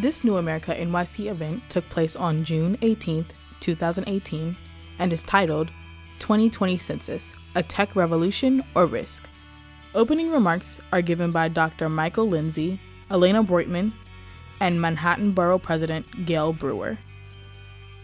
This 0.00 0.22
New 0.22 0.36
America 0.36 0.72
NYC 0.74 1.28
event 1.28 1.62
took 1.68 1.88
place 1.88 2.14
on 2.14 2.44
June 2.44 2.78
18, 2.82 3.26
2018, 3.58 4.56
and 5.00 5.12
is 5.12 5.24
titled 5.24 5.72
2020 6.20 6.78
Census 6.78 7.32
A 7.56 7.64
Tech 7.64 7.96
Revolution 7.96 8.62
or 8.76 8.86
Risk. 8.86 9.28
Opening 9.96 10.30
remarks 10.30 10.78
are 10.92 11.02
given 11.02 11.32
by 11.32 11.48
Dr. 11.48 11.88
Michael 11.88 12.28
Lindsay, 12.28 12.80
Elena 13.10 13.42
Breutman, 13.42 13.92
and 14.60 14.80
Manhattan 14.80 15.32
Borough 15.32 15.58
President 15.58 16.26
Gale 16.26 16.52
Brewer. 16.52 16.96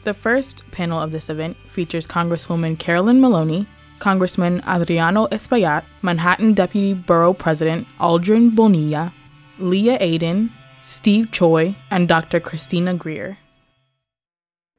The 0.02 0.14
first 0.14 0.68
panel 0.72 1.00
of 1.00 1.12
this 1.12 1.30
event 1.30 1.56
features 1.68 2.08
Congresswoman 2.08 2.76
Carolyn 2.78 3.20
Maloney, 3.20 3.68
Congressman 3.98 4.62
Adriano 4.66 5.26
Espaillat, 5.28 5.84
Manhattan 6.02 6.54
Deputy 6.54 6.94
Borough 6.94 7.34
President 7.34 7.86
Aldrin 7.98 8.54
Bonilla, 8.54 9.12
Leah 9.58 9.98
Aden, 10.00 10.50
Steve 10.82 11.30
Choi, 11.30 11.76
and 11.90 12.08
Dr. 12.08 12.40
Christina 12.40 12.94
Greer. 12.94 13.38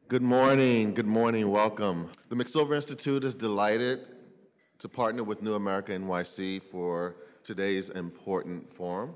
Good 0.07 0.21
morning. 0.21 0.93
Good 0.93 1.07
morning. 1.07 1.49
Welcome. 1.49 2.11
The 2.29 2.35
McSilver 2.35 2.75
Institute 2.75 3.23
is 3.23 3.33
delighted 3.33 4.01
to 4.79 4.87
partner 4.87 5.23
with 5.23 5.41
New 5.41 5.55
America 5.55 5.93
NYC 5.93 6.61
for 6.61 7.15
today's 7.43 7.89
important 7.89 8.71
forum. 8.75 9.15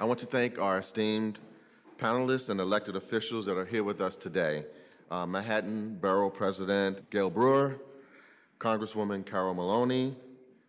I 0.00 0.04
want 0.04 0.18
to 0.18 0.26
thank 0.26 0.58
our 0.58 0.78
esteemed 0.78 1.38
panelists 1.96 2.48
and 2.48 2.58
elected 2.58 2.96
officials 2.96 3.46
that 3.46 3.56
are 3.56 3.64
here 3.64 3.84
with 3.84 4.00
us 4.00 4.16
today. 4.16 4.64
Uh, 5.10 5.26
Manhattan 5.26 5.98
Borough 6.00 6.30
President 6.30 7.08
Gale 7.10 7.30
Brewer, 7.30 7.78
Congresswoman 8.62 9.26
Carol 9.26 9.54
Maloney, 9.54 10.14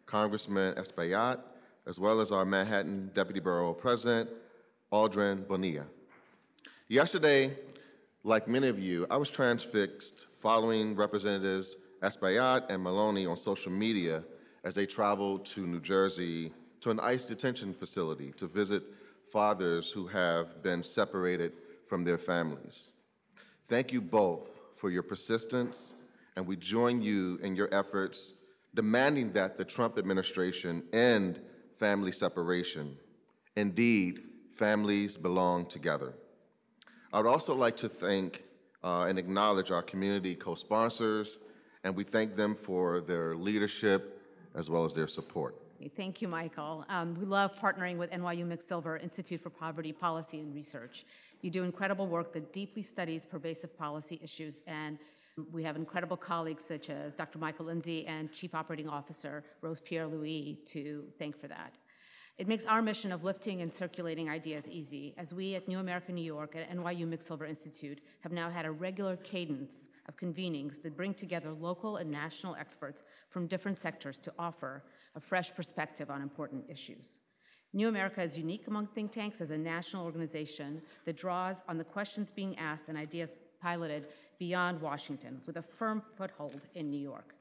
Congressman 0.08 0.74
Espaillat, 0.74 1.40
as 1.86 2.00
well 2.00 2.22
as 2.22 2.32
our 2.32 2.44
Manhattan 2.44 3.12
Deputy 3.14 3.40
Borough 3.40 3.72
President 3.72 4.32
Aldrin 4.92 5.48
Bonilla. 5.48 5.86
Yesterday, 6.88 7.56
like 8.24 8.48
many 8.48 8.68
of 8.68 8.80
you, 8.80 9.06
I 9.12 9.18
was 9.18 9.30
transfixed 9.30 10.26
following 10.40 10.96
Representatives 10.96 11.76
Espaillat 12.02 12.64
and 12.72 12.82
Maloney 12.82 13.28
on 13.28 13.38
social 13.38 13.72
media 13.72 14.24
as 14.64 14.74
they 14.74 14.88
traveled 14.88 15.46
to 15.46 15.68
New 15.68 15.80
Jersey 15.80 16.52
to 16.82 16.90
an 16.90 17.00
ICE 17.00 17.24
detention 17.26 17.76
facility 17.76 18.32
to 18.38 18.48
visit 18.48 18.82
fathers 19.32 19.92
who 19.92 20.08
have 20.08 20.64
been 20.64 20.82
separated 20.82 21.54
from 21.86 22.04
their 22.04 22.18
families. 22.18 22.90
Thank 23.70 23.94
you 23.94 24.02
both 24.02 24.62
for 24.78 24.90
your 24.90 25.04
persistence, 25.04 25.94
and 26.36 26.46
we 26.46 26.56
join 26.56 27.02
you 27.02 27.40
in 27.42 27.56
your 27.56 27.70
efforts 27.74 28.34
demanding 28.76 29.32
that 29.34 29.58
the 29.58 29.66
Trump 29.66 29.98
administration 29.98 30.84
end 30.94 31.40
family 31.78 32.12
separation. 32.12 32.98
Indeed, 33.56 34.22
families 34.56 35.18
belong 35.18 35.66
together. 35.68 36.14
I 37.12 37.18
would 37.18 37.30
also 37.30 37.54
like 37.54 37.78
to 37.78 37.90
thank 37.90 38.44
uh, 38.84 39.06
and 39.08 39.18
acknowledge 39.20 39.72
our 39.72 39.82
community 39.84 40.36
co 40.36 40.56
sponsors, 40.56 41.38
and 41.84 41.96
we 41.96 42.04
thank 42.04 42.36
them 42.36 42.56
for 42.56 43.02
their 43.02 43.36
leadership 43.36 44.22
as 44.56 44.70
well 44.70 44.86
as 44.86 44.94
their 44.94 45.08
support. 45.08 45.56
Thank 45.98 46.22
you, 46.22 46.28
Michael. 46.28 46.86
Um, 46.88 47.14
we 47.20 47.26
love 47.26 47.56
partnering 47.58 47.98
with 47.98 48.10
NYU 48.12 48.48
McSilver 48.48 49.02
Institute 49.04 49.42
for 49.42 49.50
Poverty 49.50 49.92
Policy 49.92 50.40
and 50.40 50.56
Research. 50.56 51.06
You 51.42 51.50
do 51.50 51.64
incredible 51.64 52.08
work 52.08 52.32
that 52.34 52.54
deeply 52.54 52.82
studies 52.82 53.26
pervasive 53.26 53.78
policy 53.78 54.20
issues, 54.24 54.64
and 54.66 54.98
we 55.52 55.64
have 55.64 55.76
incredible 55.76 56.18
colleagues 56.18 56.64
such 56.64 56.90
as 56.90 57.16
Dr. 57.16 57.40
Michael 57.40 57.66
Lindsay 57.66 58.06
and 58.06 58.32
Chief 58.32 58.54
Operating 58.54 58.88
Officer 58.88 59.44
Rose 59.62 59.80
Pierre 59.80 60.08
Louis 60.08 60.60
to 60.68 61.06
thank 61.18 61.40
for 61.40 61.48
that. 61.48 61.74
It 62.38 62.48
makes 62.48 62.66
our 62.66 62.82
mission 62.82 63.12
of 63.12 63.24
lifting 63.24 63.62
and 63.62 63.72
circulating 63.72 64.28
ideas 64.28 64.68
easy, 64.68 65.14
as 65.18 65.36
we 65.36 65.54
at 65.54 65.68
New 65.68 65.78
America 65.78 66.12
New 66.12 66.24
York 66.24 66.56
at 66.56 66.70
NYU 66.72 67.08
McSilver 67.08 67.48
Institute 67.48 68.02
have 68.22 68.32
now 68.32 68.50
had 68.50 68.66
a 68.66 68.72
regular 68.72 69.18
cadence 69.18 69.88
of 70.08 70.18
convenings 70.18 70.82
that 70.82 70.98
bring 70.98 71.14
together 71.14 71.52
local 71.52 71.98
and 71.98 72.10
national 72.10 72.56
experts 72.56 73.04
from 73.30 73.46
different 73.46 73.78
sectors 73.78 74.18
to 74.18 74.34
offer 74.40 74.84
a 75.16 75.20
fresh 75.20 75.54
perspective 75.54 76.10
on 76.10 76.24
important 76.24 76.66
issues. 76.70 77.20
New 77.72 77.88
America 77.88 78.22
is 78.22 78.38
unique 78.38 78.68
among 78.68 78.88
think 78.88 79.12
tanks 79.12 79.42
as 79.42 79.52
a 79.52 79.58
national 79.58 80.04
organization 80.04 80.82
that 81.06 81.18
draws 81.18 81.62
on 81.68 81.78
the 81.78 81.84
questions 81.84 82.32
being 82.32 82.58
asked 82.58 82.88
and 82.88 82.98
ideas 82.98 83.36
piloted 83.62 84.08
beyond 84.48 84.82
Washington 84.82 85.40
with 85.48 85.56
a 85.56 85.62
firm 85.62 86.04
foothold 86.18 86.60
in 86.76 86.90
New 86.90 87.00
York. 87.00 87.34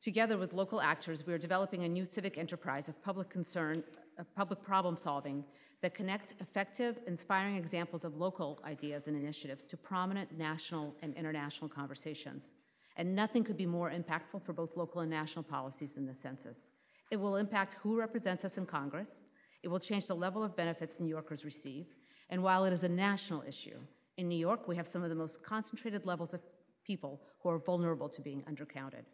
Together 0.00 0.36
with 0.36 0.52
local 0.52 0.80
actors, 0.80 1.24
we 1.24 1.32
are 1.32 1.38
developing 1.38 1.84
a 1.84 1.88
new 1.88 2.04
civic 2.04 2.36
enterprise 2.36 2.88
of 2.88 3.00
public 3.04 3.28
concern, 3.30 3.84
of 4.18 4.26
public 4.34 4.60
problem 4.64 4.96
solving 4.96 5.44
that 5.80 5.94
connects 5.94 6.34
effective, 6.40 6.98
inspiring 7.06 7.56
examples 7.56 8.04
of 8.04 8.16
local 8.16 8.58
ideas 8.64 9.06
and 9.06 9.16
initiatives 9.16 9.64
to 9.64 9.76
prominent 9.76 10.36
national 10.36 10.92
and 11.02 11.14
international 11.14 11.68
conversations. 11.68 12.52
And 12.96 13.14
nothing 13.14 13.44
could 13.44 13.56
be 13.56 13.76
more 13.78 13.92
impactful 13.92 14.42
for 14.44 14.52
both 14.52 14.76
local 14.76 15.02
and 15.02 15.10
national 15.10 15.44
policies 15.44 15.94
than 15.94 16.04
the 16.04 16.14
census. 16.26 16.72
It 17.12 17.16
will 17.16 17.36
impact 17.36 17.76
who 17.80 17.96
represents 17.96 18.44
us 18.44 18.58
in 18.58 18.66
Congress. 18.66 19.22
It 19.62 19.68
will 19.68 19.78
change 19.88 20.06
the 20.06 20.16
level 20.16 20.42
of 20.42 20.56
benefits 20.56 20.98
New 20.98 21.14
Yorkers 21.16 21.44
receive. 21.44 21.86
And 22.28 22.42
while 22.42 22.64
it 22.64 22.72
is 22.72 22.82
a 22.82 22.88
national 22.88 23.44
issue, 23.46 23.78
in 24.22 24.28
New 24.28 24.38
York, 24.38 24.68
we 24.68 24.76
have 24.76 24.86
some 24.86 25.02
of 25.02 25.10
the 25.10 25.16
most 25.16 25.44
concentrated 25.44 26.06
levels 26.06 26.32
of 26.32 26.40
people 26.86 27.20
who 27.42 27.50
are 27.50 27.58
vulnerable 27.58 28.08
to 28.08 28.22
being 28.22 28.42
undercounted 28.42 29.04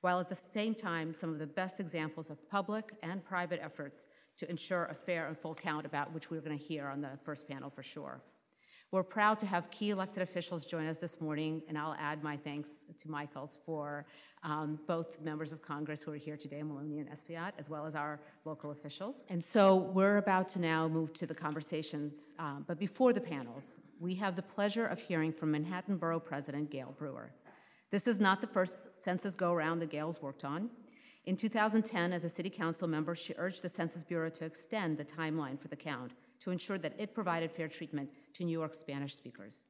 while 0.00 0.20
at 0.20 0.28
the 0.28 0.34
same 0.34 0.74
time 0.74 1.14
some 1.16 1.32
of 1.32 1.38
the 1.38 1.46
best 1.46 1.80
examples 1.80 2.30
of 2.30 2.48
public 2.48 2.92
and 3.02 3.24
private 3.24 3.60
efforts 3.62 4.08
to 4.36 4.48
ensure 4.50 4.84
a 4.86 4.94
fair 4.94 5.26
and 5.26 5.36
full 5.36 5.54
count 5.54 5.84
about 5.84 6.12
which 6.12 6.30
we're 6.30 6.40
going 6.40 6.56
to 6.56 6.64
hear 6.64 6.86
on 6.88 7.00
the 7.00 7.10
first 7.24 7.48
panel 7.48 7.70
for 7.70 7.82
sure. 7.82 8.20
We're 8.96 9.02
proud 9.02 9.38
to 9.40 9.46
have 9.46 9.70
key 9.70 9.90
elected 9.90 10.22
officials 10.22 10.64
join 10.64 10.86
us 10.86 10.96
this 10.96 11.20
morning, 11.20 11.60
and 11.68 11.76
I'll 11.76 11.94
add 12.00 12.22
my 12.22 12.34
thanks 12.34 12.76
to 13.02 13.10
Michaels 13.10 13.58
for 13.66 14.06
um, 14.42 14.78
both 14.86 15.20
members 15.20 15.52
of 15.52 15.60
Congress 15.60 16.02
who 16.02 16.12
are 16.12 16.16
here 16.16 16.38
today, 16.38 16.62
Maloney 16.62 17.00
and 17.00 17.10
Espaillat, 17.10 17.52
as 17.58 17.68
well 17.68 17.84
as 17.84 17.94
our 17.94 18.18
local 18.46 18.70
officials. 18.70 19.22
And 19.28 19.44
so 19.44 19.76
we're 19.76 20.16
about 20.16 20.48
to 20.48 20.60
now 20.60 20.88
move 20.88 21.12
to 21.12 21.26
the 21.26 21.34
conversations, 21.34 22.32
um, 22.38 22.64
but 22.66 22.78
before 22.78 23.12
the 23.12 23.20
panels, 23.20 23.76
we 24.00 24.14
have 24.14 24.34
the 24.34 24.40
pleasure 24.40 24.86
of 24.86 24.98
hearing 24.98 25.30
from 25.30 25.50
Manhattan 25.50 25.98
Borough 25.98 26.18
President 26.18 26.70
Gale 26.70 26.94
Brewer. 26.96 27.32
This 27.90 28.06
is 28.06 28.18
not 28.18 28.40
the 28.40 28.46
first 28.46 28.78
census 28.94 29.34
go 29.34 29.52
around 29.52 29.80
that 29.80 29.90
Gale's 29.90 30.22
worked 30.22 30.42
on. 30.42 30.70
In 31.26 31.36
2010, 31.36 32.14
as 32.14 32.24
a 32.24 32.30
city 32.30 32.48
council 32.48 32.88
member, 32.88 33.14
she 33.14 33.34
urged 33.36 33.60
the 33.60 33.68
Census 33.68 34.04
Bureau 34.04 34.30
to 34.30 34.46
extend 34.46 34.96
the 34.96 35.04
timeline 35.04 35.60
for 35.60 35.68
the 35.68 35.76
count 35.76 36.12
to 36.40 36.50
ensure 36.50 36.78
that 36.78 36.94
it 36.98 37.14
provided 37.14 37.50
fair 37.50 37.68
treatment 37.68 38.10
to 38.34 38.44
New 38.44 38.58
York 38.58 38.74
Spanish 38.74 39.14
speakers. 39.14 39.64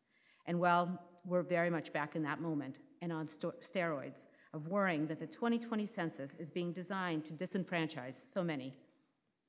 And 0.46 0.60
while 0.60 1.00
we're 1.24 1.42
very 1.42 1.70
much 1.70 1.92
back 1.92 2.16
in 2.16 2.22
that 2.22 2.40
moment 2.40 2.78
and 3.02 3.12
on 3.12 3.26
steroids 3.26 4.26
of 4.54 4.68
worrying 4.68 5.06
that 5.06 5.18
the 5.18 5.26
2020 5.26 5.86
census 5.86 6.34
is 6.36 6.50
being 6.50 6.72
designed 6.72 7.24
to 7.24 7.32
disenfranchise 7.32 8.32
so 8.32 8.42
many, 8.44 8.74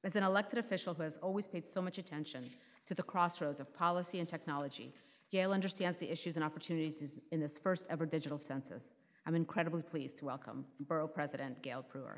as 0.04 0.16
an 0.16 0.24
elected 0.24 0.60
official 0.60 0.94
who 0.94 1.04
has 1.04 1.18
always 1.18 1.48
paid 1.48 1.68
so 1.68 1.82
much 1.82 1.98
attention 1.98 2.50
to 2.86 2.94
the 2.94 3.04
crossroads 3.04 3.60
of 3.60 3.74
policy 3.74 4.20
and 4.20 4.30
technology, 4.30 4.94
Gale 5.30 5.52
understands 5.52 5.98
the 5.98 6.10
issues 6.10 6.38
and 6.38 6.46
opportunities 6.46 7.16
in 7.32 7.40
this 7.40 7.58
first 7.58 7.86
ever 7.90 8.06
digital 8.06 8.38
census. 8.38 8.92
I'm 9.26 9.36
incredibly 9.36 9.82
pleased 9.82 10.18
to 10.20 10.26
welcome 10.26 10.66
Borough 10.80 11.08
President 11.08 11.62
Gale 11.62 11.86
Brewer. 11.92 12.18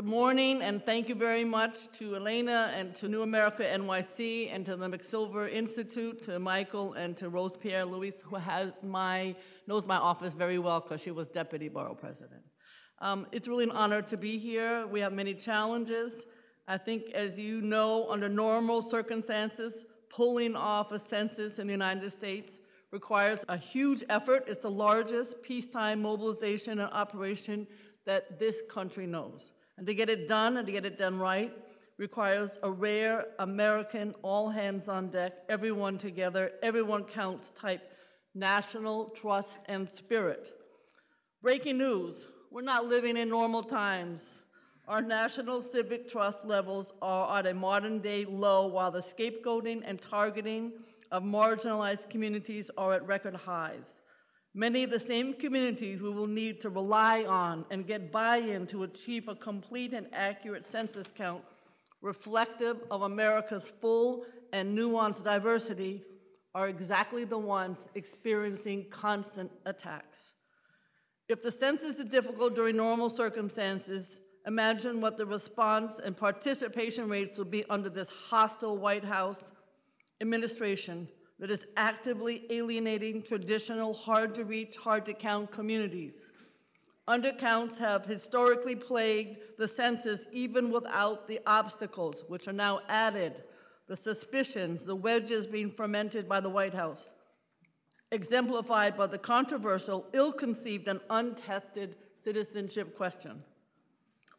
Good 0.00 0.08
morning, 0.08 0.62
and 0.62 0.82
thank 0.82 1.10
you 1.10 1.14
very 1.14 1.44
much 1.44 1.92
to 1.98 2.16
Elena 2.16 2.72
and 2.74 2.94
to 2.94 3.06
New 3.06 3.20
America 3.20 3.64
NYC 3.64 4.48
and 4.50 4.64
to 4.64 4.74
the 4.74 4.88
McSilver 4.88 5.52
Institute, 5.52 6.22
to 6.22 6.38
Michael 6.38 6.94
and 6.94 7.14
to 7.18 7.28
Rose 7.28 7.52
Pierre 7.60 7.84
Louis, 7.84 8.14
who 8.24 8.36
has 8.36 8.72
my, 8.82 9.36
knows 9.66 9.86
my 9.86 9.96
office 9.96 10.32
very 10.32 10.58
well 10.58 10.80
because 10.80 11.02
she 11.02 11.10
was 11.10 11.28
deputy 11.28 11.68
borough 11.68 11.94
president. 11.94 12.40
Um, 13.00 13.26
it's 13.30 13.46
really 13.46 13.64
an 13.64 13.72
honor 13.72 14.00
to 14.00 14.16
be 14.16 14.38
here. 14.38 14.86
We 14.86 15.00
have 15.00 15.12
many 15.12 15.34
challenges. 15.34 16.14
I 16.66 16.78
think, 16.78 17.10
as 17.10 17.38
you 17.38 17.60
know, 17.60 18.10
under 18.10 18.30
normal 18.30 18.80
circumstances, 18.80 19.84
pulling 20.08 20.56
off 20.56 20.92
a 20.92 20.98
census 20.98 21.58
in 21.58 21.66
the 21.66 21.74
United 21.74 22.10
States 22.10 22.58
requires 22.90 23.44
a 23.50 23.58
huge 23.58 24.02
effort. 24.08 24.44
It's 24.48 24.62
the 24.62 24.70
largest 24.70 25.42
peacetime 25.42 26.00
mobilization 26.00 26.78
and 26.78 26.90
operation 26.90 27.66
that 28.06 28.38
this 28.38 28.62
country 28.66 29.06
knows. 29.06 29.52
And 29.80 29.86
to 29.86 29.94
get 29.94 30.10
it 30.10 30.28
done 30.28 30.58
and 30.58 30.66
to 30.66 30.72
get 30.74 30.84
it 30.84 30.98
done 30.98 31.18
right 31.18 31.50
requires 31.96 32.58
a 32.62 32.70
rare 32.70 33.28
American, 33.38 34.14
all 34.20 34.50
hands 34.50 34.88
on 34.88 35.08
deck, 35.08 35.32
everyone 35.48 35.96
together, 35.96 36.52
everyone 36.62 37.04
counts 37.04 37.48
type 37.58 37.80
national 38.34 39.06
trust 39.06 39.56
and 39.70 39.88
spirit. 39.88 40.52
Breaking 41.40 41.78
news 41.78 42.26
we're 42.50 42.60
not 42.60 42.88
living 42.88 43.16
in 43.16 43.30
normal 43.30 43.62
times. 43.62 44.20
Our 44.86 45.00
national 45.00 45.62
civic 45.62 46.10
trust 46.10 46.44
levels 46.44 46.92
are 47.00 47.38
at 47.38 47.46
a 47.46 47.54
modern 47.54 48.00
day 48.00 48.26
low, 48.26 48.66
while 48.66 48.90
the 48.90 49.00
scapegoating 49.00 49.80
and 49.86 49.98
targeting 49.98 50.72
of 51.10 51.22
marginalized 51.22 52.10
communities 52.10 52.70
are 52.76 52.92
at 52.92 53.06
record 53.06 53.34
highs. 53.34 53.99
Many 54.54 54.82
of 54.82 54.90
the 54.90 54.98
same 54.98 55.34
communities 55.34 56.02
we 56.02 56.10
will 56.10 56.26
need 56.26 56.60
to 56.62 56.70
rely 56.70 57.24
on 57.24 57.64
and 57.70 57.86
get 57.86 58.10
buy 58.10 58.38
in 58.38 58.66
to 58.68 58.82
achieve 58.82 59.28
a 59.28 59.34
complete 59.34 59.92
and 59.92 60.08
accurate 60.12 60.70
census 60.70 61.06
count 61.14 61.44
reflective 62.02 62.78
of 62.90 63.02
America's 63.02 63.70
full 63.80 64.24
and 64.52 64.76
nuanced 64.76 65.22
diversity 65.22 66.02
are 66.54 66.68
exactly 66.68 67.24
the 67.24 67.38
ones 67.38 67.78
experiencing 67.94 68.86
constant 68.90 69.50
attacks. 69.66 70.32
If 71.28 71.42
the 71.42 71.52
census 71.52 72.00
is 72.00 72.06
difficult 72.06 72.56
during 72.56 72.76
normal 72.76 73.08
circumstances, 73.08 74.06
imagine 74.46 75.00
what 75.00 75.16
the 75.16 75.26
response 75.26 76.00
and 76.04 76.16
participation 76.16 77.08
rates 77.08 77.38
will 77.38 77.44
be 77.44 77.64
under 77.70 77.88
this 77.88 78.08
hostile 78.08 78.76
White 78.76 79.04
House 79.04 79.40
administration 80.20 81.06
that 81.40 81.50
is 81.50 81.64
actively 81.76 82.44
alienating 82.50 83.22
traditional, 83.22 83.94
hard 83.94 84.34
to 84.34 84.44
reach, 84.44 84.76
hard 84.76 85.06
to 85.06 85.14
count 85.14 85.50
communities. 85.50 86.30
Undercounts 87.08 87.78
have 87.78 88.04
historically 88.04 88.76
plagued 88.76 89.38
the 89.58 89.66
census 89.66 90.26
even 90.32 90.70
without 90.70 91.26
the 91.26 91.40
obstacles, 91.46 92.24
which 92.28 92.46
are 92.46 92.52
now 92.52 92.80
added 92.88 93.42
the 93.88 93.96
suspicions, 93.96 94.84
the 94.84 94.94
wedges 94.94 95.46
being 95.46 95.70
fermented 95.70 96.28
by 96.28 96.40
the 96.40 96.48
White 96.48 96.74
House, 96.74 97.08
exemplified 98.12 98.96
by 98.96 99.06
the 99.06 99.18
controversial, 99.18 100.06
ill 100.12 100.32
conceived, 100.32 100.88
and 100.88 101.00
untested 101.08 101.96
citizenship 102.22 102.96
question. 102.96 103.42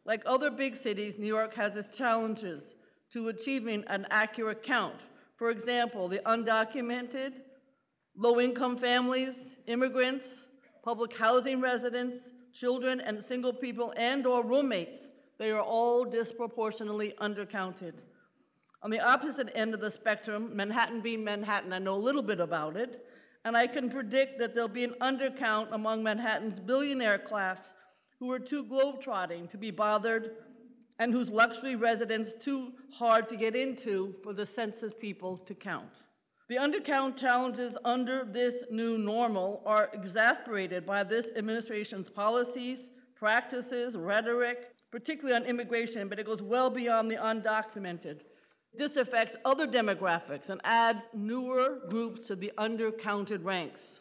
Like 0.04 0.22
other 0.24 0.50
big 0.50 0.76
cities, 0.76 1.18
New 1.18 1.26
York 1.26 1.52
has 1.54 1.76
its 1.76 1.94
challenges 1.94 2.76
to 3.10 3.28
achieving 3.28 3.84
an 3.88 4.06
accurate 4.10 4.62
count. 4.62 5.00
For 5.42 5.50
example, 5.50 6.06
the 6.06 6.20
undocumented, 6.20 7.32
low 8.14 8.38
income 8.38 8.76
families, 8.76 9.34
immigrants, 9.66 10.46
public 10.84 11.16
housing 11.16 11.60
residents, 11.60 12.30
children 12.52 13.00
and 13.00 13.24
single 13.24 13.52
people 13.52 13.92
and 13.96 14.24
or 14.24 14.44
roommates, 14.44 15.02
they 15.40 15.50
are 15.50 15.60
all 15.60 16.04
disproportionately 16.04 17.14
undercounted. 17.20 17.94
On 18.84 18.90
the 18.92 19.00
opposite 19.00 19.50
end 19.56 19.74
of 19.74 19.80
the 19.80 19.90
spectrum, 19.90 20.54
Manhattan 20.54 21.00
being 21.00 21.24
Manhattan, 21.24 21.72
I 21.72 21.80
know 21.80 21.96
a 21.96 22.06
little 22.06 22.22
bit 22.22 22.38
about 22.38 22.76
it, 22.76 23.04
and 23.44 23.56
I 23.56 23.66
can 23.66 23.90
predict 23.90 24.38
that 24.38 24.54
there'll 24.54 24.68
be 24.68 24.84
an 24.84 24.94
undercount 25.00 25.72
among 25.72 26.04
Manhattan's 26.04 26.60
billionaire 26.60 27.18
class 27.18 27.72
who 28.20 28.30
are 28.30 28.38
too 28.38 28.64
globetrotting 28.64 29.50
to 29.50 29.58
be 29.58 29.72
bothered 29.72 30.36
and 31.02 31.12
whose 31.12 31.30
luxury 31.30 31.74
residence 31.74 32.32
too 32.32 32.70
hard 32.92 33.28
to 33.28 33.34
get 33.34 33.56
into 33.56 34.14
for 34.22 34.32
the 34.32 34.46
census 34.46 34.92
people 35.00 35.36
to 35.36 35.52
count. 35.52 36.04
The 36.48 36.54
undercount 36.54 37.16
challenges 37.16 37.76
under 37.84 38.24
this 38.24 38.62
new 38.70 38.98
normal 38.98 39.64
are 39.66 39.90
exasperated 39.92 40.86
by 40.86 41.02
this 41.02 41.30
administration's 41.34 42.08
policies, 42.08 42.78
practices, 43.16 43.96
rhetoric, 43.96 44.70
particularly 44.92 45.34
on 45.34 45.44
immigration, 45.44 46.06
but 46.06 46.20
it 46.20 46.26
goes 46.26 46.40
well 46.40 46.70
beyond 46.70 47.10
the 47.10 47.16
undocumented. 47.16 48.20
This 48.72 48.96
affects 48.96 49.36
other 49.44 49.66
demographics 49.66 50.50
and 50.50 50.60
adds 50.62 51.00
newer 51.12 51.80
groups 51.90 52.28
to 52.28 52.36
the 52.36 52.52
undercounted 52.58 53.44
ranks. 53.44 53.98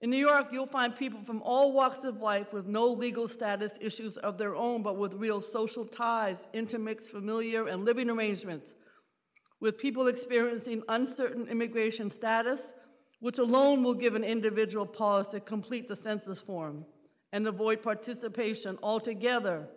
In 0.00 0.10
New 0.10 0.18
York, 0.18 0.48
you'll 0.52 0.66
find 0.66 0.94
people 0.94 1.20
from 1.24 1.42
all 1.42 1.72
walks 1.72 2.04
of 2.04 2.20
life 2.20 2.52
with 2.52 2.66
no 2.66 2.86
legal 2.86 3.26
status 3.26 3.72
issues 3.80 4.16
of 4.18 4.38
their 4.38 4.54
own, 4.54 4.82
but 4.82 4.96
with 4.96 5.12
real 5.14 5.40
social 5.42 5.84
ties, 5.84 6.38
intermixed 6.52 7.10
familiar 7.10 7.66
and 7.66 7.84
living 7.84 8.08
arrangements, 8.08 8.76
with 9.60 9.76
people 9.76 10.06
experiencing 10.06 10.82
uncertain 10.88 11.48
immigration 11.48 12.10
status, 12.10 12.60
which 13.18 13.38
alone 13.38 13.82
will 13.82 13.94
give 13.94 14.14
an 14.14 14.22
individual 14.22 14.86
pause 14.86 15.26
to 15.28 15.40
complete 15.40 15.88
the 15.88 15.96
census 15.96 16.38
form 16.38 16.84
and 17.32 17.46
avoid 17.48 17.82
participation 17.82 18.78
altogether, 18.84 19.68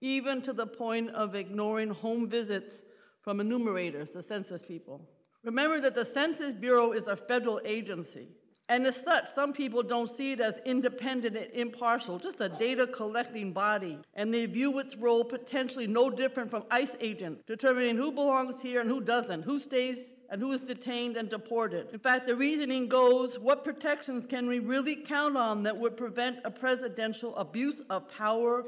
even 0.00 0.42
to 0.42 0.52
the 0.52 0.66
point 0.66 1.08
of 1.10 1.36
ignoring 1.36 1.90
home 1.90 2.28
visits 2.28 2.82
from 3.22 3.38
enumerators, 3.38 4.10
the 4.10 4.22
census 4.22 4.62
people. 4.62 5.08
Remember 5.44 5.80
that 5.80 5.94
the 5.94 6.04
Census 6.04 6.54
Bureau 6.54 6.92
is 6.92 7.06
a 7.06 7.16
federal 7.16 7.60
agency. 7.64 8.28
And 8.70 8.86
as 8.86 8.96
such, 8.96 9.32
some 9.32 9.54
people 9.54 9.82
don't 9.82 10.10
see 10.10 10.32
it 10.32 10.40
as 10.40 10.60
independent 10.66 11.36
and 11.36 11.50
impartial, 11.52 12.18
just 12.18 12.40
a 12.40 12.50
data 12.50 12.86
collecting 12.86 13.52
body. 13.52 13.98
And 14.14 14.32
they 14.32 14.44
view 14.44 14.78
its 14.78 14.94
role 14.94 15.24
potentially 15.24 15.86
no 15.86 16.10
different 16.10 16.50
from 16.50 16.64
ICE 16.70 16.94
agents, 17.00 17.42
determining 17.46 17.96
who 17.96 18.12
belongs 18.12 18.60
here 18.60 18.82
and 18.82 18.90
who 18.90 19.00
doesn't, 19.00 19.42
who 19.42 19.58
stays 19.58 20.00
and 20.30 20.42
who 20.42 20.52
is 20.52 20.60
detained 20.60 21.16
and 21.16 21.30
deported. 21.30 21.88
In 21.94 21.98
fact, 21.98 22.26
the 22.26 22.36
reasoning 22.36 22.88
goes 22.88 23.38
what 23.38 23.64
protections 23.64 24.26
can 24.26 24.46
we 24.46 24.58
really 24.58 24.96
count 24.96 25.38
on 25.38 25.62
that 25.62 25.76
would 25.76 25.96
prevent 25.96 26.40
a 26.44 26.50
presidential 26.50 27.34
abuse 27.36 27.80
of 27.88 28.10
power 28.10 28.64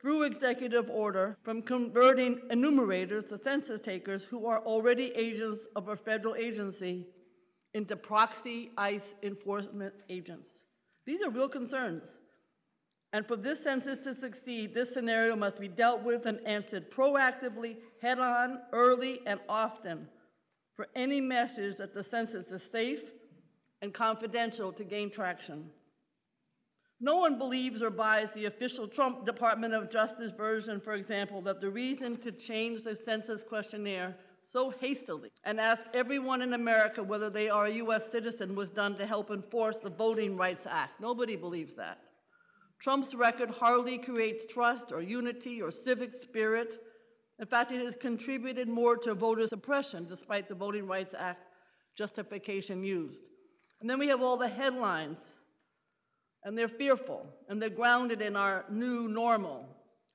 through 0.00 0.24
executive 0.24 0.90
order 0.90 1.38
from 1.44 1.62
converting 1.62 2.40
enumerators, 2.50 3.24
the 3.26 3.38
census 3.38 3.80
takers, 3.80 4.24
who 4.24 4.46
are 4.46 4.58
already 4.60 5.12
agents 5.14 5.66
of 5.76 5.88
a 5.88 5.96
federal 5.96 6.34
agency, 6.34 7.06
into 7.74 7.96
proxy 7.96 8.70
ICE 8.78 9.14
enforcement 9.22 9.94
agents. 10.08 10.48
These 11.04 11.22
are 11.22 11.30
real 11.30 11.48
concerns. 11.48 12.04
And 13.12 13.26
for 13.26 13.36
this 13.36 13.62
census 13.62 13.98
to 14.04 14.14
succeed, 14.14 14.74
this 14.74 14.92
scenario 14.92 15.36
must 15.36 15.60
be 15.60 15.68
dealt 15.68 16.02
with 16.02 16.26
and 16.26 16.40
answered 16.46 16.90
proactively, 16.90 17.76
head 18.00 18.18
on, 18.18 18.60
early, 18.72 19.20
and 19.26 19.38
often 19.48 20.08
for 20.74 20.88
any 20.96 21.20
message 21.20 21.76
that 21.76 21.94
the 21.94 22.02
census 22.02 22.50
is 22.50 22.62
safe 22.62 23.12
and 23.82 23.94
confidential 23.94 24.72
to 24.72 24.82
gain 24.82 25.10
traction. 25.10 25.70
No 27.00 27.16
one 27.16 27.38
believes 27.38 27.82
or 27.82 27.90
buys 27.90 28.28
the 28.34 28.46
official 28.46 28.88
Trump 28.88 29.26
Department 29.26 29.74
of 29.74 29.90
Justice 29.90 30.32
version, 30.32 30.80
for 30.80 30.94
example, 30.94 31.42
that 31.42 31.60
the 31.60 31.70
reason 31.70 32.16
to 32.16 32.32
change 32.32 32.82
the 32.82 32.96
census 32.96 33.42
questionnaire 33.44 34.16
so 34.46 34.70
hastily 34.70 35.30
and 35.44 35.60
ask 35.60 35.82
everyone 35.92 36.42
in 36.42 36.52
America 36.52 37.02
whether 37.02 37.30
they 37.30 37.48
are 37.48 37.66
a 37.66 37.74
U.S. 37.74 38.10
citizen 38.10 38.54
was 38.54 38.70
done 38.70 38.96
to 38.96 39.06
help 39.06 39.30
enforce 39.30 39.80
the 39.80 39.90
Voting 39.90 40.36
Rights 40.36 40.66
Act. 40.68 41.00
Nobody 41.00 41.36
believes 41.36 41.74
that. 41.76 41.98
Trump's 42.80 43.14
record 43.14 43.50
hardly 43.50 43.98
creates 43.98 44.44
trust 44.46 44.92
or 44.92 45.00
unity 45.00 45.62
or 45.62 45.70
civic 45.70 46.12
spirit. 46.12 46.76
In 47.38 47.46
fact, 47.46 47.72
it 47.72 47.84
has 47.84 47.96
contributed 47.96 48.68
more 48.68 48.96
to 48.98 49.14
voter 49.14 49.46
suppression 49.46 50.06
despite 50.06 50.48
the 50.48 50.54
Voting 50.54 50.86
Rights 50.86 51.14
Act 51.18 51.46
justification 51.96 52.84
used. 52.84 53.28
And 53.80 53.88
then 53.88 53.98
we 53.98 54.08
have 54.08 54.22
all 54.22 54.36
the 54.36 54.48
headlines, 54.48 55.18
and 56.42 56.56
they're 56.56 56.68
fearful, 56.68 57.26
and 57.48 57.60
they're 57.60 57.70
grounded 57.70 58.20
in 58.22 58.36
our 58.36 58.64
new 58.70 59.08
normal 59.08 59.68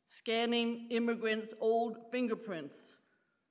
scanning 0.07 0.87
immigrants' 0.89 1.53
old 1.59 1.97
fingerprints 2.11 2.95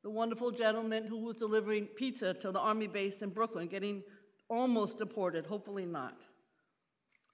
the 0.02 0.10
wonderful 0.10 0.50
gentleman 0.50 1.06
who 1.06 1.18
was 1.18 1.36
delivering 1.36 1.86
pizza 1.86 2.34
to 2.34 2.52
the 2.52 2.60
Army 2.60 2.86
base 2.86 3.22
in 3.22 3.30
Brooklyn, 3.30 3.68
getting 3.68 4.02
almost 4.48 4.98
deported, 4.98 5.46
hopefully 5.46 5.86
not. 5.86 6.22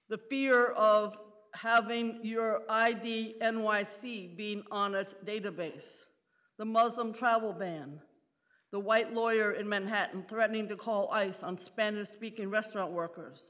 The 0.09 0.17
fear 0.17 0.67
of 0.67 1.17
having 1.53 2.19
your 2.23 2.61
ID 2.69 3.35
NYC 3.41 4.35
being 4.35 4.63
on 4.71 4.95
a 4.95 5.05
database, 5.25 5.85
the 6.57 6.65
Muslim 6.65 7.13
travel 7.13 7.53
ban, 7.53 7.99
the 8.71 8.79
white 8.79 9.13
lawyer 9.13 9.53
in 9.53 9.69
Manhattan 9.69 10.25
threatening 10.27 10.67
to 10.67 10.75
call 10.75 11.09
ICE 11.11 11.41
on 11.43 11.57
Spanish 11.57 12.09
speaking 12.09 12.49
restaurant 12.49 12.91
workers, 12.91 13.41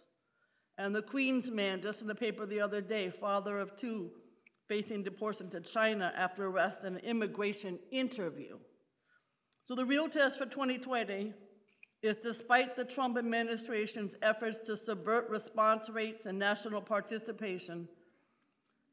and 0.78 0.94
the 0.94 1.02
Queens 1.02 1.50
man 1.50 1.82
just 1.82 2.02
in 2.02 2.08
the 2.08 2.16
paper 2.16 2.46
the 2.46 2.62
other 2.62 2.82
day, 2.82 3.10
father 3.10 3.60
of 3.60 3.76
two, 3.76 4.12
facing 4.68 5.04
deportation 5.04 5.50
to 5.50 5.62
China 5.62 6.14
after 6.16 6.46
arrest 6.46 6.78
and 6.84 6.98
an 6.98 7.04
immigration 7.04 7.80
interview. 7.92 8.58
So 9.66 9.74
the 9.74 9.86
real 9.86 10.08
test 10.08 10.38
for 10.38 10.46
2020 10.46 11.34
is 12.04 12.18
despite 12.18 12.76
the 12.76 12.86
Trump 12.86 13.18
administration's 13.18 14.16
efforts 14.22 14.60
to 14.66 14.78
subvert 14.78 15.28
response 15.28 15.90
rates 15.90 16.28
and 16.28 16.38
national 16.38 16.82
participation, 16.82 17.88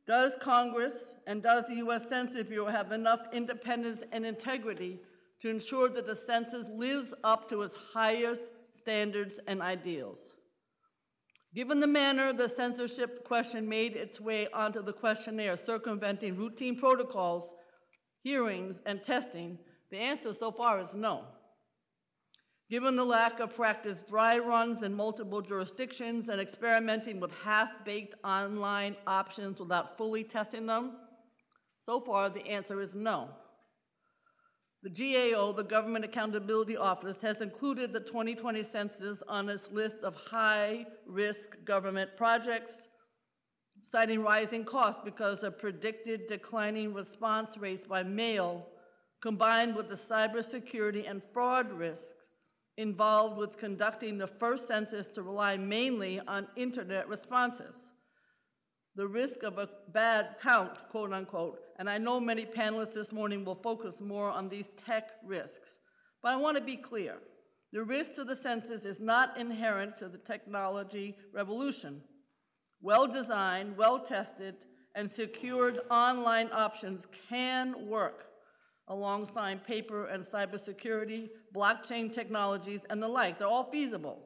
does 0.07 0.33
Congress 0.41 0.95
and 1.27 1.43
does 1.43 1.67
the 1.69 1.77
U.S. 1.77 2.09
Census 2.09 2.45
Bureau 2.45 2.71
have 2.71 2.91
enough 2.91 3.21
independence 3.35 4.03
and 4.13 4.25
integrity 4.25 4.99
to 5.41 5.51
ensure 5.51 5.91
that 5.91 6.07
the 6.07 6.17
census 6.17 6.65
lives 6.75 7.13
up 7.23 7.51
to 7.51 7.63
its 7.63 7.75
highest 7.93 8.43
standards 8.71 9.39
and 9.47 9.61
ideals? 9.61 10.19
Given 11.55 11.81
the 11.81 11.87
manner 11.87 12.33
the 12.33 12.49
censorship 12.49 13.25
question 13.25 13.69
made 13.69 13.95
its 13.95 14.19
way 14.19 14.49
onto 14.55 14.83
the 14.83 14.95
questionnaire, 14.95 15.59
circumventing 15.59 16.37
routine 16.37 16.77
protocols, 16.77 17.55
hearings, 18.23 18.81
and 18.87 19.03
testing, 19.03 19.59
the 19.93 19.99
answer 19.99 20.33
so 20.33 20.51
far 20.51 20.81
is 20.81 20.95
no. 20.95 21.23
Given 22.71 22.97
the 22.97 23.05
lack 23.05 23.39
of 23.41 23.55
practice 23.55 24.03
dry 24.09 24.39
runs 24.39 24.83
in 24.83 24.95
multiple 24.95 25.43
jurisdictions 25.43 26.31
and 26.31 26.41
experimenting 26.41 27.21
with 27.21 27.31
half 27.45 27.69
baked 27.85 28.15
online 28.25 28.97
options 29.07 29.61
without 29.61 29.99
fully 29.99 30.25
testing 30.25 30.65
them, 30.67 30.93
So 31.85 32.01
far, 32.01 32.31
the 32.31 32.47
answer 32.47 32.81
is 32.81 32.95
no. 32.95 33.29
The 34.83 34.91
GAO, 34.91 35.53
the 35.53 35.65
Government 35.65 36.05
Accountability 36.05 36.77
Office, 36.77 37.21
has 37.21 37.41
included 37.41 37.93
the 37.93 38.01
2020 38.01 38.63
census 38.65 39.23
on 39.29 39.49
its 39.49 39.71
list 39.71 39.97
of 40.03 40.15
high 40.15 40.87
risk 41.07 41.63
government 41.65 42.17
projects, 42.17 42.73
citing 43.83 44.23
rising 44.23 44.65
costs 44.65 45.03
because 45.05 45.43
of 45.43 45.59
predicted 45.59 46.29
declining 46.29 46.95
response 46.95 47.59
rates 47.59 47.85
by 47.85 48.03
mail, 48.03 48.67
combined 49.23 49.77
with 49.77 49.89
the 49.89 49.95
cybersecurity 49.95 51.09
and 51.09 51.23
fraud 51.33 51.73
risks 51.73 52.27
involved 52.77 53.39
with 53.39 53.57
conducting 53.57 54.19
the 54.19 54.27
first 54.27 54.67
census 54.67 55.07
to 55.07 55.23
rely 55.23 55.57
mainly 55.57 56.21
on 56.27 56.49
internet 56.57 57.09
responses. 57.09 57.77
The 58.97 59.07
risk 59.07 59.45
of 59.45 59.59
a 59.59 59.69
bad 59.93 60.37
count, 60.43 60.89
quote 60.91 61.13
unquote, 61.13 61.61
and 61.79 61.89
I 61.89 61.99
know 61.99 62.19
many 62.19 62.45
panelists 62.45 62.95
this 62.95 63.13
morning 63.13 63.45
will 63.45 63.55
focus 63.55 64.01
more 64.01 64.29
on 64.29 64.49
these 64.49 64.67
tech 64.85 65.13
risks. 65.25 65.69
But 66.23 66.33
I 66.33 66.37
want 66.37 66.57
to 66.57 66.63
be 66.63 66.77
clear 66.77 67.19
the 67.73 67.85
risk 67.85 68.15
to 68.15 68.25
the 68.25 68.37
census 68.37 68.85
is 68.85 69.01
not 69.01 69.39
inherent 69.39 69.97
to 69.99 70.09
the 70.09 70.19
technology 70.19 71.17
revolution. 71.33 72.03
Well 72.83 73.07
designed, 73.07 73.77
well 73.77 74.01
tested, 74.01 74.57
and 74.95 75.11
secured 75.11 75.81
online 75.91 76.51
options 76.53 77.07
can 77.29 77.87
work 77.89 78.32
alongside 78.89 79.65
paper 79.65 80.07
and 80.07 80.25
cybersecurity, 80.25 81.29
blockchain 81.55 82.13
technologies, 82.13 82.81
and 82.91 83.03
the 83.03 83.09
like. 83.09 83.39
They're 83.39 83.49
all 83.49 83.71
feasible. 83.71 84.21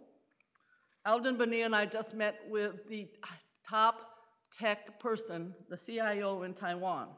Aldrin 1.06 1.38
Bonilla 1.38 1.66
and 1.66 1.76
I 1.76 1.86
just 1.86 2.14
met 2.14 2.40
with 2.48 2.88
the 2.88 3.08
top 3.68 4.00
tech 4.52 4.98
person, 4.98 5.54
the 5.68 5.76
CIO 5.76 6.42
in 6.42 6.54
Taiwan. 6.54 7.08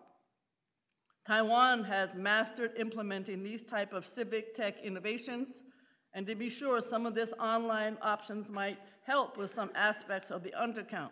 Taiwan 1.26 1.84
has 1.84 2.10
mastered 2.14 2.72
implementing 2.78 3.42
these 3.42 3.62
type 3.62 3.92
of 3.92 4.04
civic 4.04 4.54
tech 4.54 4.82
innovations, 4.82 5.62
and 6.14 6.26
to 6.26 6.34
be 6.34 6.48
sure, 6.48 6.80
some 6.80 7.06
of 7.06 7.14
this 7.14 7.30
online 7.38 7.98
options 8.02 8.50
might 8.50 8.78
help 9.04 9.36
with 9.36 9.54
some 9.54 9.70
aspects 9.74 10.30
of 10.30 10.42
the 10.42 10.52
undercount. 10.58 11.10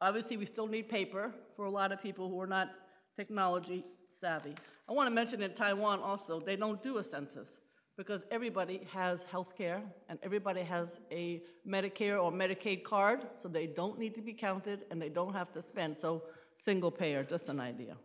Obviously, 0.00 0.36
we 0.36 0.46
still 0.46 0.66
need 0.66 0.88
paper 0.88 1.32
for 1.54 1.66
a 1.66 1.70
lot 1.70 1.92
of 1.92 2.02
people 2.02 2.28
who 2.28 2.40
are 2.40 2.46
not 2.46 2.68
technology 3.16 3.84
savvy. 4.20 4.54
I 4.88 4.92
want 4.92 5.08
to 5.08 5.14
mention 5.14 5.42
in 5.42 5.52
Taiwan 5.52 6.00
also, 6.00 6.40
they 6.40 6.56
don't 6.56 6.82
do 6.82 6.98
a 6.98 7.04
census 7.04 7.48
because 7.96 8.22
everybody 8.30 8.86
has 8.92 9.22
health 9.24 9.56
care 9.56 9.82
and 10.08 10.18
everybody 10.22 10.62
has 10.62 11.00
a 11.10 11.42
Medicare 11.66 12.22
or 12.22 12.30
Medicaid 12.30 12.84
card, 12.84 13.26
so 13.38 13.48
they 13.48 13.66
don't 13.66 13.98
need 13.98 14.14
to 14.14 14.20
be 14.20 14.32
counted 14.32 14.84
and 14.90 15.00
they 15.00 15.08
don't 15.08 15.32
have 15.32 15.52
to 15.52 15.62
spend. 15.62 15.96
So, 15.98 16.24
single 16.56 16.90
payer, 16.90 17.24
just 17.24 17.48
an 17.48 17.58
idea. 17.58 17.96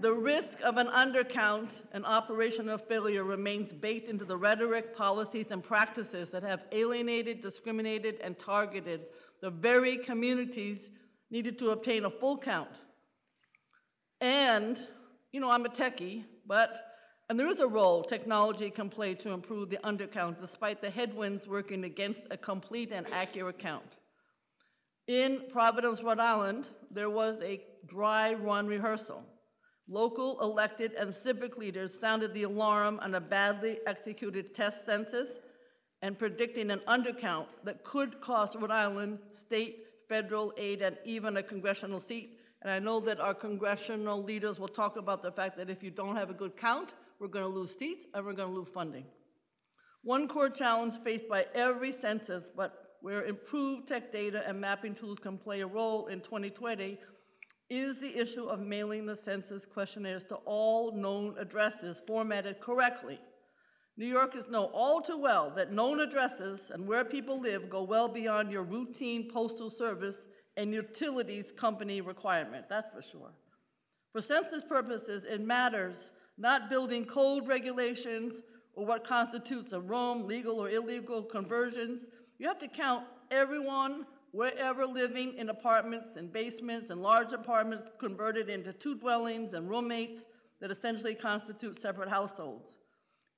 The 0.00 0.12
risk 0.12 0.60
of 0.62 0.76
an 0.76 0.88
undercount 0.88 1.70
and 1.92 2.04
operational 2.04 2.76
failure 2.76 3.24
remains 3.24 3.72
baked 3.72 4.08
into 4.08 4.26
the 4.26 4.36
rhetoric, 4.36 4.94
policies, 4.94 5.50
and 5.50 5.62
practices 5.62 6.30
that 6.30 6.42
have 6.42 6.64
alienated, 6.70 7.40
discriminated, 7.40 8.20
and 8.22 8.38
targeted 8.38 9.06
the 9.40 9.50
very 9.50 9.96
communities 9.96 10.90
needed 11.30 11.58
to 11.58 11.70
obtain 11.70 12.04
a 12.04 12.10
full 12.10 12.36
count. 12.36 12.80
And, 14.20 14.86
you 15.32 15.40
know, 15.40 15.50
I'm 15.50 15.64
a 15.64 15.68
techie, 15.68 16.24
but, 16.46 16.74
and 17.28 17.38
there 17.38 17.48
is 17.48 17.60
a 17.60 17.66
role 17.66 18.02
technology 18.02 18.70
can 18.70 18.88
play 18.88 19.14
to 19.14 19.30
improve 19.30 19.70
the 19.70 19.78
undercount 19.78 20.40
despite 20.40 20.80
the 20.80 20.90
headwinds 20.90 21.46
working 21.46 21.84
against 21.84 22.26
a 22.30 22.36
complete 22.36 22.92
and 22.92 23.06
accurate 23.12 23.58
count. 23.58 23.96
In 25.08 25.42
Providence, 25.50 26.02
Rhode 26.02 26.18
Island, 26.18 26.68
there 26.90 27.10
was 27.10 27.38
a 27.42 27.62
dry 27.86 28.34
run 28.34 28.66
rehearsal. 28.66 29.22
Local 29.88 30.40
elected 30.40 30.94
and 30.94 31.14
civic 31.14 31.56
leaders 31.56 31.98
sounded 31.98 32.34
the 32.34 32.42
alarm 32.42 32.98
on 33.00 33.14
a 33.14 33.20
badly 33.20 33.78
executed 33.86 34.52
test 34.52 34.84
census 34.84 35.28
and 36.02 36.18
predicting 36.18 36.70
an 36.70 36.80
undercount 36.88 37.46
that 37.64 37.84
could 37.84 38.20
cost 38.20 38.56
Rhode 38.56 38.72
Island 38.72 39.18
state, 39.28 39.84
federal 40.08 40.52
aid, 40.56 40.82
and 40.82 40.96
even 41.04 41.36
a 41.36 41.42
congressional 41.42 42.00
seat. 42.00 42.38
And 42.62 42.70
I 42.70 42.78
know 42.78 43.00
that 43.00 43.20
our 43.20 43.34
congressional 43.34 44.22
leaders 44.22 44.58
will 44.58 44.68
talk 44.68 44.96
about 44.96 45.22
the 45.22 45.30
fact 45.30 45.56
that 45.58 45.70
if 45.70 45.82
you 45.82 45.90
don't 45.90 46.16
have 46.16 46.30
a 46.30 46.34
good 46.34 46.56
count, 46.56 46.94
we're 47.18 47.28
going 47.28 47.44
to 47.44 47.50
lose 47.50 47.76
seats 47.76 48.06
and 48.14 48.24
we're 48.24 48.32
going 48.32 48.52
to 48.52 48.58
lose 48.58 48.68
funding. 48.72 49.04
One 50.02 50.28
core 50.28 50.50
challenge 50.50 50.94
faced 51.02 51.28
by 51.28 51.46
every 51.54 51.92
census, 51.92 52.50
but 52.54 52.96
where 53.00 53.24
improved 53.24 53.88
tech 53.88 54.12
data 54.12 54.42
and 54.46 54.60
mapping 54.60 54.94
tools 54.94 55.18
can 55.18 55.36
play 55.38 55.60
a 55.60 55.66
role 55.66 56.06
in 56.06 56.20
2020 56.20 56.98
is 57.68 57.98
the 57.98 58.16
issue 58.16 58.44
of 58.44 58.60
mailing 58.60 59.06
the 59.06 59.16
census 59.16 59.66
questionnaires 59.66 60.24
to 60.24 60.36
all 60.44 60.92
known 60.92 61.34
addresses 61.38 62.00
formatted 62.06 62.60
correctly. 62.60 63.18
New 63.96 64.06
Yorkers 64.06 64.48
know 64.48 64.66
all 64.66 65.00
too 65.00 65.16
well 65.16 65.50
that 65.56 65.72
known 65.72 66.00
addresses 66.00 66.70
and 66.70 66.86
where 66.86 67.04
people 67.04 67.40
live 67.40 67.70
go 67.70 67.82
well 67.82 68.08
beyond 68.08 68.52
your 68.52 68.62
routine 68.62 69.30
postal 69.30 69.70
service 69.70 70.28
and 70.56 70.72
utilities 70.72 71.46
company 71.56 72.00
requirement, 72.00 72.66
that's 72.68 72.90
for 72.92 73.02
sure. 73.02 73.32
For 74.12 74.22
census 74.22 74.64
purposes, 74.64 75.24
it 75.24 75.40
matters 75.40 76.12
not 76.38 76.70
building 76.70 77.04
code 77.04 77.46
regulations 77.46 78.42
or 78.74 78.86
what 78.86 79.04
constitutes 79.04 79.72
a 79.72 79.80
room, 79.80 80.26
legal 80.26 80.58
or 80.58 80.70
illegal 80.70 81.22
conversions. 81.22 82.06
You 82.38 82.48
have 82.48 82.58
to 82.58 82.68
count 82.68 83.04
everyone 83.30 84.06
wherever 84.32 84.84
living 84.86 85.34
in 85.34 85.48
apartments 85.48 86.16
and 86.16 86.32
basements 86.32 86.90
and 86.90 87.02
large 87.02 87.32
apartments 87.32 87.88
converted 87.98 88.50
into 88.50 88.72
two 88.72 88.94
dwellings 88.94 89.54
and 89.54 89.68
roommates 89.68 90.26
that 90.60 90.70
essentially 90.70 91.14
constitute 91.14 91.80
separate 91.80 92.08
households. 92.08 92.78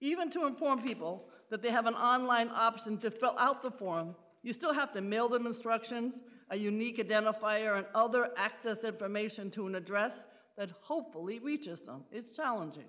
Even 0.01 0.31
to 0.31 0.47
inform 0.47 0.83
people 0.83 1.29
that 1.51 1.63
they 1.63 1.71
have 1.71 1.87
an 1.87 1.95
online 1.95 2.51
option 2.53 2.99
to 2.99 3.11
fill 3.11 3.35
out 3.39 3.63
the 3.63 3.71
form, 3.71 4.15
you 4.43 4.53
still 4.53 4.73
have 4.73 4.93
to 4.93 5.01
mail 5.01 5.29
them 5.29 5.47
instructions, 5.47 6.23
a 6.51 6.57
unique 6.57 6.99
identifier, 6.99 7.77
and 7.77 7.87
other 7.95 8.31
access 8.37 8.85
information 8.85 9.51
to 9.53 9.67
an 9.67 9.75
address 9.75 10.25
that 10.57 10.71
hopefully 10.83 11.39
reaches 11.39 11.83
them. 11.83 12.05
It's 12.11 12.35
challenging. 12.35 12.87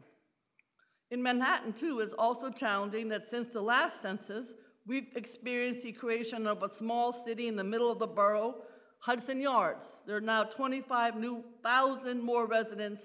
In 1.11 1.23
Manhattan, 1.23 1.73
too, 1.73 1.99
it's 1.99 2.13
also 2.13 2.49
challenging 2.49 3.09
that 3.09 3.27
since 3.27 3.49
the 3.49 3.61
last 3.61 4.01
census, 4.01 4.45
We've 4.89 5.15
experienced 5.15 5.83
the 5.83 5.91
creation 5.91 6.47
of 6.47 6.63
a 6.63 6.73
small 6.73 7.13
city 7.13 7.47
in 7.47 7.55
the 7.55 7.63
middle 7.63 7.91
of 7.91 7.99
the 7.99 8.07
borough, 8.07 8.63
Hudson 8.97 9.39
Yards. 9.39 9.91
There 10.07 10.17
are 10.17 10.21
now 10.21 10.45
25 10.45 11.15
new 11.15 11.43
thousand 11.63 12.23
more 12.23 12.47
residents 12.47 13.03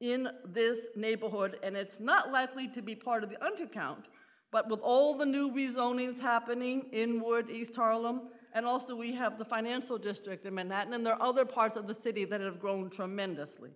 in 0.00 0.30
this 0.46 0.78
neighborhood, 0.96 1.58
and 1.62 1.76
it's 1.76 2.00
not 2.00 2.32
likely 2.32 2.68
to 2.68 2.80
be 2.80 2.94
part 2.94 3.22
of 3.22 3.28
the 3.28 3.36
undercount. 3.36 4.04
But 4.50 4.70
with 4.70 4.80
all 4.80 5.18
the 5.18 5.26
new 5.26 5.50
rezonings 5.50 6.20
happening 6.20 6.86
in 6.92 7.20
Wood, 7.20 7.50
East 7.50 7.76
Harlem, 7.76 8.30
and 8.56 8.64
also 8.64 8.96
we 8.96 9.12
have 9.12 9.36
the 9.36 9.44
financial 9.44 9.98
district 9.98 10.46
in 10.46 10.54
Manhattan, 10.54 10.94
and 10.94 11.04
there 11.04 11.12
are 11.12 11.28
other 11.28 11.44
parts 11.44 11.76
of 11.76 11.86
the 11.86 11.94
city 11.94 12.24
that 12.24 12.40
have 12.40 12.58
grown 12.58 12.88
tremendously. 12.88 13.68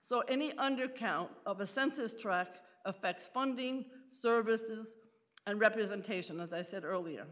So 0.00 0.20
any 0.28 0.52
undercount 0.52 1.30
of 1.44 1.60
a 1.60 1.66
census 1.66 2.14
tract 2.14 2.60
affects 2.84 3.28
funding, 3.34 3.86
services, 4.10 4.86
and 5.48 5.58
representation, 5.58 6.38
as 6.38 6.52
I 6.52 6.62
said 6.62 6.84
earlier. 6.84 7.26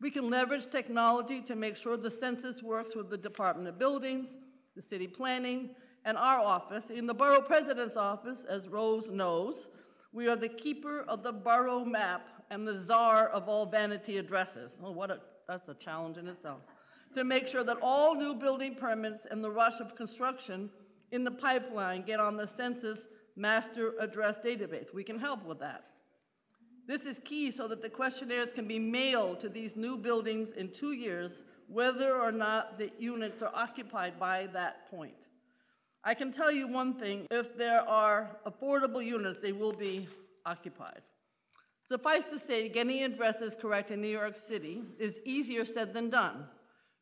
We 0.00 0.10
can 0.10 0.28
leverage 0.28 0.68
technology 0.68 1.40
to 1.42 1.54
make 1.54 1.76
sure 1.76 1.96
the 1.96 2.10
census 2.10 2.60
works 2.60 2.96
with 2.96 3.08
the 3.08 3.16
Department 3.16 3.68
of 3.68 3.78
Buildings, 3.78 4.30
the 4.74 4.82
city 4.82 5.06
planning, 5.06 5.70
and 6.04 6.16
our 6.16 6.40
office. 6.40 6.90
In 6.90 7.06
the 7.06 7.14
borough 7.14 7.40
president's 7.42 7.96
office, 7.96 8.38
as 8.48 8.66
Rose 8.66 9.08
knows, 9.10 9.68
we 10.12 10.26
are 10.26 10.34
the 10.34 10.48
keeper 10.48 11.02
of 11.02 11.22
the 11.22 11.32
borough 11.32 11.84
map 11.84 12.26
and 12.50 12.66
the 12.66 12.80
czar 12.80 13.28
of 13.28 13.48
all 13.48 13.64
vanity 13.64 14.18
addresses. 14.18 14.76
Oh, 14.82 14.90
what 14.90 15.12
a, 15.12 15.20
that's 15.50 15.68
a 15.68 15.74
challenge 15.74 16.16
in 16.16 16.28
itself. 16.28 16.60
To 17.16 17.24
make 17.24 17.48
sure 17.48 17.64
that 17.64 17.78
all 17.82 18.14
new 18.14 18.34
building 18.34 18.76
permits 18.76 19.26
and 19.28 19.42
the 19.42 19.50
rush 19.50 19.80
of 19.80 19.96
construction 19.96 20.70
in 21.10 21.24
the 21.24 21.30
pipeline 21.32 22.02
get 22.02 22.20
on 22.20 22.36
the 22.36 22.46
census 22.46 23.08
master 23.34 23.94
address 23.98 24.38
database. 24.38 24.94
We 24.94 25.02
can 25.02 25.18
help 25.18 25.44
with 25.44 25.58
that. 25.58 25.86
This 26.86 27.02
is 27.02 27.16
key 27.24 27.50
so 27.50 27.66
that 27.66 27.82
the 27.82 27.88
questionnaires 27.88 28.52
can 28.52 28.68
be 28.68 28.78
mailed 28.78 29.40
to 29.40 29.48
these 29.48 29.74
new 29.74 29.96
buildings 29.96 30.52
in 30.52 30.70
two 30.70 30.92
years, 30.92 31.42
whether 31.66 32.14
or 32.14 32.30
not 32.30 32.78
the 32.78 32.92
units 33.00 33.42
are 33.42 33.52
occupied 33.52 34.20
by 34.20 34.46
that 34.52 34.88
point. 34.88 35.26
I 36.04 36.14
can 36.14 36.30
tell 36.30 36.52
you 36.52 36.68
one 36.68 36.94
thing 36.94 37.26
if 37.32 37.56
there 37.56 37.82
are 37.82 38.36
affordable 38.46 39.04
units, 39.04 39.38
they 39.42 39.52
will 39.52 39.72
be 39.72 40.06
occupied. 40.46 41.02
Suffice 41.90 42.22
to 42.30 42.38
say, 42.38 42.68
getting 42.68 43.02
addresses 43.02 43.56
correct 43.60 43.90
in 43.90 44.00
New 44.00 44.06
York 44.06 44.36
City 44.36 44.80
is 45.00 45.16
easier 45.24 45.64
said 45.64 45.92
than 45.92 46.08
done. 46.08 46.44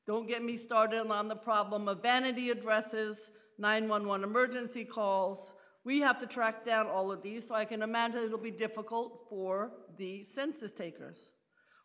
Don't 0.07 0.26
get 0.26 0.42
me 0.42 0.57
started 0.57 1.07
on 1.11 1.28
the 1.28 1.37
problem 1.37 1.88
of 1.88 2.00
vanity 2.00 2.49
addresses, 2.49 3.18
911 3.59 4.25
emergency 4.25 4.87
calls, 4.87 5.52
we 5.85 6.00
have 6.00 6.18
to 6.21 6.26
track 6.26 6.64
down 6.64 6.87
all 6.87 7.12
of 7.12 7.21
these, 7.21 7.47
so 7.47 7.54
I 7.54 7.66
can 7.66 7.83
imagine 7.83 8.25
it'll 8.25 8.38
be 8.38 8.50
difficult 8.50 9.26
for 9.28 9.73
the 9.99 10.25
census 10.25 10.73
takers. 10.73 11.33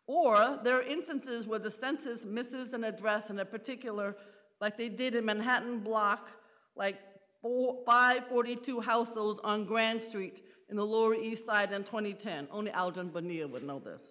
Or 0.06 0.58
there 0.64 0.78
are 0.78 0.82
instances 0.82 1.46
where 1.46 1.58
the 1.58 1.70
census 1.70 2.24
misses 2.24 2.72
an 2.72 2.84
address 2.84 3.28
in 3.28 3.38
a 3.38 3.44
particular, 3.44 4.16
like 4.62 4.78
they 4.78 4.88
did 4.88 5.14
in 5.14 5.26
Manhattan 5.26 5.80
block, 5.80 6.30
like 6.74 6.96
542 7.42 8.80
households 8.80 9.40
on 9.44 9.66
Grand 9.66 10.00
Street 10.00 10.40
in 10.68 10.76
the 10.76 10.84
Lower 10.84 11.14
East 11.14 11.46
Side 11.46 11.72
in 11.72 11.84
2010. 11.84 12.48
Only 12.50 12.70
Aldrin 12.70 13.12
Bonilla 13.12 13.48
would 13.48 13.62
know 13.62 13.78
this. 13.78 14.02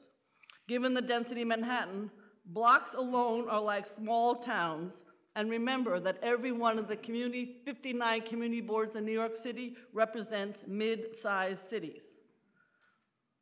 Given 0.67 0.93
the 0.93 1.01
density 1.01 1.41
of 1.41 1.49
Manhattan, 1.49 2.09
blocks 2.45 2.93
alone 2.93 3.49
are 3.49 3.61
like 3.61 3.85
small 3.85 4.35
towns. 4.35 5.03
And 5.35 5.49
remember 5.49 5.99
that 5.99 6.19
every 6.21 6.51
one 6.51 6.77
of 6.77 6.87
the 6.87 6.95
community, 6.95 7.57
59 7.65 8.21
community 8.21 8.61
boards 8.61 8.95
in 8.95 9.05
New 9.05 9.11
York 9.11 9.35
City 9.35 9.75
represents 9.91 10.63
mid-sized 10.67 11.67
cities. 11.67 12.01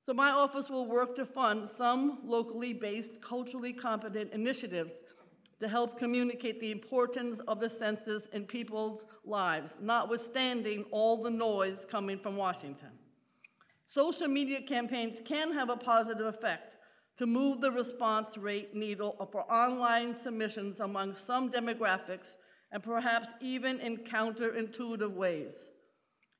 So 0.05 0.13
my 0.13 0.31
office 0.31 0.69
will 0.69 0.87
work 0.87 1.15
to 1.17 1.25
fund 1.25 1.69
some 1.69 2.19
locally 2.23 2.73
based, 2.73 3.21
culturally 3.21 3.73
competent 3.73 4.33
initiatives 4.33 4.93
to 5.59 5.67
help 5.67 5.99
communicate 5.99 6.59
the 6.59 6.71
importance 6.71 7.39
of 7.47 7.59
the 7.59 7.69
census 7.69 8.25
in 8.27 8.45
people's 8.45 9.03
lives, 9.23 9.75
notwithstanding 9.79 10.85
all 10.89 11.21
the 11.21 11.29
noise 11.29 11.77
coming 11.87 12.17
from 12.17 12.35
Washington. 12.35 12.89
Social 13.93 14.29
media 14.29 14.61
campaigns 14.61 15.19
can 15.25 15.51
have 15.51 15.69
a 15.69 15.75
positive 15.75 16.25
effect 16.25 16.77
to 17.17 17.25
move 17.25 17.59
the 17.59 17.73
response 17.73 18.37
rate 18.37 18.73
needle 18.73 19.17
for 19.33 19.41
online 19.51 20.15
submissions 20.15 20.79
among 20.79 21.13
some 21.13 21.51
demographics 21.51 22.37
and 22.71 22.81
perhaps 22.81 23.27
even 23.41 23.81
in 23.81 23.97
counterintuitive 23.97 25.11
ways. 25.11 25.71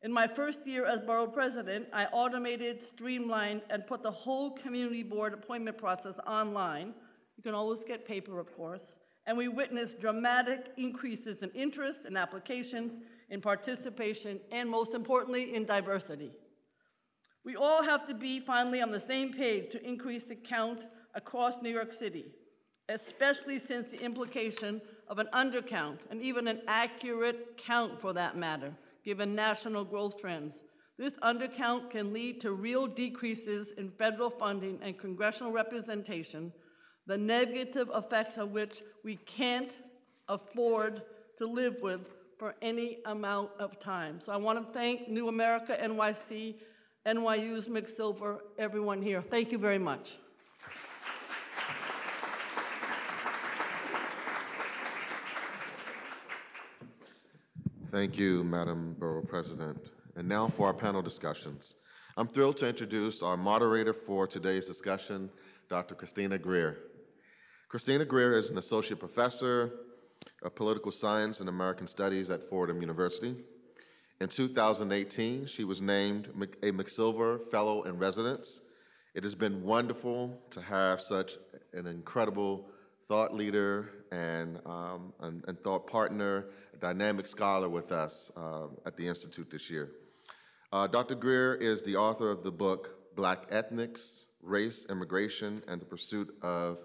In 0.02 0.14
my 0.14 0.28
first 0.28 0.66
year 0.66 0.86
as 0.86 1.02
borough 1.02 1.28
president, 1.28 1.88
I 1.92 2.06
automated, 2.06 2.82
streamlined, 2.82 3.64
and 3.70 3.86
put 3.86 4.02
the 4.02 4.12
whole 4.12 4.52
community 4.52 5.04
board 5.04 5.34
appointment 5.34 5.78
process 5.78 6.16
online. 6.26 6.94
You 7.36 7.44
can 7.44 7.54
always 7.54 7.84
get 7.84 8.08
paper, 8.08 8.40
of 8.40 8.56
course. 8.56 9.02
And 9.26 9.38
we 9.38 9.50
witnessed 9.50 10.00
dramatic 10.00 10.72
increases 10.78 11.44
in 11.44 11.50
interest, 11.50 12.06
in 12.08 12.16
applications, 12.16 12.98
in 13.30 13.42
participation, 13.42 14.40
and 14.54 14.70
most 14.70 14.94
importantly, 14.94 15.54
in 15.54 15.66
diversity. 15.66 16.32
We 17.44 17.56
all 17.56 17.84
have 17.84 18.08
to 18.08 18.14
be 18.14 18.40
finally 18.40 18.82
on 18.82 18.92
the 18.92 19.00
same 19.00 19.34
page 19.34 19.72
to 19.72 19.88
increase 19.88 20.24
the 20.24 20.36
count 20.36 20.88
across 21.16 21.62
New 21.62 21.70
York 21.70 21.92
City, 21.92 22.26
especially 22.88 23.60
since 23.60 23.88
the 23.88 24.02
implication 24.02 24.82
of 25.08 25.20
an 25.20 25.28
undercount, 25.34 26.00
and 26.10 26.22
even 26.22 26.48
an 26.48 26.62
accurate 26.68 27.58
count 27.58 28.00
for 28.00 28.14
that 28.14 28.38
matter, 28.38 28.74
given 29.04 29.36
national 29.36 29.84
growth 29.84 30.20
trends. 30.22 30.64
This 30.98 31.14
undercount 31.24 31.90
can 31.90 32.14
lead 32.14 32.40
to 32.42 32.54
real 32.54 32.86
decreases 32.86 33.72
in 33.78 33.90
federal 33.90 34.30
funding 34.30 34.80
and 34.84 34.98
congressional 34.98 35.52
representation, 35.52 36.54
the 37.08 37.18
negative 37.18 37.90
effects 37.94 38.38
of 38.38 38.52
which 38.52 38.84
we 39.04 39.16
can't 39.16 39.74
afford 40.30 41.02
to 41.38 41.48
live 41.48 41.78
with 41.82 42.02
for 42.38 42.56
any 42.62 43.00
amount 43.06 43.50
of 43.60 43.80
time. 43.80 44.20
So 44.24 44.32
I 44.32 44.38
want 44.38 44.60
to 44.60 44.74
thank 44.74 45.10
New 45.10 45.28
America 45.28 45.78
NYC, 45.82 46.56
NYU's 47.06 47.68
McSilver, 47.68 48.38
everyone 48.60 49.02
here. 49.02 49.24
Thank 49.24 49.52
you 49.52 49.58
very 49.58 49.80
much. 49.80 50.18
Thank 57.92 58.20
you, 58.20 58.44
Madam 58.44 58.96
Borough 59.00 59.24
President. 59.24 59.90
And 60.16 60.30
now 60.30 60.48
for 60.48 60.68
our 60.68 60.74
panel 60.76 61.02
discussions. 61.02 61.76
I'm 62.18 62.28
thrilled 62.28 62.58
to 62.58 62.68
introduce 62.68 63.24
our 63.24 63.36
moderator 63.36 63.94
for 63.94 64.28
today's 64.28 64.68
discussion, 64.68 65.32
Dr. 65.70 65.96
Christina 65.96 66.38
Greer. 66.38 66.78
Christina 67.68 68.06
Greer 68.06 68.38
is 68.38 68.52
an 68.52 68.60
associate 68.60 69.00
professor 69.00 69.72
of 70.44 70.54
political 70.54 70.92
science 70.92 71.40
and 71.40 71.50
American 71.50 71.88
studies 71.88 72.30
at 72.30 72.48
Fordham 72.48 72.80
University. 72.80 73.38
In 74.22 74.28
2018, 74.28 75.48
she 75.48 75.64
was 75.64 75.82
named 75.82 76.28
a 76.62 76.70
McSilver 76.72 77.50
Fellow 77.50 77.82
in 77.86 77.98
Residence. 77.98 78.62
It 79.16 79.24
has 79.24 79.34
been 79.34 79.64
wonderful 79.64 80.40
to 80.52 80.62
have 80.62 81.02
such 81.02 81.38
an 81.74 81.88
incredible 81.88 82.68
thought 83.08 83.34
leader 83.34 83.90
and, 84.12 84.60
um, 84.68 85.12
and, 85.22 85.44
and 85.48 85.60
thought 85.64 85.88
partner 85.88 86.46
a 86.72 86.78
dynamic 86.78 87.26
scholar 87.26 87.68
with 87.68 87.92
us 87.92 88.32
uh, 88.38 88.68
at 88.86 88.96
the 88.96 89.08
Institute 89.08 89.50
this 89.50 89.72
year. 89.72 89.90
Uh, 90.72 90.86
Dr. 90.86 91.16
Greer 91.16 91.56
is 91.56 91.82
the 91.82 91.96
author 91.96 92.30
of 92.30 92.44
the 92.44 92.52
book 92.52 93.16
Black 93.16 93.48
Ethnics, 93.50 94.28
Race, 94.44 94.86
Immigration, 94.88 95.64
and 95.68 95.82
the 95.82 95.86
Pursuit 95.86 96.32
of 96.44 96.78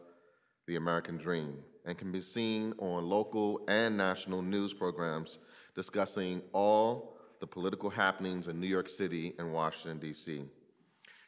the 0.67 0.77
American 0.77 1.19
Dream, 1.19 1.59
and 1.85 1.99
can 1.99 2.11
be 2.11 2.23
seen 2.23 2.73
on 2.79 3.05
local 3.05 3.61
and 3.69 3.95
national 3.95 4.41
news 4.41 4.73
programs 4.73 5.39
discussing 5.75 6.41
all 6.55 7.16
the 7.47 7.53
political 7.53 7.91
happenings 7.91 8.49
in 8.49 8.59
New 8.59 8.67
York 8.67 8.89
City 8.89 9.33
and 9.39 9.53
Washington, 9.53 10.01
D.C. 10.01 10.43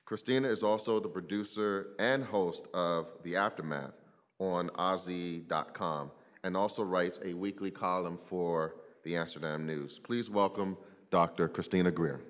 Christina 0.05 0.49
is 0.49 0.65
also 0.65 0.99
the 0.99 1.09
producer 1.09 1.91
and 2.01 2.25
host 2.25 2.67
of 2.75 3.07
The 3.23 3.37
Aftermath 3.37 3.93
on 4.41 4.69
OZY.com 4.71 6.11
and 6.43 6.57
also 6.57 6.83
writes 6.83 7.21
a 7.25 7.35
weekly 7.35 7.71
column 7.71 8.19
for 8.25 8.75
the 9.05 9.17
Amsterdam 9.17 9.65
News. 9.65 10.01
Please 10.01 10.29
welcome 10.29 10.77
Dr. 11.13 11.49
Christina 11.49 11.93
Greer. 11.93 12.21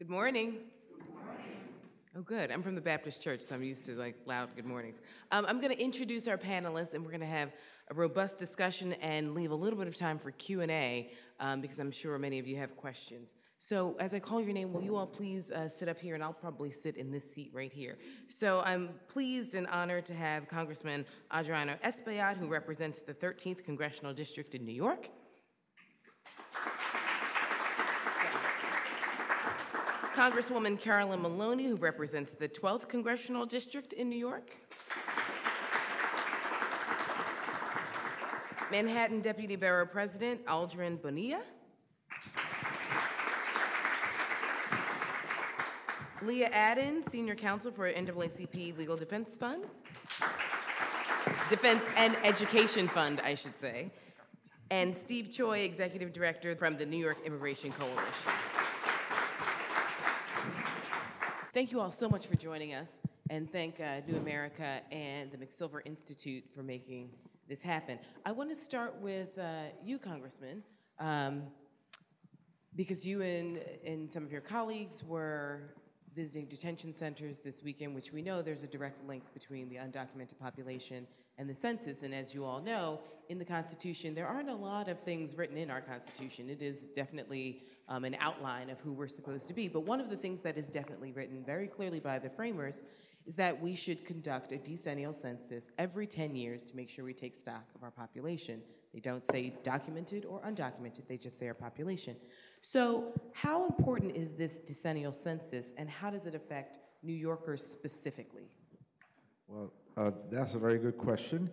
Good 0.00 0.10
morning. 0.10 0.56
Oh, 2.16 2.22
good. 2.22 2.52
I'm 2.52 2.62
from 2.62 2.76
the 2.76 2.80
Baptist 2.80 3.20
Church, 3.20 3.40
so 3.40 3.56
I'm 3.56 3.64
used 3.64 3.84
to 3.86 3.96
like 3.96 4.14
loud 4.24 4.54
good 4.54 4.66
mornings. 4.66 5.00
Um, 5.32 5.44
I'm 5.48 5.60
going 5.60 5.72
to 5.72 5.82
introduce 5.82 6.28
our 6.28 6.38
panelists, 6.38 6.94
and 6.94 7.04
we're 7.04 7.10
going 7.10 7.20
to 7.22 7.26
have 7.26 7.50
a 7.90 7.94
robust 7.94 8.38
discussion 8.38 8.92
and 8.94 9.34
leave 9.34 9.50
a 9.50 9.54
little 9.54 9.76
bit 9.76 9.88
of 9.88 9.96
time 9.96 10.20
for 10.20 10.30
Q 10.30 10.60
and 10.60 10.70
A 10.70 11.10
um, 11.40 11.60
because 11.60 11.80
I'm 11.80 11.90
sure 11.90 12.16
many 12.16 12.38
of 12.38 12.46
you 12.46 12.56
have 12.56 12.76
questions. 12.76 13.30
So 13.58 13.96
as 13.98 14.14
I 14.14 14.20
call 14.20 14.40
your 14.40 14.52
name, 14.52 14.72
will 14.72 14.82
you 14.82 14.94
all 14.94 15.08
please 15.08 15.50
uh, 15.50 15.68
sit 15.68 15.88
up 15.88 15.98
here, 15.98 16.14
and 16.14 16.22
I'll 16.22 16.32
probably 16.32 16.70
sit 16.70 16.96
in 16.96 17.10
this 17.10 17.24
seat 17.32 17.50
right 17.52 17.72
here. 17.72 17.98
So 18.28 18.62
I'm 18.64 18.90
pleased 19.08 19.56
and 19.56 19.66
honored 19.66 20.06
to 20.06 20.14
have 20.14 20.46
Congressman 20.46 21.04
Adriano 21.34 21.76
Espaillat, 21.82 22.36
who 22.36 22.46
represents 22.46 23.00
the 23.00 23.14
13th 23.14 23.64
Congressional 23.64 24.14
District 24.14 24.54
in 24.54 24.64
New 24.64 24.72
York. 24.72 25.08
Congresswoman 30.14 30.78
Carolyn 30.78 31.20
Maloney, 31.22 31.66
who 31.66 31.74
represents 31.74 32.34
the 32.34 32.48
12th 32.48 32.88
Congressional 32.88 33.44
District 33.44 33.92
in 33.94 34.08
New 34.08 34.16
York. 34.16 34.56
Manhattan 38.70 39.20
Deputy 39.20 39.56
Borough 39.56 39.86
President 39.86 40.44
Aldrin 40.46 41.02
Bonilla. 41.02 41.42
Leah 46.22 46.50
Aden, 46.52 47.02
Senior 47.08 47.34
Counsel 47.34 47.72
for 47.72 47.92
NAACP 47.92 48.78
Legal 48.78 48.96
Defense 48.96 49.34
Fund. 49.34 49.66
Defense 51.50 51.82
and 51.96 52.16
Education 52.22 52.86
Fund, 52.86 53.20
I 53.24 53.34
should 53.34 53.58
say. 53.58 53.90
And 54.70 54.96
Steve 54.96 55.30
Choi, 55.32 55.60
Executive 55.60 56.12
Director 56.12 56.54
from 56.54 56.78
the 56.78 56.86
New 56.86 56.96
York 56.96 57.18
Immigration 57.26 57.72
Coalition. 57.72 58.63
Thank 61.54 61.70
you 61.70 61.78
all 61.78 61.92
so 61.92 62.08
much 62.08 62.26
for 62.26 62.34
joining 62.34 62.74
us, 62.74 62.88
and 63.30 63.48
thank 63.48 63.78
uh, 63.78 64.00
New 64.08 64.16
America 64.16 64.80
and 64.90 65.30
the 65.30 65.36
McSilver 65.36 65.82
Institute 65.84 66.42
for 66.52 66.64
making 66.64 67.10
this 67.48 67.62
happen. 67.62 68.00
I 68.26 68.32
want 68.32 68.48
to 68.50 68.56
start 68.56 68.96
with 69.00 69.38
uh, 69.38 69.66
you, 69.84 70.00
Congressman, 70.00 70.64
um, 70.98 71.44
because 72.74 73.06
you 73.06 73.22
and, 73.22 73.60
and 73.86 74.12
some 74.12 74.24
of 74.24 74.32
your 74.32 74.40
colleagues 74.40 75.04
were 75.04 75.60
visiting 76.16 76.46
detention 76.46 76.92
centers 76.92 77.36
this 77.44 77.62
weekend, 77.62 77.94
which 77.94 78.12
we 78.12 78.20
know 78.20 78.42
there's 78.42 78.64
a 78.64 78.66
direct 78.66 79.06
link 79.06 79.22
between 79.32 79.68
the 79.68 79.76
undocumented 79.76 80.36
population 80.40 81.06
and 81.38 81.48
the 81.48 81.54
census. 81.54 82.02
And 82.02 82.12
as 82.12 82.34
you 82.34 82.44
all 82.44 82.60
know, 82.60 82.98
in 83.28 83.38
the 83.38 83.44
Constitution, 83.44 84.12
there 84.12 84.26
aren't 84.26 84.50
a 84.50 84.54
lot 84.54 84.88
of 84.88 84.98
things 85.02 85.36
written 85.36 85.56
in 85.56 85.70
our 85.70 85.80
Constitution. 85.80 86.50
It 86.50 86.62
is 86.62 86.78
definitely 86.96 87.62
um, 87.88 88.04
an 88.04 88.16
outline 88.20 88.70
of 88.70 88.80
who 88.80 88.92
we're 88.92 89.08
supposed 89.08 89.48
to 89.48 89.54
be. 89.54 89.68
But 89.68 89.80
one 89.80 90.00
of 90.00 90.10
the 90.10 90.16
things 90.16 90.40
that 90.42 90.56
is 90.56 90.66
definitely 90.66 91.12
written 91.12 91.42
very 91.44 91.66
clearly 91.66 92.00
by 92.00 92.18
the 92.18 92.30
framers 92.30 92.80
is 93.26 93.34
that 93.36 93.60
we 93.60 93.74
should 93.74 94.04
conduct 94.04 94.52
a 94.52 94.58
decennial 94.58 95.14
census 95.14 95.64
every 95.78 96.06
10 96.06 96.36
years 96.36 96.62
to 96.62 96.76
make 96.76 96.90
sure 96.90 97.04
we 97.04 97.14
take 97.14 97.34
stock 97.34 97.64
of 97.74 97.82
our 97.82 97.90
population. 97.90 98.60
They 98.92 99.00
don't 99.00 99.26
say 99.30 99.52
documented 99.62 100.24
or 100.24 100.40
undocumented, 100.40 101.08
they 101.08 101.16
just 101.16 101.38
say 101.38 101.48
our 101.48 101.54
population. 101.54 102.16
So, 102.62 103.12
how 103.32 103.66
important 103.66 104.16
is 104.16 104.30
this 104.32 104.58
decennial 104.58 105.12
census, 105.12 105.66
and 105.76 105.90
how 105.90 106.10
does 106.10 106.26
it 106.26 106.34
affect 106.34 106.78
New 107.02 107.12
Yorkers 107.12 107.64
specifically? 107.64 108.48
Well, 109.48 109.72
uh, 109.96 110.12
that's 110.30 110.54
a 110.54 110.58
very 110.58 110.78
good 110.78 110.96
question. 110.96 111.50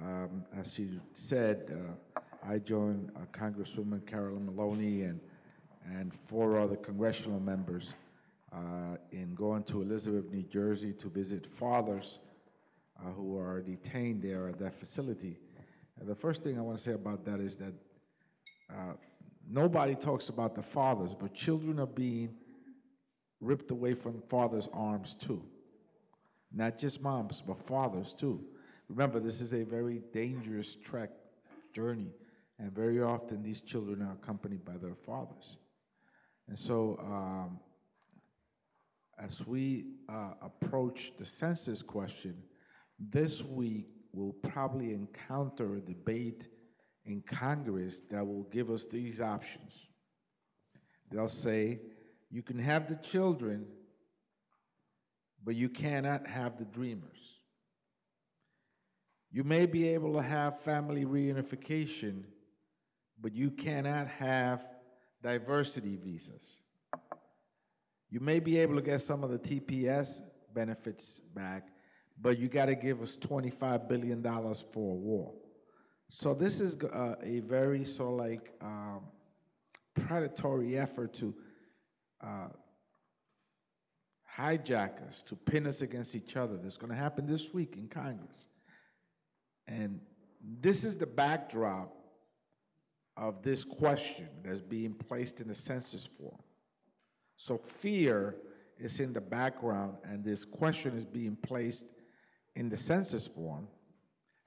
Um, 0.00 0.44
as 0.56 0.78
you 0.78 1.00
said, 1.14 1.76
uh, 2.16 2.20
I 2.46 2.58
joined 2.58 3.10
uh, 3.16 3.20
Congresswoman 3.36 4.06
Carolyn 4.06 4.46
Maloney 4.46 5.02
and, 5.02 5.20
and 5.90 6.12
four 6.28 6.58
other 6.58 6.76
congressional 6.76 7.40
members 7.40 7.94
uh, 8.52 8.96
in 9.10 9.34
going 9.34 9.62
to 9.64 9.82
Elizabeth, 9.82 10.30
New 10.30 10.42
Jersey 10.42 10.92
to 10.92 11.08
visit 11.08 11.46
fathers 11.46 12.18
uh, 13.00 13.10
who 13.10 13.38
are 13.38 13.60
detained 13.60 14.22
there 14.22 14.48
at 14.48 14.58
that 14.58 14.78
facility. 14.78 15.38
And 15.98 16.08
the 16.08 16.14
first 16.14 16.42
thing 16.42 16.58
I 16.58 16.62
want 16.62 16.78
to 16.78 16.82
say 16.82 16.92
about 16.92 17.24
that 17.24 17.40
is 17.40 17.56
that 17.56 17.72
uh, 18.70 18.92
nobody 19.48 19.94
talks 19.94 20.28
about 20.28 20.54
the 20.54 20.62
fathers, 20.62 21.10
but 21.18 21.34
children 21.34 21.80
are 21.80 21.86
being 21.86 22.30
ripped 23.40 23.70
away 23.70 23.94
from 23.94 24.22
fathers' 24.28 24.68
arms 24.72 25.16
too. 25.20 25.42
Not 26.52 26.78
just 26.78 27.00
moms, 27.00 27.42
but 27.46 27.66
fathers 27.66 28.14
too. 28.14 28.40
Remember, 28.88 29.20
this 29.20 29.40
is 29.40 29.54
a 29.54 29.62
very 29.62 30.02
dangerous 30.12 30.76
trek 30.84 31.10
journey, 31.72 32.12
and 32.58 32.70
very 32.72 33.00
often 33.02 33.42
these 33.42 33.62
children 33.62 34.02
are 34.02 34.12
accompanied 34.12 34.64
by 34.64 34.76
their 34.76 34.94
fathers. 34.94 35.56
And 36.52 36.58
so, 36.58 36.98
um, 37.02 37.58
as 39.18 39.46
we 39.46 39.86
uh, 40.06 40.32
approach 40.42 41.14
the 41.18 41.24
census 41.24 41.80
question, 41.80 42.36
this 42.98 43.42
week 43.42 43.86
we'll 44.12 44.34
probably 44.34 44.92
encounter 44.92 45.76
a 45.76 45.80
debate 45.80 46.48
in 47.06 47.22
Congress 47.22 48.02
that 48.10 48.26
will 48.26 48.42
give 48.52 48.70
us 48.70 48.84
these 48.84 49.18
options. 49.18 49.72
They'll 51.10 51.26
say, 51.26 51.80
you 52.30 52.42
can 52.42 52.58
have 52.58 52.86
the 52.86 52.96
children, 52.96 53.64
but 55.42 55.54
you 55.54 55.70
cannot 55.70 56.26
have 56.26 56.58
the 56.58 56.66
dreamers. 56.66 57.38
You 59.30 59.42
may 59.42 59.64
be 59.64 59.88
able 59.88 60.12
to 60.16 60.22
have 60.22 60.60
family 60.60 61.06
reunification, 61.06 62.24
but 63.18 63.34
you 63.34 63.50
cannot 63.50 64.06
have 64.08 64.66
diversity 65.22 65.96
visas. 65.96 66.60
You 68.10 68.20
may 68.20 68.40
be 68.40 68.58
able 68.58 68.74
to 68.74 68.82
get 68.82 69.00
some 69.00 69.24
of 69.24 69.30
the 69.30 69.38
TPS 69.38 70.20
benefits 70.54 71.20
back, 71.34 71.68
but 72.20 72.38
you 72.38 72.48
got 72.48 72.66
to 72.66 72.74
give 72.74 73.00
us 73.00 73.16
$25 73.16 73.88
billion 73.88 74.22
for 74.22 74.92
a 74.92 74.96
war. 74.96 75.32
So 76.08 76.34
this 76.34 76.60
is 76.60 76.76
uh, 76.76 77.14
a 77.22 77.40
very 77.40 77.84
so 77.86 78.10
like 78.10 78.52
um, 78.60 79.00
predatory 79.94 80.76
effort 80.76 81.14
to 81.14 81.34
uh, 82.22 82.48
hijack 84.38 85.08
us, 85.08 85.22
to 85.26 85.36
pin 85.36 85.66
us 85.66 85.80
against 85.80 86.14
each 86.14 86.36
other. 86.36 86.58
That's 86.62 86.76
going 86.76 86.90
to 86.92 86.98
happen 86.98 87.26
this 87.26 87.54
week 87.54 87.76
in 87.76 87.88
Congress. 87.88 88.46
And 89.66 90.00
this 90.60 90.84
is 90.84 90.96
the 90.96 91.06
backdrop 91.06 91.94
of 93.16 93.42
this 93.42 93.64
question 93.64 94.28
that's 94.44 94.60
being 94.60 94.94
placed 94.94 95.40
in 95.40 95.48
the 95.48 95.54
census 95.54 96.08
form. 96.18 96.38
So 97.36 97.58
fear 97.58 98.36
is 98.78 99.00
in 99.00 99.12
the 99.12 99.20
background, 99.20 99.96
and 100.04 100.24
this 100.24 100.44
question 100.44 100.96
is 100.96 101.04
being 101.04 101.36
placed 101.36 101.86
in 102.56 102.68
the 102.68 102.76
census 102.76 103.26
form 103.26 103.68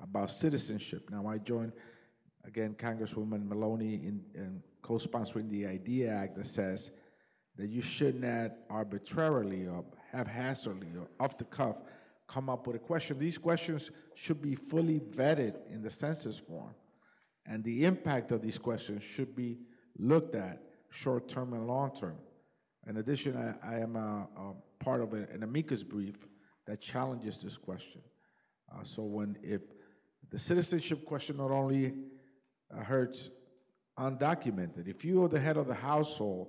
about 0.01 0.31
citizenship. 0.31 1.09
Now, 1.11 1.27
I 1.27 1.37
joined, 1.37 1.73
again, 2.45 2.75
Congresswoman 2.77 3.47
Maloney 3.47 3.95
in, 3.95 4.21
in 4.33 4.61
co 4.81 4.95
sponsoring 4.95 5.49
the 5.49 5.67
IDEA 5.67 6.09
Act 6.09 6.37
that 6.37 6.45
says 6.45 6.91
that 7.57 7.69
you 7.69 7.81
should 7.81 8.21
not 8.21 8.51
arbitrarily 8.69 9.65
or 9.67 9.85
haphazardly 10.11 10.87
or 10.97 11.07
off 11.19 11.37
the 11.37 11.45
cuff 11.45 11.77
come 12.27 12.49
up 12.49 12.67
with 12.67 12.75
a 12.75 12.79
question. 12.79 13.17
These 13.19 13.37
questions 13.37 13.91
should 14.15 14.41
be 14.41 14.55
fully 14.55 14.99
vetted 14.99 15.55
in 15.71 15.81
the 15.81 15.89
census 15.89 16.37
form, 16.37 16.73
and 17.45 17.63
the 17.63 17.85
impact 17.85 18.31
of 18.31 18.41
these 18.41 18.57
questions 18.57 19.03
should 19.03 19.35
be 19.35 19.59
looked 19.97 20.35
at 20.35 20.61
short 20.89 21.27
term 21.27 21.53
and 21.53 21.67
long 21.67 21.91
term. 21.95 22.17
In 22.87 22.97
addition, 22.97 23.35
I, 23.35 23.75
I 23.75 23.79
am 23.79 23.95
a, 23.95 24.27
a 24.37 24.83
part 24.83 25.01
of 25.01 25.13
an 25.13 25.43
amicus 25.43 25.83
brief 25.83 26.15
that 26.67 26.81
challenges 26.81 27.41
this 27.41 27.57
question. 27.57 28.01
Uh, 28.71 28.83
so 28.83 29.03
when 29.03 29.37
if 29.43 29.61
the 30.31 30.39
citizenship 30.39 31.05
question 31.05 31.37
not 31.37 31.51
only 31.51 31.93
uh, 32.75 32.83
hurts 32.83 33.29
undocumented, 33.99 34.87
if 34.87 35.05
you 35.05 35.23
are 35.23 35.27
the 35.27 35.39
head 35.39 35.57
of 35.57 35.67
the 35.67 35.75
household 35.75 36.47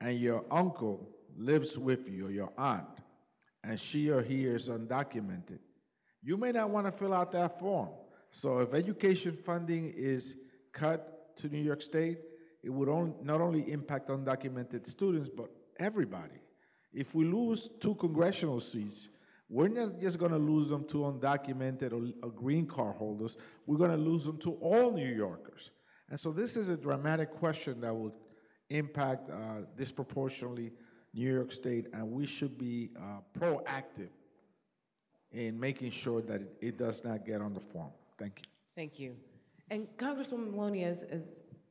and 0.00 0.18
your 0.18 0.44
uncle 0.50 1.08
lives 1.36 1.76
with 1.76 2.08
you 2.08 2.26
or 2.26 2.30
your 2.30 2.52
aunt, 2.56 2.86
and 3.62 3.78
she 3.78 4.08
or 4.08 4.22
he 4.22 4.46
is 4.46 4.68
undocumented, 4.68 5.58
you 6.22 6.36
may 6.36 6.52
not 6.52 6.70
want 6.70 6.86
to 6.86 6.92
fill 6.92 7.12
out 7.12 7.32
that 7.32 7.58
form. 7.58 7.90
So 8.30 8.58
if 8.58 8.74
education 8.74 9.36
funding 9.36 9.92
is 9.96 10.36
cut 10.72 11.36
to 11.36 11.48
New 11.48 11.62
York 11.62 11.82
State, 11.82 12.18
it 12.62 12.70
would 12.70 12.88
only, 12.88 13.12
not 13.22 13.40
only 13.40 13.70
impact 13.70 14.08
undocumented 14.08 14.88
students, 14.88 15.28
but 15.34 15.50
everybody. 15.78 16.40
If 16.92 17.14
we 17.14 17.24
lose 17.24 17.70
two 17.80 17.94
congressional 17.94 18.60
seats, 18.60 19.08
we're 19.48 19.68
not 19.68 20.00
just 20.00 20.18
going 20.18 20.32
to 20.32 20.38
lose 20.38 20.68
them 20.68 20.84
to 20.88 20.98
undocumented 20.98 21.92
or, 21.92 22.12
or 22.26 22.30
green 22.30 22.66
card 22.66 22.96
holders, 22.96 23.36
we're 23.66 23.78
going 23.78 23.90
to 23.90 23.96
lose 23.96 24.24
them 24.24 24.38
to 24.38 24.52
all 24.54 24.92
New 24.92 25.12
Yorkers. 25.12 25.70
And 26.08 26.18
so 26.18 26.32
this 26.32 26.56
is 26.56 26.68
a 26.68 26.76
dramatic 26.76 27.32
question 27.32 27.80
that 27.80 27.94
will 27.94 28.14
impact 28.68 29.30
uh, 29.30 29.62
disproportionately 29.76 30.72
New 31.12 31.32
York 31.32 31.52
State, 31.52 31.86
and 31.92 32.10
we 32.10 32.26
should 32.26 32.56
be 32.56 32.90
uh, 32.96 33.18
proactive 33.38 34.10
in 35.32 35.58
making 35.58 35.90
sure 35.90 36.22
that 36.22 36.40
it, 36.40 36.56
it, 36.60 36.78
does 36.78 37.04
not 37.04 37.24
get 37.24 37.40
on 37.40 37.54
the 37.54 37.60
form. 37.60 37.90
Thank 38.20 38.38
you. 38.38 38.44
Thank 38.76 39.00
you. 39.00 39.16
And 39.70 39.88
Congresswoman 39.96 40.52
Maloney, 40.52 40.84
as, 40.84 41.02
as 41.04 41.22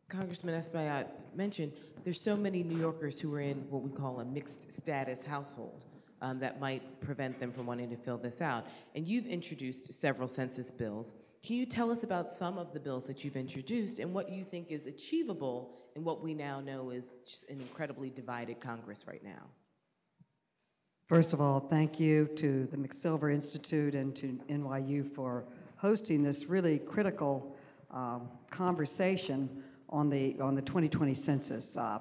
Congressman 0.10 0.60
Espaillat 0.60 1.08
mentioned, 1.36 1.74
there's 2.04 2.20
so 2.20 2.36
many 2.36 2.64
New 2.64 2.78
Yorkers 2.78 3.20
who 3.20 3.34
are 3.36 3.42
in 3.42 3.58
what 3.70 3.84
we 3.84 3.92
call 3.92 4.20
a 4.20 4.26
mixed 4.26 4.72
status 4.72 5.26
household. 5.26 5.86
Um, 6.22 6.38
that 6.40 6.60
might 6.60 7.00
prevent 7.00 7.40
them 7.40 7.54
from 7.54 7.66
wanting 7.66 7.90
to 7.92 7.96
fill 7.96 8.18
this 8.18 8.42
out. 8.42 8.66
And 8.94 9.08
you've 9.08 9.26
introduced 9.26 10.02
several 10.02 10.28
census 10.28 10.70
bills. 10.70 11.16
Can 11.42 11.56
you 11.56 11.66
tell 11.66 11.90
us 11.90 12.04
about 12.04 12.36
some 12.36 12.58
of 12.58 12.74
the 12.74 12.80
bills 12.82 13.06
that 13.06 13.24
you've 13.24 13.38
introduced 13.38 14.00
and 14.00 14.14
what 14.14 14.30
you 14.30 14.44
think 14.44 14.70
is 14.70 14.86
achievable 14.86 15.78
in 15.96 16.04
what 16.04 16.22
we 16.22 16.34
now 16.34 16.60
know 16.60 16.90
is 16.90 17.06
just 17.26 17.50
an 17.50 17.62
incredibly 17.62 18.10
divided 18.10 18.60
Congress 18.60 19.06
right 19.08 19.24
now? 19.24 19.48
First 21.08 21.32
of 21.32 21.40
all, 21.40 21.62
thank 21.62 22.02
you 22.02 22.30
to 22.36 22.68
the 22.70 22.76
McSilver 22.76 23.34
Institute 23.34 23.96
and 23.96 24.14
to 24.18 24.38
NYU 24.50 25.10
for 25.16 25.46
hosting 25.80 26.22
this 26.22 26.46
really 26.46 26.78
critical 26.78 27.56
um, 27.92 28.30
conversation 28.50 29.64
on 29.90 30.10
the, 30.10 30.36
on 30.42 30.54
the 30.54 30.62
2020 30.62 31.14
census. 31.14 31.78
Uh, 31.78 32.00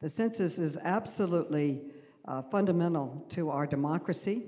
the 0.00 0.08
census 0.08 0.58
is 0.58 0.76
absolutely 0.82 1.80
uh, 2.26 2.42
fundamental 2.42 3.24
to 3.28 3.48
our 3.50 3.66
democracy. 3.66 4.42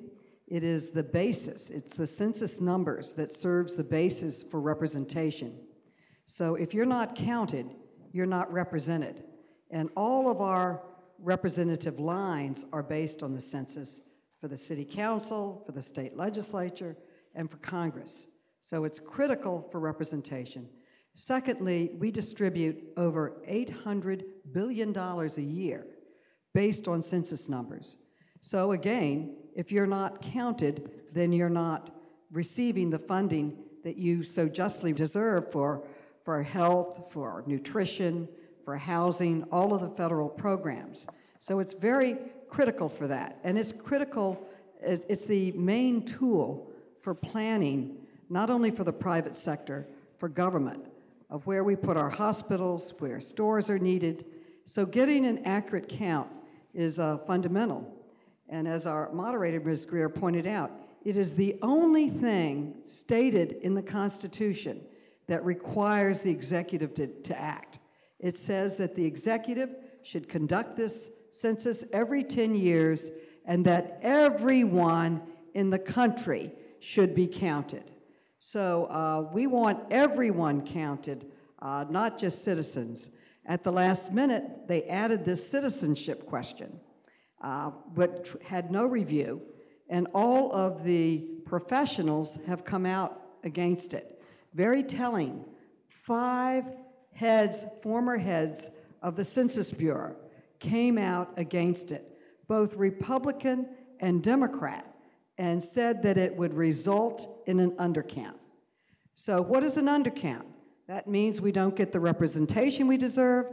It 0.49 0.65
is 0.65 0.91
the 0.91 1.03
basis, 1.03 1.71
it's 1.71 1.97
the 1.97 2.07
census 2.07 2.61
numbers 2.61 3.13
that 3.13 3.33
serves 3.33 3.77
the 3.77 3.85
basis 3.85 4.43
for 4.43 4.61
representation. 4.61 5.57
So 6.27 6.57
if 6.57 6.75
you're 6.75 6.85
not 6.85 7.15
counted, 7.15 7.71
you're 8.13 8.27
not 8.27 8.53
represented. 8.53 9.23
And 9.71 9.91
all 9.97 10.29
of 10.29 10.41
our 10.41 10.83
representative 11.19 12.01
lines 12.01 12.67
are 12.73 12.83
based 12.83 13.23
on 13.23 13.33
the 13.33 13.41
census 13.41 14.03
for 14.41 14.49
the 14.49 14.57
city 14.57 14.85
council, 14.85 15.63
for 15.65 15.73
the 15.73 15.81
state 15.81 16.17
legislature, 16.17 16.97
and 17.35 17.51
for 17.51 17.59
Congress. 17.59 18.27
So 18.63 18.85
it's 18.85 19.01
critical 19.01 19.69
for 19.73 19.81
representation. 19.81 20.69
Secondly, 21.15 21.91
we 21.99 22.11
distribute 22.11 22.79
over 22.97 23.35
$800 23.47 24.23
billion 24.53 24.97
a 24.97 25.41
year 25.41 25.87
based 26.55 26.87
on 26.87 27.03
census 27.03 27.49
numbers. 27.49 27.99
So 28.41 28.73
again, 28.73 29.35
if 29.55 29.73
you're 29.73 29.87
not 29.87 30.23
counted, 30.23 30.91
then 31.13 31.33
you're 31.33 31.51
not 31.51 31.91
receiving 32.31 32.89
the 32.89 32.99
funding 32.99 33.59
that 33.85 33.99
you 33.99 34.23
so 34.23 34.49
justly 34.49 34.93
deserve 34.93 35.51
for, 35.51 35.83
for 36.25 36.41
health, 36.43 37.11
for 37.11 37.43
nutrition, 37.47 38.29
for 38.65 38.77
housing, 38.77 39.45
all 39.51 39.75
of 39.75 39.81
the 39.81 39.91
federal 39.91 40.29
programs. 40.29 41.09
So 41.41 41.59
it's 41.59 41.73
very 41.73 42.17
critical 42.49 42.89
for 42.89 43.09
that. 43.09 43.41
And 43.43 43.59
it's 43.59 43.73
critical, 43.73 44.41
it's 44.81 45.27
the 45.27 45.51
main 45.53 46.05
tool 46.05 46.71
for 47.03 47.13
planning, 47.13 47.99
not 48.33 48.49
only 48.49 48.71
for 48.71 48.83
the 48.83 48.93
private 48.93 49.37
sector, 49.37 49.87
for 50.17 50.27
government 50.27 50.87
of 51.29 51.47
where 51.47 51.65
we 51.65 51.77
put 51.77 51.99
our 51.99 52.09
hospitals, 52.09 52.95
where 52.99 53.21
stores 53.21 53.69
are 53.69 53.79
needed. 53.79 54.25
So 54.65 54.87
getting 54.87 55.27
an 55.27 55.45
accurate 55.45 55.89
count 55.89 56.31
is 56.73 56.99
uh, 56.99 57.19
fundamental. 57.27 57.95
And 58.49 58.67
as 58.67 58.87
our 58.87 59.13
moderator, 59.13 59.61
Ms. 59.61 59.85
Greer, 59.85 60.09
pointed 60.09 60.47
out, 60.47 60.71
it 61.05 61.17
is 61.17 61.35
the 61.35 61.59
only 61.61 62.09
thing 62.09 62.75
stated 62.85 63.59
in 63.63 63.75
the 63.75 63.83
Constitution 63.83 64.81
that 65.27 65.45
requires 65.45 66.21
the 66.21 66.31
executive 66.31 66.95
to, 66.95 67.09
to 67.09 67.39
act. 67.39 67.81
It 68.19 68.39
says 68.39 68.77
that 68.77 68.95
the 68.95 69.05
executive 69.05 69.75
should 70.03 70.29
conduct 70.29 70.77
this 70.77 71.11
census 71.33 71.85
every 71.93 72.25
10 72.25 72.55
years 72.55 73.11
and 73.45 73.65
that 73.67 73.99
everyone 74.01 75.21
in 75.53 75.69
the 75.69 75.79
country 75.79 76.53
should 76.81 77.15
be 77.15 77.27
counted. 77.27 77.92
So 78.45 78.87
uh, 78.87 79.31
we 79.33 79.47
want 79.47 79.85
everyone 79.93 80.67
counted, 80.67 81.31
uh, 81.61 81.85
not 81.89 82.19
just 82.19 82.43
citizens. 82.43 83.11
At 83.47 83.63
the 83.63 83.71
last 83.71 84.11
minute, 84.11 84.67
they 84.67 84.83
added 84.89 85.25
this 85.25 85.49
citizenship 85.49 86.27
question, 86.27 86.81
uh, 87.41 87.71
but 87.95 88.29
had 88.45 88.73
no 88.73 88.85
review, 88.85 89.41
and 89.89 90.09
all 90.13 90.53
of 90.53 90.83
the 90.83 91.19
professionals 91.47 92.41
have 92.45 92.65
come 92.65 92.85
out 92.85 93.23
against 93.45 93.95
it. 93.95 94.21
Very 94.55 94.83
telling. 94.83 95.45
Five 95.89 96.65
heads, 97.13 97.65
former 97.81 98.19
heads 98.19 98.73
of 99.03 99.15
the 99.15 99.25
Census 99.25 99.71
Bureau, 99.71 100.17
came 100.59 100.99
out 100.99 101.33
against 101.37 101.93
it, 101.93 102.19
both 102.49 102.75
Republican 102.75 103.69
and 104.01 104.21
Democrat, 104.21 104.92
and 105.39 105.63
said 105.63 106.03
that 106.03 106.19
it 106.19 106.37
would 106.37 106.55
result 106.55 107.43
in 107.47 107.61
an 107.61 107.73
undercount. 107.73 108.39
So, 109.15 109.43
what 109.43 109.63
is 109.63 109.77
an 109.77 109.87
undercount? 109.87 110.45
That 110.89 111.07
means 111.07 111.41
we 111.41 111.53
don't 111.53 111.77
get 111.77 111.93
the 111.93 112.01
representation 112.01 112.87
we 112.87 112.97
deserve, 112.97 113.47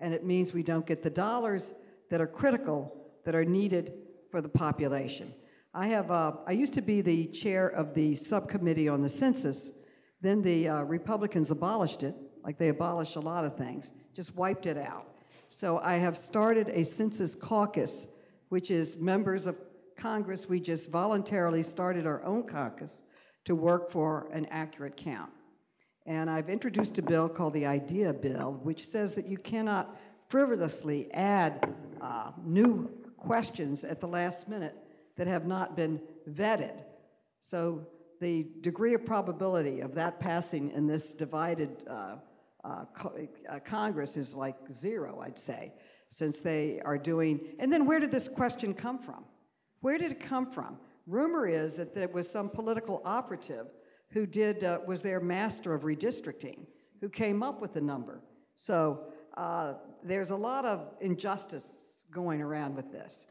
and 0.00 0.14
it 0.14 0.24
means 0.24 0.52
we 0.52 0.62
don't 0.62 0.86
get 0.86 1.02
the 1.02 1.10
dollars 1.10 1.74
that 2.10 2.20
are 2.20 2.26
critical, 2.26 2.92
that 3.24 3.34
are 3.34 3.44
needed 3.44 3.92
for 4.30 4.40
the 4.40 4.48
population. 4.48 5.32
I 5.74 5.88
have, 5.88 6.10
uh, 6.10 6.32
I 6.46 6.52
used 6.52 6.72
to 6.74 6.82
be 6.82 7.02
the 7.02 7.26
chair 7.26 7.68
of 7.68 7.92
the 7.92 8.14
subcommittee 8.14 8.88
on 8.88 9.02
the 9.02 9.08
census. 9.08 9.72
Then 10.22 10.40
the 10.40 10.68
uh, 10.68 10.82
Republicans 10.82 11.50
abolished 11.50 12.02
it, 12.02 12.14
like 12.44 12.56
they 12.56 12.68
abolished 12.68 13.16
a 13.16 13.20
lot 13.20 13.44
of 13.44 13.56
things, 13.56 13.92
just 14.14 14.34
wiped 14.34 14.66
it 14.66 14.78
out. 14.78 15.08
So 15.50 15.78
I 15.78 15.94
have 15.94 16.16
started 16.16 16.68
a 16.70 16.84
census 16.84 17.34
caucus, 17.34 18.06
which 18.48 18.70
is 18.70 18.96
members 18.96 19.46
of 19.46 19.56
Congress. 19.96 20.48
We 20.48 20.60
just 20.60 20.90
voluntarily 20.90 21.62
started 21.62 22.06
our 22.06 22.22
own 22.24 22.44
caucus 22.44 23.02
to 23.44 23.54
work 23.54 23.90
for 23.90 24.28
an 24.32 24.46
accurate 24.46 24.96
count. 24.96 25.30
And 26.06 26.30
I've 26.30 26.48
introduced 26.48 26.98
a 26.98 27.02
bill 27.02 27.28
called 27.28 27.54
the 27.54 27.66
IDEA 27.66 28.12
Bill, 28.12 28.60
which 28.62 28.86
says 28.86 29.14
that 29.16 29.26
you 29.26 29.38
cannot 29.38 29.96
frivolously 30.28 31.12
add 31.12 31.74
uh, 32.00 32.30
new 32.44 32.88
questions 33.16 33.84
at 33.84 34.00
the 34.00 34.06
last 34.06 34.48
minute 34.48 34.76
that 35.16 35.26
have 35.26 35.46
not 35.46 35.76
been 35.76 36.00
vetted. 36.30 36.84
So 37.40 37.86
the 38.20 38.46
degree 38.60 38.94
of 38.94 39.04
probability 39.04 39.80
of 39.80 39.94
that 39.94 40.20
passing 40.20 40.70
in 40.70 40.86
this 40.86 41.12
divided 41.12 41.82
uh, 41.88 42.16
uh, 42.64 42.84
uh, 43.04 43.58
Congress 43.64 44.16
is 44.16 44.34
like 44.34 44.56
zero, 44.74 45.20
I'd 45.24 45.38
say, 45.38 45.72
since 46.08 46.40
they 46.40 46.80
are 46.84 46.98
doing. 46.98 47.40
And 47.58 47.72
then 47.72 47.86
where 47.86 48.00
did 48.00 48.10
this 48.10 48.28
question 48.28 48.74
come 48.74 48.98
from? 48.98 49.24
Where 49.80 49.98
did 49.98 50.12
it 50.12 50.20
come 50.20 50.50
from? 50.50 50.78
Rumor 51.06 51.46
is 51.46 51.76
that 51.76 51.96
it 51.96 52.12
was 52.12 52.28
some 52.28 52.48
political 52.48 53.00
operative 53.04 53.66
who 54.10 54.26
did 54.26 54.64
uh, 54.64 54.80
was 54.86 55.02
their 55.02 55.20
master 55.20 55.74
of 55.74 55.82
redistricting, 55.82 56.66
who 57.00 57.08
came 57.08 57.42
up 57.42 57.60
with 57.60 57.74
the 57.74 57.80
number. 57.80 58.20
So 58.56 59.04
uh, 59.36 59.74
there's 60.02 60.30
a 60.30 60.36
lot 60.36 60.64
of 60.64 60.94
injustice 61.00 61.66
going 62.10 62.40
around 62.40 62.74
with 62.74 62.90
this. 62.90 63.26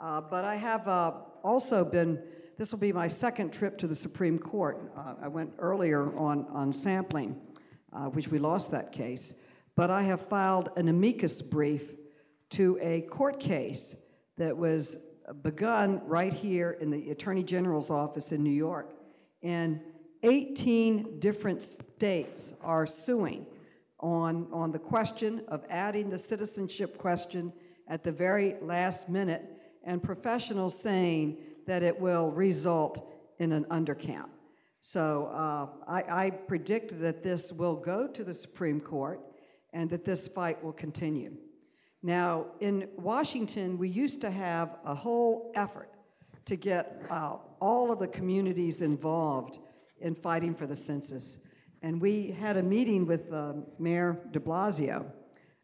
Uh, 0.00 0.20
but 0.20 0.44
I 0.44 0.56
have 0.56 0.88
uh, 0.88 1.12
also 1.44 1.84
been. 1.84 2.22
This 2.56 2.72
will 2.72 2.78
be 2.78 2.92
my 2.92 3.08
second 3.08 3.52
trip 3.52 3.78
to 3.78 3.86
the 3.86 3.94
Supreme 3.94 4.38
Court. 4.38 4.92
Uh, 4.96 5.14
I 5.22 5.28
went 5.28 5.52
earlier 5.58 6.16
on 6.18 6.46
on 6.52 6.72
sampling, 6.72 7.36
uh, 7.92 8.06
which 8.06 8.28
we 8.28 8.38
lost 8.38 8.70
that 8.70 8.92
case. 8.92 9.34
But 9.76 9.90
I 9.90 10.02
have 10.02 10.28
filed 10.28 10.70
an 10.76 10.88
amicus 10.88 11.42
brief 11.42 11.92
to 12.50 12.78
a 12.82 13.02
court 13.02 13.38
case 13.38 13.96
that 14.36 14.56
was 14.56 14.96
begun 15.42 16.00
right 16.06 16.32
here 16.32 16.78
in 16.80 16.90
the 16.90 17.10
Attorney 17.10 17.42
General's 17.42 17.90
office 17.90 18.32
in 18.32 18.42
New 18.42 18.50
York. 18.50 18.92
And 19.42 19.80
18 20.22 21.18
different 21.18 21.62
states 21.62 22.52
are 22.60 22.86
suing 22.86 23.46
on, 24.00 24.46
on 24.52 24.70
the 24.70 24.78
question 24.78 25.42
of 25.48 25.64
adding 25.70 26.10
the 26.10 26.18
citizenship 26.18 26.98
question 26.98 27.52
at 27.88 28.04
the 28.04 28.12
very 28.12 28.56
last 28.62 29.08
minute, 29.08 29.44
and 29.84 30.02
professionals 30.02 30.78
saying 30.78 31.36
that 31.66 31.82
it 31.82 31.98
will 31.98 32.30
result 32.30 33.10
in 33.38 33.52
an 33.52 33.64
undercount. 33.64 34.28
So 34.80 35.26
uh, 35.26 35.66
I, 35.88 36.26
I 36.26 36.30
predict 36.30 37.00
that 37.00 37.22
this 37.22 37.52
will 37.52 37.76
go 37.76 38.06
to 38.06 38.24
the 38.24 38.32
Supreme 38.32 38.80
Court 38.80 39.20
and 39.72 39.90
that 39.90 40.04
this 40.04 40.28
fight 40.28 40.62
will 40.62 40.72
continue. 40.72 41.36
Now, 42.02 42.46
in 42.60 42.88
Washington, 42.96 43.76
we 43.76 43.88
used 43.88 44.20
to 44.22 44.30
have 44.30 44.78
a 44.84 44.94
whole 44.94 45.52
effort 45.54 45.90
to 46.46 46.56
get 46.56 47.02
uh, 47.10 47.36
all 47.60 47.92
of 47.92 47.98
the 47.98 48.08
communities 48.08 48.80
involved 48.80 49.58
in 50.00 50.14
fighting 50.14 50.54
for 50.54 50.66
the 50.66 50.74
census. 50.74 51.38
And 51.82 52.00
we 52.00 52.30
had 52.30 52.56
a 52.56 52.62
meeting 52.62 53.04
with 53.04 53.30
uh, 53.32 53.52
Mayor 53.78 54.18
de 54.30 54.40
Blasio 54.40 55.04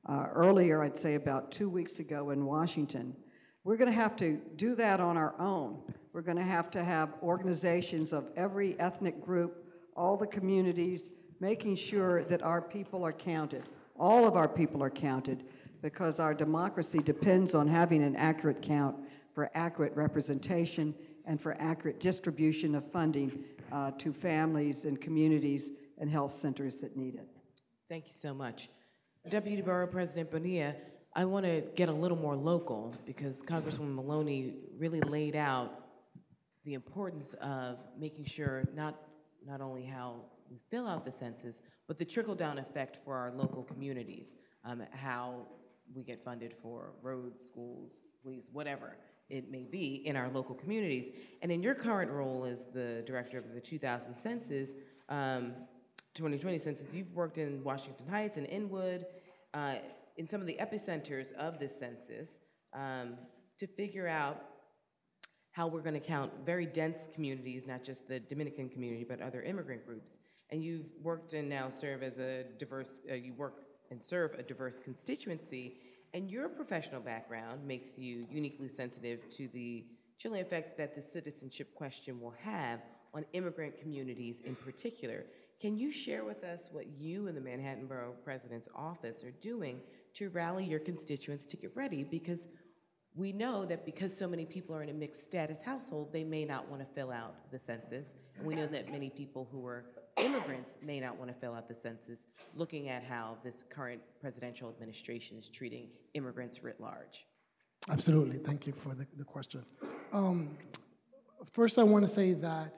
uh, 0.06 0.26
earlier, 0.34 0.82
I'd 0.82 0.98
say 0.98 1.14
about 1.14 1.50
two 1.50 1.70
weeks 1.70 2.00
ago 2.00 2.30
in 2.30 2.44
Washington. 2.44 3.16
We're 3.64 3.76
going 3.76 3.90
to 3.90 3.96
have 3.96 4.14
to 4.16 4.38
do 4.56 4.74
that 4.76 5.00
on 5.00 5.16
our 5.16 5.34
own. 5.40 5.78
We're 6.12 6.22
going 6.22 6.36
to 6.36 6.44
have 6.44 6.70
to 6.72 6.84
have 6.84 7.14
organizations 7.22 8.12
of 8.12 8.28
every 8.36 8.78
ethnic 8.78 9.24
group, 9.24 9.64
all 9.96 10.16
the 10.16 10.26
communities, 10.26 11.10
making 11.40 11.76
sure 11.76 12.24
that 12.24 12.42
our 12.42 12.60
people 12.60 13.04
are 13.04 13.12
counted. 13.12 13.64
All 13.98 14.26
of 14.26 14.36
our 14.36 14.48
people 14.48 14.82
are 14.82 14.90
counted 14.90 15.44
because 15.82 16.20
our 16.20 16.34
democracy 16.34 16.98
depends 16.98 17.54
on 17.54 17.68
having 17.68 18.02
an 18.02 18.16
accurate 18.16 18.62
count 18.62 18.96
for 19.34 19.50
accurate 19.54 19.94
representation 19.94 20.94
and 21.26 21.40
for 21.40 21.56
accurate 21.60 22.00
distribution 22.00 22.74
of 22.74 22.90
funding 22.90 23.44
uh, 23.72 23.90
to 23.98 24.12
families 24.12 24.84
and 24.84 25.00
communities 25.00 25.70
and 25.98 26.10
health 26.10 26.34
centers 26.34 26.76
that 26.78 26.96
need 26.96 27.14
it. 27.14 27.28
Thank 27.88 28.06
you 28.06 28.14
so 28.14 28.32
much. 28.32 28.68
Deputy 29.28 29.60
Borough 29.60 29.88
President 29.88 30.30
Bonilla, 30.30 30.74
I 31.14 31.24
want 31.24 31.44
to 31.46 31.62
get 31.74 31.88
a 31.88 31.92
little 31.92 32.16
more 32.16 32.36
local 32.36 32.94
because 33.04 33.42
Congresswoman 33.42 33.94
Maloney 33.94 34.54
really 34.78 35.00
laid 35.00 35.34
out 35.34 35.86
the 36.64 36.74
importance 36.74 37.34
of 37.40 37.78
making 37.98 38.24
sure 38.24 38.64
not, 38.74 38.94
not 39.44 39.60
only 39.60 39.84
how 39.84 40.16
we 40.50 40.58
fill 40.70 40.86
out 40.86 41.04
the 41.04 41.10
census, 41.10 41.60
but 41.88 41.96
the 41.96 42.04
trickle 42.04 42.34
down 42.34 42.58
effect 42.58 42.98
for 43.04 43.16
our 43.16 43.32
local 43.32 43.62
communities, 43.62 44.26
um, 44.64 44.82
how 44.92 45.46
we 45.94 46.02
get 46.02 46.24
funded 46.24 46.54
for 46.62 46.92
roads, 47.02 47.44
schools, 47.44 48.00
police, 48.22 48.44
whatever 48.52 48.96
it 49.28 49.50
may 49.50 49.64
be 49.64 50.02
in 50.06 50.16
our 50.16 50.28
local 50.30 50.54
communities. 50.54 51.12
And 51.42 51.50
in 51.50 51.62
your 51.62 51.74
current 51.74 52.10
role 52.10 52.44
as 52.44 52.66
the 52.72 53.02
director 53.06 53.38
of 53.38 53.52
the 53.54 53.60
2000 53.60 54.14
census, 54.22 54.70
um, 55.08 55.52
2020 56.14 56.58
census, 56.58 56.94
you've 56.94 57.12
worked 57.12 57.38
in 57.38 57.62
Washington 57.64 58.06
Heights 58.08 58.36
and 58.36 58.46
Inwood, 58.46 59.06
uh, 59.54 59.76
in 60.16 60.28
some 60.28 60.40
of 60.40 60.46
the 60.46 60.56
epicenters 60.60 61.32
of 61.34 61.58
this 61.58 61.72
census, 61.78 62.30
um, 62.72 63.16
to 63.58 63.66
figure 63.66 64.08
out 64.08 64.42
how 65.52 65.66
we're 65.66 65.80
going 65.80 65.94
to 65.94 66.00
count 66.00 66.30
very 66.44 66.66
dense 66.66 66.98
communities, 67.14 67.64
not 67.66 67.82
just 67.82 68.06
the 68.08 68.20
Dominican 68.20 68.68
community, 68.68 69.04
but 69.08 69.20
other 69.20 69.42
immigrant 69.42 69.86
groups. 69.86 70.12
And 70.50 70.62
you've 70.62 70.86
worked 71.02 71.32
and 71.32 71.48
now 71.48 71.72
serve 71.80 72.02
as 72.02 72.18
a 72.18 72.44
diverse, 72.58 73.00
uh, 73.10 73.14
you 73.14 73.32
work 73.34 73.65
and 73.90 74.00
serve 74.02 74.34
a 74.34 74.42
diverse 74.42 74.76
constituency, 74.82 75.78
and 76.14 76.30
your 76.30 76.48
professional 76.48 77.00
background 77.00 77.66
makes 77.66 77.98
you 77.98 78.26
uniquely 78.30 78.68
sensitive 78.68 79.20
to 79.36 79.48
the 79.48 79.84
chilling 80.18 80.40
effect 80.40 80.78
that 80.78 80.94
the 80.94 81.02
citizenship 81.02 81.74
question 81.74 82.20
will 82.20 82.34
have 82.42 82.80
on 83.14 83.24
immigrant 83.32 83.78
communities 83.78 84.36
in 84.44 84.54
particular. 84.54 85.24
Can 85.60 85.76
you 85.76 85.90
share 85.90 86.24
with 86.24 86.44
us 86.44 86.68
what 86.70 86.86
you 86.98 87.28
and 87.28 87.36
the 87.36 87.40
Manhattan 87.40 87.86
Borough 87.86 88.14
President's 88.24 88.68
Office 88.74 89.24
are 89.24 89.30
doing 89.42 89.80
to 90.14 90.28
rally 90.30 90.64
your 90.64 90.80
constituents 90.80 91.46
to 91.46 91.56
get 91.56 91.74
ready? 91.74 92.04
Because 92.04 92.48
we 93.14 93.32
know 93.32 93.64
that 93.64 93.86
because 93.86 94.16
so 94.16 94.28
many 94.28 94.44
people 94.44 94.76
are 94.76 94.82
in 94.82 94.90
a 94.90 94.94
mixed 94.94 95.24
status 95.24 95.62
household, 95.62 96.12
they 96.12 96.24
may 96.24 96.44
not 96.44 96.68
want 96.68 96.82
to 96.82 96.94
fill 96.94 97.10
out 97.10 97.50
the 97.50 97.58
census. 97.58 98.06
We 98.42 98.54
know 98.54 98.66
that 98.66 98.90
many 98.90 99.10
people 99.10 99.48
who 99.50 99.66
are 99.66 99.84
immigrants 100.18 100.72
may 100.82 101.00
not 101.00 101.16
want 101.16 101.32
to 101.32 101.36
fill 101.38 101.54
out 101.54 101.68
the 101.68 101.74
census, 101.74 102.18
looking 102.54 102.88
at 102.88 103.02
how 103.02 103.36
this 103.44 103.64
current 103.68 104.00
presidential 104.20 104.68
administration 104.68 105.36
is 105.36 105.48
treating 105.48 105.88
immigrants 106.14 106.62
writ 106.62 106.80
large. 106.80 107.26
Absolutely. 107.88 108.38
Thank 108.38 108.66
you 108.66 108.72
for 108.72 108.94
the, 108.94 109.06
the 109.16 109.24
question. 109.24 109.64
Um, 110.12 110.56
first, 111.52 111.78
I 111.78 111.82
want 111.82 112.06
to 112.06 112.12
say 112.12 112.32
that 112.34 112.74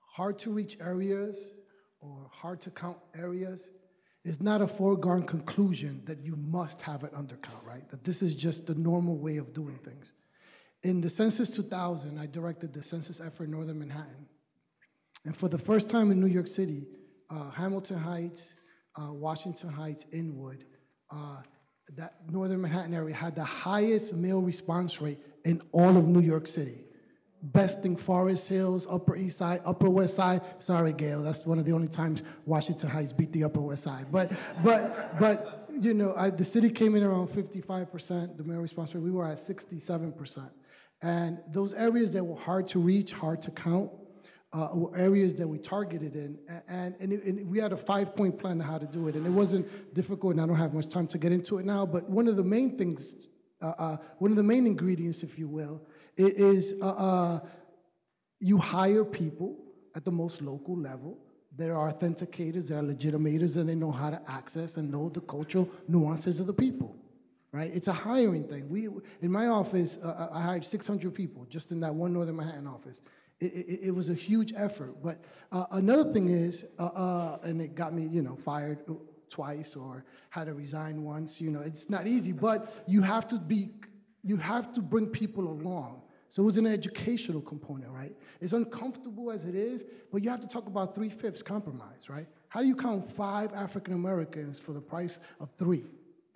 hard 0.00 0.38
to 0.40 0.50
reach 0.50 0.78
areas 0.80 1.48
or 2.00 2.30
hard 2.32 2.60
to 2.62 2.70
count 2.70 2.96
areas 3.14 3.70
is 4.24 4.40
not 4.40 4.60
a 4.60 4.68
foregone 4.68 5.22
conclusion 5.22 6.02
that 6.04 6.22
you 6.24 6.36
must 6.36 6.82
have 6.82 7.04
it 7.04 7.12
undercount, 7.14 7.64
right? 7.64 7.88
That 7.90 8.04
this 8.04 8.22
is 8.22 8.34
just 8.34 8.66
the 8.66 8.74
normal 8.74 9.16
way 9.16 9.38
of 9.38 9.52
doing 9.52 9.78
things. 9.78 10.12
In 10.82 11.00
the 11.00 11.10
Census 11.10 11.48
2000, 11.50 12.18
I 12.18 12.26
directed 12.26 12.72
the 12.72 12.82
census 12.82 13.20
effort 13.20 13.44
in 13.44 13.50
Northern 13.50 13.78
Manhattan. 13.78 14.26
And 15.24 15.36
for 15.36 15.48
the 15.48 15.58
first 15.58 15.90
time 15.90 16.10
in 16.10 16.20
New 16.20 16.26
York 16.26 16.48
City, 16.48 16.86
uh, 17.28 17.50
Hamilton 17.50 17.98
Heights, 17.98 18.54
uh, 18.96 19.12
Washington 19.12 19.70
Heights, 19.70 20.06
Inwood, 20.12 20.64
uh, 21.10 21.42
that 21.96 22.14
Northern 22.30 22.60
Manhattan 22.60 22.94
area 22.94 23.14
had 23.14 23.34
the 23.34 23.44
highest 23.44 24.14
mail 24.14 24.40
response 24.40 25.00
rate 25.00 25.18
in 25.44 25.60
all 25.72 25.96
of 25.96 26.06
New 26.06 26.20
York 26.20 26.46
City. 26.46 26.84
Besting 27.42 27.96
Forest 27.96 28.48
Hills, 28.48 28.86
Upper 28.90 29.16
East 29.16 29.38
Side, 29.38 29.62
Upper 29.64 29.88
West 29.88 30.14
Side. 30.14 30.42
Sorry, 30.58 30.92
Gale, 30.92 31.22
that's 31.22 31.46
one 31.46 31.58
of 31.58 31.64
the 31.64 31.72
only 31.72 31.88
times 31.88 32.22
Washington 32.44 32.90
Heights 32.90 33.12
beat 33.12 33.32
the 33.32 33.44
Upper 33.44 33.60
West 33.60 33.82
Side. 33.82 34.06
But, 34.12 34.30
but, 34.62 35.18
but 35.18 35.68
you 35.80 35.94
know, 35.94 36.14
I, 36.16 36.30
the 36.30 36.44
city 36.44 36.68
came 36.68 36.94
in 36.96 37.02
around 37.02 37.28
55%, 37.28 38.36
the 38.36 38.44
mail 38.44 38.58
response 38.58 38.94
rate. 38.94 39.02
We 39.02 39.10
were 39.10 39.26
at 39.26 39.38
67%. 39.38 40.50
And 41.02 41.38
those 41.50 41.72
areas 41.72 42.10
that 42.10 42.22
were 42.22 42.36
hard 42.36 42.68
to 42.68 42.78
reach, 42.78 43.12
hard 43.12 43.40
to 43.42 43.50
count, 43.50 43.90
uh, 44.52 44.68
areas 44.96 45.34
that 45.36 45.46
we 45.46 45.58
targeted 45.58 46.16
in, 46.16 46.38
and, 46.68 46.94
and, 46.98 47.12
it- 47.12 47.24
and 47.24 47.48
we 47.48 47.58
had 47.58 47.72
a 47.72 47.76
five-point 47.76 48.38
plan 48.38 48.60
on 48.60 48.66
how 48.66 48.78
to 48.78 48.86
do 48.86 49.06
it, 49.08 49.14
and 49.14 49.24
it 49.26 49.30
wasn't 49.30 49.94
difficult, 49.94 50.32
and 50.32 50.40
I 50.40 50.46
don't 50.46 50.56
have 50.56 50.74
much 50.74 50.88
time 50.88 51.06
to 51.08 51.18
get 51.18 51.30
into 51.32 51.58
it 51.58 51.64
now, 51.66 51.86
but 51.86 52.08
one 52.10 52.26
of 52.26 52.36
the 52.36 52.42
main 52.44 52.76
things, 52.76 53.14
uh, 53.62 53.72
uh, 53.78 53.96
one 54.18 54.30
of 54.32 54.36
the 54.36 54.42
main 54.42 54.66
ingredients, 54.66 55.22
if 55.22 55.38
you 55.38 55.46
will, 55.48 55.80
is 56.16 56.74
uh, 56.82 56.86
uh, 56.88 57.40
you 58.40 58.58
hire 58.58 59.04
people 59.04 59.56
at 59.94 60.04
the 60.04 60.10
most 60.10 60.42
local 60.42 60.76
level 60.76 61.18
that 61.56 61.70
are 61.70 61.92
authenticators, 61.92 62.68
that 62.68 62.78
are 62.78 62.82
legitimators, 62.82 63.56
and 63.56 63.68
they 63.68 63.74
know 63.74 63.90
how 63.92 64.10
to 64.10 64.20
access 64.28 64.76
and 64.78 64.90
know 64.90 65.08
the 65.08 65.20
cultural 65.20 65.68
nuances 65.88 66.40
of 66.40 66.46
the 66.46 66.52
people 66.54 66.96
right? 67.52 67.72
It's 67.74 67.88
a 67.88 67.92
hiring 67.92 68.44
thing. 68.44 68.68
We, 68.68 68.88
in 69.22 69.32
my 69.32 69.48
office, 69.48 69.98
uh, 70.04 70.28
I 70.32 70.40
hired 70.40 70.64
600 70.64 71.12
people 71.12 71.44
just 71.50 71.72
in 71.72 71.80
that 71.80 71.92
one 71.92 72.12
Northern 72.12 72.36
Manhattan 72.36 72.68
office. 72.68 73.02
It, 73.40 73.52
it, 73.52 73.80
it 73.84 73.90
was 73.90 74.08
a 74.10 74.14
huge 74.14 74.52
effort. 74.56 75.02
But 75.02 75.18
uh, 75.50 75.66
another 75.72 76.12
thing 76.12 76.28
is, 76.28 76.64
uh, 76.78 76.86
uh, 76.86 77.38
and 77.42 77.60
it 77.60 77.74
got 77.74 77.94
me, 77.94 78.06
you 78.06 78.22
know, 78.22 78.36
fired 78.36 78.84
twice 79.30 79.76
or 79.76 80.04
had 80.28 80.46
to 80.46 80.54
resign 80.54 81.04
once. 81.04 81.40
You 81.40 81.50
know, 81.50 81.60
it's 81.60 81.88
not 81.88 82.06
easy, 82.06 82.32
but 82.32 82.84
you 82.86 83.00
have 83.02 83.26
to 83.28 83.38
be, 83.38 83.70
you 84.22 84.36
have 84.36 84.72
to 84.72 84.82
bring 84.82 85.06
people 85.06 85.48
along. 85.48 86.02
So 86.28 86.42
it 86.42 86.46
was 86.46 86.58
an 86.58 86.66
educational 86.66 87.40
component, 87.40 87.90
right? 87.90 88.14
As 88.40 88.52
uncomfortable 88.52 89.32
as 89.32 89.46
it 89.46 89.56
is, 89.56 89.82
but 90.12 90.22
you 90.22 90.30
have 90.30 90.40
to 90.40 90.46
talk 90.46 90.66
about 90.66 90.94
three 90.94 91.10
fifths 91.10 91.42
compromise, 91.42 92.08
right? 92.08 92.26
How 92.48 92.60
do 92.60 92.68
you 92.68 92.76
count 92.76 93.10
five 93.10 93.52
African 93.52 93.94
Americans 93.94 94.60
for 94.60 94.72
the 94.72 94.80
price 94.80 95.18
of 95.40 95.48
three? 95.58 95.84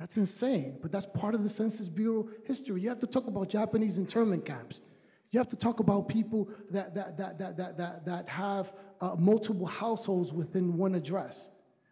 That's 0.00 0.16
insane, 0.16 0.78
but 0.82 0.90
that's 0.90 1.06
part 1.06 1.36
of 1.36 1.44
the 1.44 1.48
Census 1.48 1.88
Bureau 1.88 2.28
history. 2.44 2.80
You 2.80 2.88
have 2.88 2.98
to 3.00 3.06
talk 3.06 3.28
about 3.28 3.48
Japanese 3.48 3.96
internment 3.98 4.44
camps. 4.44 4.80
You 5.34 5.40
have 5.40 5.48
to 5.48 5.56
talk 5.56 5.80
about 5.80 6.06
people 6.06 6.48
that, 6.70 6.94
that, 6.94 7.18
that, 7.18 7.40
that, 7.40 7.56
that, 7.56 7.76
that, 7.76 8.06
that 8.06 8.28
have 8.28 8.72
uh, 9.00 9.16
multiple 9.18 9.66
households 9.66 10.32
within 10.32 10.76
one 10.76 10.94
address, 10.94 11.48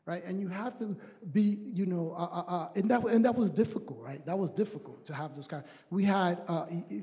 right? 0.06 0.24
And 0.24 0.40
you 0.40 0.46
have 0.46 0.78
to 0.78 0.96
be, 1.32 1.58
you 1.72 1.84
know, 1.84 2.14
uh, 2.16 2.22
uh, 2.22 2.44
uh, 2.46 2.68
and, 2.76 2.88
that, 2.88 3.02
and 3.02 3.24
that 3.24 3.34
was 3.34 3.50
difficult, 3.50 3.98
right? 4.00 4.24
That 4.26 4.38
was 4.38 4.52
difficult 4.52 5.04
to 5.06 5.12
have 5.12 5.34
those 5.34 5.48
kind. 5.48 5.64
We 5.90 6.04
had 6.04 6.40
uh, 6.46 6.66
e- 6.88 7.02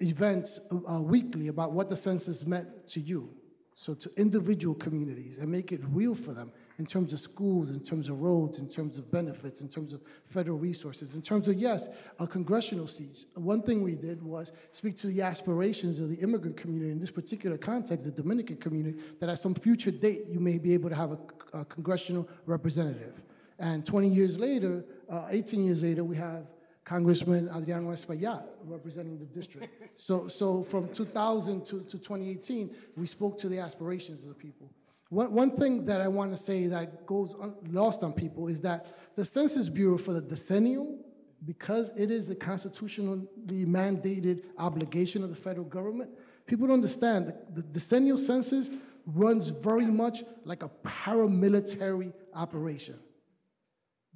events 0.00 0.60
uh, 0.72 1.02
weekly 1.02 1.48
about 1.48 1.72
what 1.72 1.90
the 1.90 1.96
census 1.96 2.46
meant 2.46 2.68
to 2.88 3.00
you, 3.00 3.28
so 3.74 3.92
to 3.92 4.10
individual 4.16 4.74
communities, 4.76 5.36
and 5.36 5.52
make 5.52 5.72
it 5.72 5.82
real 5.92 6.14
for 6.14 6.32
them 6.32 6.52
in 6.78 6.84
terms 6.84 7.12
of 7.12 7.20
schools, 7.20 7.70
in 7.70 7.80
terms 7.80 8.08
of 8.08 8.20
roads, 8.20 8.58
in 8.58 8.68
terms 8.68 8.98
of 8.98 9.10
benefits, 9.10 9.60
in 9.62 9.68
terms 9.68 9.92
of 9.92 10.00
federal 10.28 10.58
resources, 10.58 11.14
in 11.14 11.22
terms 11.22 11.48
of, 11.48 11.56
yes, 11.56 11.88
uh, 12.18 12.26
congressional 12.26 12.86
seats. 12.86 13.26
One 13.34 13.62
thing 13.62 13.82
we 13.82 13.94
did 13.94 14.22
was 14.22 14.52
speak 14.72 14.96
to 14.98 15.06
the 15.06 15.22
aspirations 15.22 15.98
of 16.00 16.10
the 16.10 16.16
immigrant 16.16 16.56
community 16.56 16.90
in 16.90 17.00
this 17.00 17.10
particular 17.10 17.56
context, 17.56 18.04
the 18.04 18.10
Dominican 18.10 18.56
community, 18.56 18.98
that 19.20 19.28
at 19.30 19.38
some 19.38 19.54
future 19.54 19.90
date 19.90 20.24
you 20.28 20.38
may 20.38 20.58
be 20.58 20.74
able 20.74 20.90
to 20.90 20.96
have 20.96 21.12
a, 21.12 21.18
a 21.54 21.64
congressional 21.64 22.28
representative. 22.44 23.14
And 23.58 23.86
20 23.86 24.08
years 24.08 24.36
later, 24.36 24.84
uh, 25.10 25.28
18 25.30 25.64
years 25.64 25.82
later, 25.82 26.04
we 26.04 26.16
have 26.16 26.46
Congressman 26.84 27.48
Adriano 27.48 27.90
Espaillat 27.90 28.44
representing 28.64 29.18
the 29.18 29.24
district. 29.24 29.82
so, 29.96 30.28
so 30.28 30.62
from 30.64 30.88
2000 30.92 31.64
to, 31.64 31.80
to 31.80 31.98
2018, 31.98 32.74
we 32.96 33.06
spoke 33.06 33.38
to 33.38 33.48
the 33.48 33.58
aspirations 33.58 34.22
of 34.22 34.28
the 34.28 34.34
people. 34.34 34.70
One, 35.08 35.32
one 35.32 35.50
thing 35.56 35.84
that 35.86 36.00
I 36.00 36.08
want 36.08 36.30
to 36.32 36.36
say 36.36 36.66
that 36.66 37.06
goes 37.06 37.34
un- 37.40 37.54
lost 37.68 38.02
on 38.02 38.12
people 38.12 38.48
is 38.48 38.60
that 38.60 38.86
the 39.14 39.24
Census 39.24 39.68
Bureau 39.68 39.96
for 39.98 40.12
the 40.12 40.20
decennial, 40.20 40.98
because 41.44 41.92
it 41.96 42.10
is 42.10 42.28
a 42.28 42.34
constitutionally 42.34 43.26
mandated 43.48 44.42
obligation 44.58 45.22
of 45.22 45.30
the 45.30 45.36
federal 45.36 45.66
government, 45.66 46.10
people 46.46 46.66
don't 46.66 46.74
understand 46.74 47.28
that 47.28 47.54
the 47.54 47.62
decennial 47.62 48.18
census 48.18 48.68
runs 49.06 49.50
very 49.50 49.86
much 49.86 50.24
like 50.44 50.64
a 50.64 50.70
paramilitary 50.84 52.12
operation. 52.34 52.98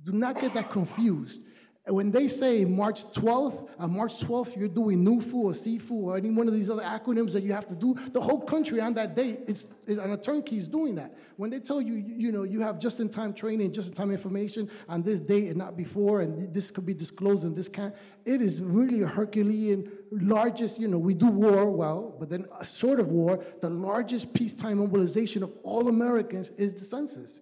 Do 0.02 0.12
not 0.12 0.40
get 0.40 0.54
that 0.54 0.70
confused. 0.70 1.40
When 1.86 2.10
they 2.10 2.28
say 2.28 2.66
March 2.66 3.04
12th, 3.12 3.68
on 3.78 3.84
uh, 3.84 3.88
March 3.88 4.20
12th, 4.20 4.54
you're 4.54 4.68
doing 4.68 5.02
NRFU 5.02 5.34
or 5.34 5.52
CFU 5.52 5.90
or 5.92 6.18
any 6.18 6.28
one 6.28 6.46
of 6.46 6.52
these 6.52 6.68
other 6.68 6.82
acronyms 6.82 7.32
that 7.32 7.42
you 7.42 7.54
have 7.54 7.66
to 7.68 7.74
do, 7.74 7.94
the 8.12 8.20
whole 8.20 8.42
country 8.42 8.82
on 8.82 8.92
that 8.94 9.16
day, 9.16 9.38
it's, 9.48 9.66
on 9.88 10.12
a 10.12 10.16
turnkey 10.16 10.58
is 10.58 10.68
doing 10.68 10.94
that. 10.96 11.16
When 11.38 11.48
they 11.48 11.58
tell 11.58 11.80
you, 11.80 11.94
you, 11.94 12.14
you 12.16 12.32
know, 12.32 12.42
you 12.42 12.60
have 12.60 12.78
just-in-time 12.78 13.32
training, 13.32 13.72
just-in-time 13.72 14.10
information 14.10 14.70
on 14.90 15.02
this 15.02 15.20
date 15.20 15.48
and 15.48 15.56
not 15.56 15.74
before, 15.74 16.20
and 16.20 16.52
this 16.52 16.70
could 16.70 16.84
be 16.84 16.92
disclosed 16.92 17.44
and 17.44 17.56
this 17.56 17.68
can't, 17.68 17.94
it 18.26 18.42
is 18.42 18.62
really 18.62 19.00
a 19.00 19.06
Herculean, 19.06 19.90
largest, 20.12 20.78
you 20.78 20.86
know, 20.86 20.98
we 20.98 21.14
do 21.14 21.28
war 21.28 21.70
well, 21.70 22.14
but 22.20 22.28
then 22.28 22.44
uh, 22.52 22.62
short 22.62 23.00
of 23.00 23.08
war, 23.08 23.42
the 23.62 23.70
largest 23.70 24.34
peacetime 24.34 24.78
mobilization 24.78 25.42
of 25.42 25.50
all 25.62 25.88
Americans 25.88 26.50
is 26.58 26.74
the 26.74 26.84
census. 26.84 27.40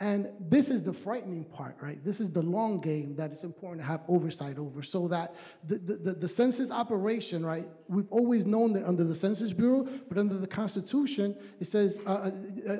And 0.00 0.28
this 0.40 0.70
is 0.70 0.82
the 0.82 0.92
frightening 0.92 1.44
part, 1.44 1.76
right? 1.80 2.04
This 2.04 2.18
is 2.18 2.28
the 2.28 2.42
long 2.42 2.80
game 2.80 3.14
that 3.14 3.30
it's 3.30 3.44
important 3.44 3.80
to 3.80 3.86
have 3.86 4.00
oversight 4.08 4.58
over 4.58 4.82
so 4.82 5.06
that 5.06 5.36
the, 5.68 5.78
the, 5.78 6.14
the, 6.14 6.28
census 6.28 6.72
operation, 6.72 7.46
right? 7.46 7.68
We've 7.86 8.10
always 8.10 8.44
known 8.44 8.72
that 8.72 8.84
under 8.84 9.04
the 9.04 9.14
Census 9.14 9.52
Bureau, 9.52 9.88
but 10.08 10.18
under 10.18 10.36
the 10.36 10.48
Constitution, 10.48 11.36
it 11.60 11.68
says 11.68 12.00
uh, 12.06 12.10
uh, 12.10 12.30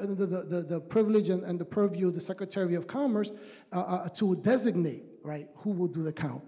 under 0.03 0.27
the, 0.27 0.43
the, 0.43 0.63
the 0.69 0.81
privilege 0.81 1.29
and, 1.29 1.45
and 1.45 1.57
the 1.57 1.65
purview 1.65 2.09
of 2.09 2.15
the 2.15 2.21
Secretary 2.21 2.75
of 2.75 2.89
Commerce 2.89 3.31
uh, 3.73 3.81
uh, 3.81 4.09
to 4.09 4.35
designate, 4.37 5.05
right, 5.23 5.49
who 5.55 5.71
will 5.71 5.89
do 5.89 6.03
the 6.03 6.13
count. 6.13 6.43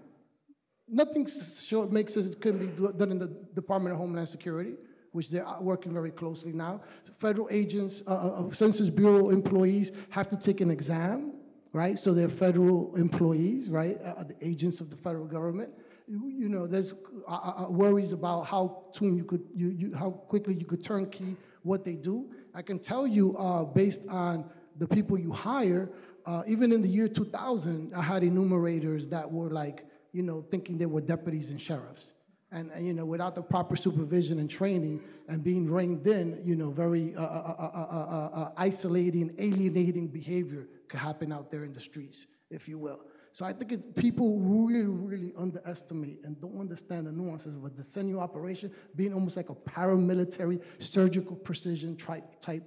Nothing 0.89 1.27
sure 1.61 1.87
makes 1.87 2.17
it 2.17 2.25
it 2.25 2.41
couldn't 2.41 2.75
be 2.75 2.97
done 2.97 3.11
in 3.11 3.19
the 3.19 3.27
Department 3.55 3.93
of 3.93 3.99
Homeland 3.99 4.27
Security 4.27 4.73
which 5.11 5.29
they're 5.29 5.45
working 5.61 5.93
very 5.93 6.11
closely 6.11 6.51
now. 6.51 6.81
Federal 7.17 7.47
agents, 7.51 8.03
uh, 8.07 8.11
uh, 8.11 8.51
Census 8.51 8.89
Bureau 8.89 9.29
employees 9.29 9.91
have 10.09 10.29
to 10.29 10.37
take 10.37 10.61
an 10.61 10.69
exam, 10.69 11.33
right? 11.73 11.97
So 11.97 12.13
they're 12.13 12.29
federal 12.29 12.95
employees, 12.95 13.69
right? 13.69 13.99
Uh, 14.03 14.23
the 14.23 14.35
agents 14.41 14.81
of 14.81 14.89
the 14.89 14.97
federal 14.97 15.25
government. 15.25 15.71
You, 16.09 16.47
know, 16.47 16.67
there's 16.67 16.93
uh, 17.27 17.65
uh, 17.65 17.69
worries 17.69 18.13
about 18.13 18.43
how 18.43 18.85
soon 18.93 19.17
you 19.17 19.25
could, 19.25 19.43
you, 19.53 19.69
you, 19.69 19.93
how 19.93 20.11
quickly 20.11 20.53
you 20.53 20.65
could 20.65 20.81
turnkey 20.81 21.35
what 21.63 21.83
they 21.83 21.95
do. 21.95 22.29
I 22.55 22.61
can 22.61 22.79
tell 22.79 23.05
you, 23.05 23.35
uh, 23.35 23.65
based 23.65 24.01
on 24.07 24.45
the 24.77 24.87
people 24.87 25.19
you 25.19 25.33
hire, 25.33 25.89
uh, 26.25 26.43
even 26.47 26.71
in 26.71 26.81
the 26.81 26.87
year 26.87 27.09
2000, 27.09 27.93
I 27.93 28.01
had 28.01 28.23
enumerators 28.23 29.07
that 29.09 29.29
were 29.29 29.49
like, 29.49 29.85
you 30.13 30.23
know, 30.23 30.45
thinking 30.49 30.77
they 30.77 30.85
were 30.85 31.01
deputies 31.01 31.51
and 31.51 31.59
sheriffs 31.59 32.13
and, 32.51 32.71
and, 32.71 32.87
you 32.87 32.93
know, 32.93 33.05
without 33.05 33.35
the 33.35 33.41
proper 33.41 33.75
supervision 33.75 34.39
and 34.39 34.49
training 34.49 35.01
and 35.27 35.43
being 35.43 35.69
reined 35.69 36.07
in, 36.07 36.41
you 36.45 36.55
know, 36.55 36.71
very 36.71 37.13
uh, 37.15 37.21
uh, 37.21 37.55
uh, 37.59 38.29
uh, 38.33 38.51
isolating, 38.55 39.33
alienating 39.37 40.07
behavior 40.07 40.67
could 40.87 40.99
happen 40.99 41.33
out 41.33 41.51
there 41.51 41.65
in 41.65 41.73
the 41.73 41.79
streets, 41.79 42.25
if 42.49 42.67
you 42.67 42.77
will. 42.77 43.01
So 43.33 43.45
I 43.45 43.51
think 43.51 43.73
it, 43.73 43.95
people 43.95 44.39
really, 44.39 44.85
really 44.85 45.33
underestimate 45.37 46.21
and 46.23 46.39
don't 46.39 46.59
understand 46.59 47.05
the 47.05 47.11
nuances 47.11 47.55
of 47.55 47.65
a 47.65 47.69
decennial 47.69 48.21
operation 48.21 48.71
being 48.95 49.13
almost 49.13 49.35
like 49.35 49.49
a 49.49 49.55
paramilitary, 49.55 50.61
surgical 50.79 51.35
precision 51.35 51.97
type, 51.97 52.41
type 52.41 52.63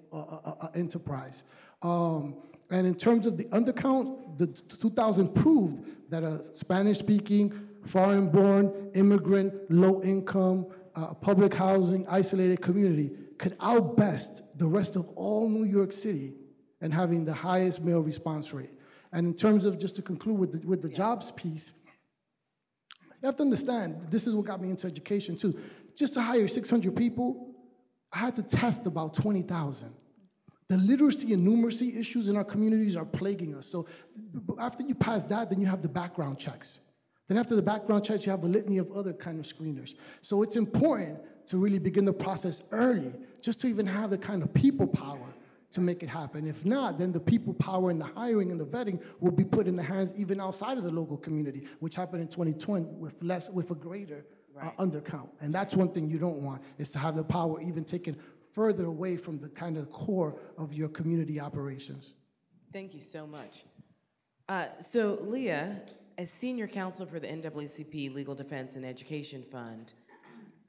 enterprise. 0.75 1.43
Um, 1.83 2.37
and 2.71 2.87
in 2.87 2.95
terms 2.95 3.27
of 3.27 3.37
the 3.37 3.45
undercount, 3.45 4.39
the 4.39 4.47
2000 4.47 5.35
proved 5.35 5.87
that 6.11 6.23
a 6.23 6.43
Spanish-speaking, 6.55 7.69
foreign-born, 7.87 8.91
immigrant, 8.95 9.53
low-income, 9.71 10.67
uh, 10.95 11.15
public 11.15 11.55
housing, 11.55 12.07
isolated 12.09 12.61
community 12.61 13.11
could 13.39 13.57
outbest 13.61 14.43
the 14.57 14.67
rest 14.67 14.97
of 14.97 15.09
all 15.17 15.49
New 15.49 15.65
York 15.65 15.93
City 15.93 16.35
and 16.81 16.93
having 16.93 17.25
the 17.25 17.33
highest 17.33 17.81
mail 17.81 18.01
response 18.01 18.53
rate. 18.53 18.71
And 19.13 19.27
in 19.27 19.35
terms 19.35 19.65
of, 19.65 19.79
just 19.79 19.97
to 19.97 20.03
conclude 20.03 20.39
with 20.39 20.53
the, 20.53 20.67
with 20.67 20.83
the 20.83 20.89
jobs 20.89 21.33
piece, 21.33 21.73
you 23.23 23.27
have 23.27 23.37
to 23.37 23.43
understand, 23.43 24.07
this 24.11 24.27
is 24.27 24.35
what 24.35 24.47
got 24.47 24.61
me 24.61 24.71
into 24.71 24.87
education 24.87 25.37
too. 25.37 25.59
Just 25.97 26.15
to 26.15 26.23
hire 26.23 26.49
600 26.49 26.95
people, 26.97 27.55
I 28.13 28.19
had 28.19 28.37
to 28.37 28.43
test 28.43 28.87
about 28.87 29.15
20,000. 29.15 29.93
The 30.69 30.77
literacy 30.77 31.33
and 31.33 31.47
numeracy 31.47 31.99
issues 31.99 32.29
in 32.29 32.37
our 32.37 32.45
communities 32.45 32.95
are 32.97 33.05
plaguing 33.05 33.55
us. 33.57 33.67
So 33.67 33.87
after 34.59 34.85
you 34.85 34.95
pass 34.95 35.25
that, 35.25 35.51
then 35.51 35.61
you 35.61 35.67
have 35.67 35.83
the 35.83 35.89
background 35.89 36.39
checks. 36.39 36.79
Then 37.31 37.39
after 37.39 37.55
the 37.55 37.63
background 37.63 38.05
checks, 38.05 38.27
you 38.27 38.33
have 38.33 38.43
a 38.43 38.49
litany 38.49 38.79
of 38.79 38.91
other 38.91 39.13
kind 39.13 39.39
of 39.39 39.47
screeners. 39.47 39.95
So 40.21 40.43
it's 40.43 40.57
important 40.57 41.21
to 41.47 41.59
really 41.59 41.79
begin 41.79 42.05
the 42.05 42.13
process 42.13 42.61
early, 42.73 43.13
just 43.41 43.61
to 43.61 43.69
even 43.69 43.87
have 43.87 44.11
the 44.11 44.19
kind 44.19 44.43
of 44.43 44.53
people 44.53 44.89
power 44.89 45.33
to 45.71 45.81
make 45.81 46.03
it 46.03 46.09
happen. 46.09 46.45
If 46.45 46.65
not, 46.65 46.99
then 46.99 47.13
the 47.13 47.21
people 47.21 47.55
power 47.55 47.91
and 47.91 48.01
the 48.01 48.05
hiring 48.05 48.51
and 48.51 48.59
the 48.59 48.65
vetting 48.65 49.01
will 49.21 49.31
be 49.31 49.45
put 49.45 49.69
in 49.69 49.77
the 49.77 49.83
hands 49.83 50.13
even 50.17 50.41
outside 50.41 50.77
of 50.77 50.83
the 50.83 50.91
local 50.91 51.17
community, 51.17 51.69
which 51.79 51.95
happened 51.95 52.21
in 52.23 52.27
2020 52.27 52.87
with 52.97 53.15
less, 53.23 53.49
with 53.49 53.71
a 53.71 53.77
greater 53.77 54.25
uh, 54.61 54.73
undercount. 54.81 55.29
And 55.41 55.55
that's 55.55 55.77
one 55.77 55.91
thing 55.93 56.11
you 56.11 56.19
don't 56.19 56.43
want, 56.43 56.61
is 56.79 56.89
to 56.89 56.99
have 56.99 57.15
the 57.15 57.23
power 57.23 57.61
even 57.61 57.85
taken 57.85 58.17
further 58.53 58.87
away 58.87 59.17
from 59.17 59.39
the 59.39 59.51
kind 59.51 59.79
of 59.79 59.89
core 59.93 60.35
of 60.59 60.75
your 60.75 60.89
community 60.89 61.39
operations. 61.39 62.15
Thank 62.73 62.93
you 62.93 63.01
so 63.01 63.25
much. 63.25 63.63
Uh, 64.49 64.67
so, 64.81 65.17
Leah, 65.23 65.81
as 66.21 66.31
senior 66.31 66.69
counsel 66.69 67.07
for 67.07 67.19
the 67.19 67.27
NAACP 67.27 68.15
Legal 68.15 68.35
Defense 68.35 68.77
and 68.77 68.85
Education 68.85 69.43
Fund, 69.51 69.95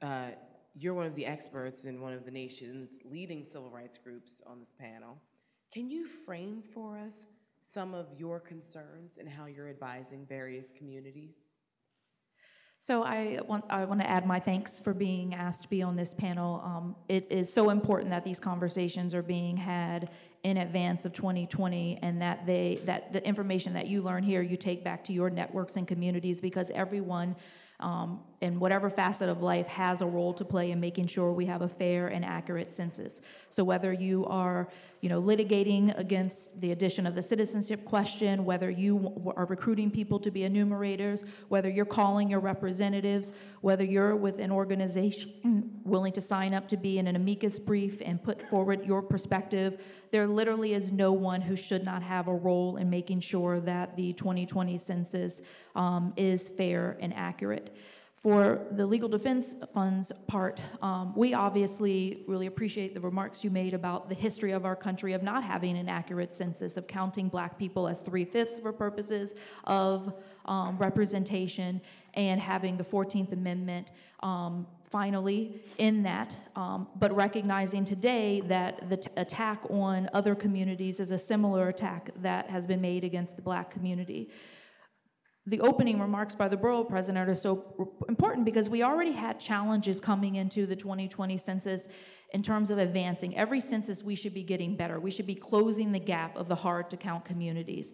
uh, 0.00 0.28
you're 0.74 0.94
one 0.94 1.04
of 1.04 1.14
the 1.14 1.26
experts 1.26 1.84
in 1.84 2.00
one 2.00 2.14
of 2.14 2.24
the 2.24 2.30
nation's 2.30 2.88
leading 3.04 3.44
civil 3.44 3.68
rights 3.68 3.98
groups 4.02 4.40
on 4.46 4.60
this 4.60 4.72
panel. 4.80 5.18
Can 5.70 5.90
you 5.90 6.06
frame 6.24 6.62
for 6.72 6.96
us 6.96 7.12
some 7.70 7.92
of 7.92 8.06
your 8.16 8.40
concerns 8.40 9.18
and 9.18 9.28
how 9.28 9.44
you're 9.44 9.68
advising 9.68 10.24
various 10.26 10.72
communities? 10.78 11.34
So 12.78 13.02
I 13.02 13.38
want, 13.46 13.66
I 13.68 13.84
want 13.84 14.00
to 14.00 14.08
add 14.08 14.26
my 14.26 14.40
thanks 14.40 14.80
for 14.80 14.94
being 14.94 15.34
asked 15.34 15.64
to 15.64 15.68
be 15.68 15.82
on 15.82 15.96
this 15.96 16.14
panel. 16.14 16.62
Um, 16.64 16.96
it 17.10 17.26
is 17.30 17.52
so 17.52 17.68
important 17.68 18.08
that 18.08 18.24
these 18.24 18.40
conversations 18.40 19.12
are 19.12 19.22
being 19.22 19.58
had 19.58 20.08
in 20.44 20.56
advance 20.56 21.04
of 21.04 21.12
2020 21.12 22.00
and 22.02 22.20
that 22.20 22.44
they 22.46 22.80
that 22.84 23.12
the 23.12 23.24
information 23.26 23.72
that 23.72 23.86
you 23.86 24.02
learn 24.02 24.22
here 24.24 24.42
you 24.42 24.56
take 24.56 24.82
back 24.82 25.04
to 25.04 25.12
your 25.12 25.30
networks 25.30 25.76
and 25.76 25.86
communities 25.86 26.40
because 26.40 26.70
everyone 26.72 27.36
um, 27.78 28.20
in 28.42 28.58
whatever 28.58 28.90
facet 28.90 29.28
of 29.28 29.40
life 29.40 29.68
has 29.68 30.02
a 30.02 30.06
role 30.06 30.34
to 30.34 30.44
play 30.44 30.72
in 30.72 30.80
making 30.80 31.06
sure 31.06 31.32
we 31.32 31.46
have 31.46 31.62
a 31.62 31.68
fair 31.68 32.08
and 32.08 32.24
accurate 32.24 32.74
census. 32.74 33.20
So 33.50 33.62
whether 33.62 33.92
you 33.92 34.26
are, 34.26 34.68
you 35.00 35.08
know, 35.08 35.22
litigating 35.22 35.96
against 35.96 36.60
the 36.60 36.72
addition 36.72 37.06
of 37.06 37.14
the 37.14 37.22
citizenship 37.22 37.84
question, 37.84 38.44
whether 38.44 38.68
you 38.68 39.32
are 39.36 39.46
recruiting 39.46 39.92
people 39.92 40.18
to 40.18 40.30
be 40.32 40.42
enumerators, 40.42 41.22
whether 41.50 41.70
you're 41.70 41.84
calling 41.84 42.28
your 42.28 42.40
representatives, 42.40 43.30
whether 43.60 43.84
you're 43.84 44.16
with 44.16 44.40
an 44.40 44.50
organization 44.50 45.70
willing 45.84 46.12
to 46.12 46.20
sign 46.20 46.52
up 46.52 46.66
to 46.68 46.76
be 46.76 46.98
in 46.98 47.06
an 47.06 47.14
amicus 47.14 47.60
brief 47.60 48.02
and 48.04 48.20
put 48.22 48.42
forward 48.50 48.84
your 48.84 49.02
perspective, 49.02 49.80
there 50.10 50.26
literally 50.26 50.74
is 50.74 50.90
no 50.90 51.12
one 51.12 51.40
who 51.40 51.54
should 51.54 51.84
not 51.84 52.02
have 52.02 52.26
a 52.26 52.34
role 52.34 52.76
in 52.76 52.90
making 52.90 53.20
sure 53.20 53.60
that 53.60 53.96
the 53.96 54.12
2020 54.14 54.76
census 54.78 55.40
um, 55.76 56.12
is 56.16 56.48
fair 56.48 56.98
and 57.00 57.14
accurate. 57.14 57.76
For 58.22 58.60
the 58.70 58.86
legal 58.86 59.08
defense 59.08 59.56
funds 59.74 60.12
part, 60.28 60.60
um, 60.80 61.12
we 61.16 61.34
obviously 61.34 62.22
really 62.28 62.46
appreciate 62.46 62.94
the 62.94 63.00
remarks 63.00 63.42
you 63.42 63.50
made 63.50 63.74
about 63.74 64.08
the 64.08 64.14
history 64.14 64.52
of 64.52 64.64
our 64.64 64.76
country 64.76 65.12
of 65.12 65.24
not 65.24 65.42
having 65.42 65.76
an 65.76 65.88
accurate 65.88 66.36
census, 66.36 66.76
of 66.76 66.86
counting 66.86 67.28
black 67.28 67.58
people 67.58 67.88
as 67.88 68.00
three 68.00 68.24
fifths 68.24 68.60
for 68.60 68.72
purposes 68.72 69.34
of 69.64 70.14
um, 70.44 70.78
representation, 70.78 71.80
and 72.14 72.40
having 72.40 72.76
the 72.76 72.84
14th 72.84 73.32
Amendment 73.32 73.90
um, 74.20 74.68
finally 74.88 75.60
in 75.78 76.04
that, 76.04 76.36
um, 76.54 76.86
but 76.94 77.12
recognizing 77.16 77.84
today 77.84 78.40
that 78.42 78.88
the 78.88 79.04
attack 79.16 79.64
on 79.68 80.08
other 80.12 80.36
communities 80.36 81.00
is 81.00 81.10
a 81.10 81.18
similar 81.18 81.70
attack 81.70 82.10
that 82.20 82.48
has 82.48 82.68
been 82.68 82.80
made 82.80 83.02
against 83.02 83.34
the 83.34 83.42
black 83.42 83.68
community 83.68 84.28
the 85.46 85.60
opening 85.60 85.98
remarks 86.00 86.34
by 86.36 86.46
the 86.46 86.56
borough 86.56 86.84
president 86.84 87.28
are 87.28 87.34
so 87.34 87.90
important 88.08 88.44
because 88.44 88.70
we 88.70 88.84
already 88.84 89.10
had 89.10 89.40
challenges 89.40 89.98
coming 89.98 90.36
into 90.36 90.66
the 90.66 90.76
2020 90.76 91.36
census 91.36 91.88
in 92.32 92.42
terms 92.42 92.70
of 92.70 92.78
advancing. 92.78 93.36
Every 93.36 93.60
census, 93.60 94.04
we 94.04 94.14
should 94.14 94.34
be 94.34 94.44
getting 94.44 94.76
better. 94.76 95.00
We 95.00 95.10
should 95.10 95.26
be 95.26 95.34
closing 95.34 95.90
the 95.90 95.98
gap 95.98 96.36
of 96.36 96.48
the 96.48 96.54
hard 96.54 96.90
to 96.90 96.96
count 96.96 97.24
communities. 97.24 97.92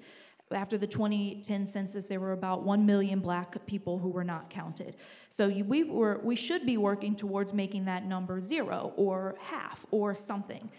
After 0.50 0.76
the 0.76 0.86
2010 0.86 1.66
census, 1.66 2.06
there 2.06 2.20
were 2.20 2.32
about 2.32 2.64
1 2.64 2.84
million 2.84 3.20
black 3.20 3.66
people 3.66 3.98
who 3.98 4.10
were 4.10 4.24
not 4.24 4.50
counted. 4.50 4.96
So 5.30 5.48
we, 5.48 5.84
were, 5.84 6.20
we 6.22 6.36
should 6.36 6.66
be 6.66 6.76
working 6.76 7.16
towards 7.16 7.52
making 7.54 7.86
that 7.86 8.04
number 8.04 8.40
zero 8.40 8.92
or 8.96 9.36
half 9.40 9.84
or 9.90 10.14
something. 10.14 10.70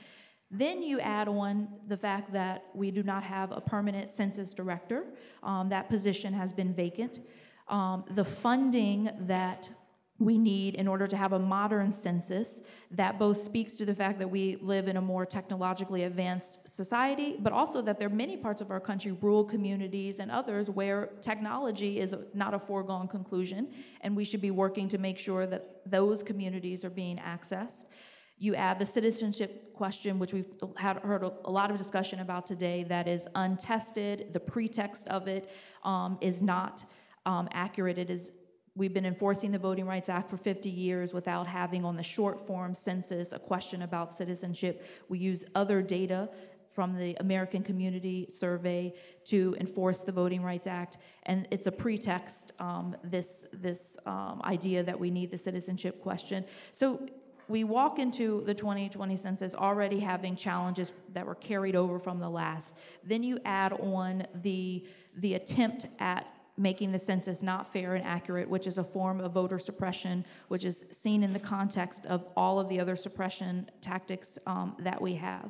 Then 0.51 0.81
you 0.81 0.99
add 0.99 1.27
on 1.27 1.67
the 1.87 1.97
fact 1.97 2.33
that 2.33 2.65
we 2.73 2.89
do 2.89 3.03
not 3.03 3.23
have 3.23 3.51
a 3.51 3.61
permanent 3.61 4.11
census 4.11 4.53
director. 4.53 5.05
Um, 5.43 5.69
that 5.69 5.89
position 5.89 6.33
has 6.33 6.53
been 6.53 6.73
vacant. 6.73 7.19
Um, 7.67 8.03
the 8.09 8.25
funding 8.25 9.11
that 9.21 9.69
we 10.19 10.37
need 10.37 10.75
in 10.75 10.87
order 10.87 11.07
to 11.07 11.15
have 11.15 11.33
a 11.33 11.39
modern 11.39 11.93
census 11.93 12.61
that 12.91 13.17
both 13.17 13.37
speaks 13.37 13.73
to 13.75 13.85
the 13.85 13.95
fact 13.95 14.19
that 14.19 14.29
we 14.29 14.57
live 14.61 14.87
in 14.89 14.97
a 14.97 15.01
more 15.01 15.25
technologically 15.25 16.03
advanced 16.03 16.59
society, 16.67 17.37
but 17.39 17.53
also 17.53 17.81
that 17.81 17.97
there 17.97 18.07
are 18.07 18.11
many 18.11 18.35
parts 18.35 18.59
of 18.59 18.69
our 18.69 18.81
country, 18.81 19.13
rural 19.13 19.45
communities 19.45 20.19
and 20.19 20.29
others, 20.29 20.69
where 20.69 21.09
technology 21.21 21.99
is 21.99 22.13
not 22.33 22.53
a 22.53 22.59
foregone 22.59 23.07
conclusion, 23.07 23.69
and 24.01 24.15
we 24.15 24.25
should 24.25 24.41
be 24.41 24.51
working 24.51 24.89
to 24.89 24.97
make 24.97 25.17
sure 25.17 25.47
that 25.47 25.81
those 25.85 26.21
communities 26.21 26.83
are 26.83 26.89
being 26.89 27.17
accessed. 27.17 27.85
You 28.39 28.55
add 28.55 28.79
the 28.79 28.85
citizenship 28.85 29.73
question, 29.73 30.17
which 30.17 30.33
we've 30.33 30.51
had, 30.77 30.97
heard 30.97 31.23
a 31.23 31.51
lot 31.51 31.69
of 31.71 31.77
discussion 31.77 32.19
about 32.19 32.45
today, 32.45 32.83
that 32.85 33.07
is 33.07 33.27
untested. 33.35 34.33
The 34.33 34.39
pretext 34.39 35.07
of 35.09 35.27
it 35.27 35.49
um, 35.83 36.17
is 36.21 36.41
not 36.41 36.83
um, 37.25 37.47
accurate. 37.51 37.97
It 37.97 38.09
is 38.09 38.31
We've 38.75 38.93
been 38.93 39.05
enforcing 39.05 39.51
the 39.51 39.59
Voting 39.59 39.85
Rights 39.85 40.07
Act 40.07 40.29
for 40.29 40.37
50 40.37 40.69
years 40.69 41.13
without 41.13 41.47
having 41.47 41.83
on 41.83 41.97
the 41.97 42.03
short 42.03 42.47
form 42.47 42.73
census 42.73 43.33
a 43.33 43.39
question 43.39 43.81
about 43.81 44.15
citizenship. 44.15 44.85
We 45.09 45.19
use 45.19 45.43
other 45.53 45.81
data 45.81 46.29
from 46.71 46.97
the 46.97 47.13
American 47.19 47.61
Community 47.61 48.27
Survey 48.29 48.93
to 49.25 49.53
enforce 49.59 49.99
the 50.03 50.13
Voting 50.13 50.41
Rights 50.43 50.65
Act, 50.65 50.97
and 51.23 51.45
it's 51.51 51.67
a 51.67 51.71
pretext. 51.73 52.53
Um, 52.59 52.95
this 53.03 53.45
this 53.51 53.97
um, 54.05 54.41
idea 54.45 54.81
that 54.83 54.97
we 54.97 55.11
need 55.11 55.29
the 55.29 55.37
citizenship 55.37 56.01
question. 56.01 56.45
So 56.71 57.05
we 57.49 57.63
walk 57.63 57.97
into 57.99 58.43
the 58.45 58.53
2020 58.53 59.15
census 59.17 59.55
already 59.55 59.99
having 59.99 60.35
challenges 60.35 60.93
that 61.13 61.25
were 61.25 61.35
carried 61.35 61.75
over 61.75 61.99
from 61.99 62.19
the 62.19 62.29
last. 62.29 62.75
Then 63.03 63.23
you 63.23 63.39
add 63.43 63.73
on 63.73 64.25
the, 64.43 64.85
the 65.17 65.33
attempt 65.33 65.87
at 65.99 66.27
making 66.57 66.91
the 66.91 66.99
census 66.99 67.41
not 67.41 67.73
fair 67.73 67.95
and 67.95 68.05
accurate, 68.05 68.47
which 68.47 68.67
is 68.67 68.77
a 68.77 68.83
form 68.83 69.19
of 69.19 69.31
voter 69.31 69.57
suppression, 69.57 70.25
which 70.49 70.63
is 70.63 70.85
seen 70.91 71.23
in 71.23 71.33
the 71.33 71.39
context 71.39 72.05
of 72.05 72.25
all 72.37 72.59
of 72.59 72.69
the 72.69 72.79
other 72.79 72.95
suppression 72.95 73.69
tactics 73.81 74.37
um, 74.45 74.75
that 74.79 75.01
we 75.01 75.15
have. 75.15 75.49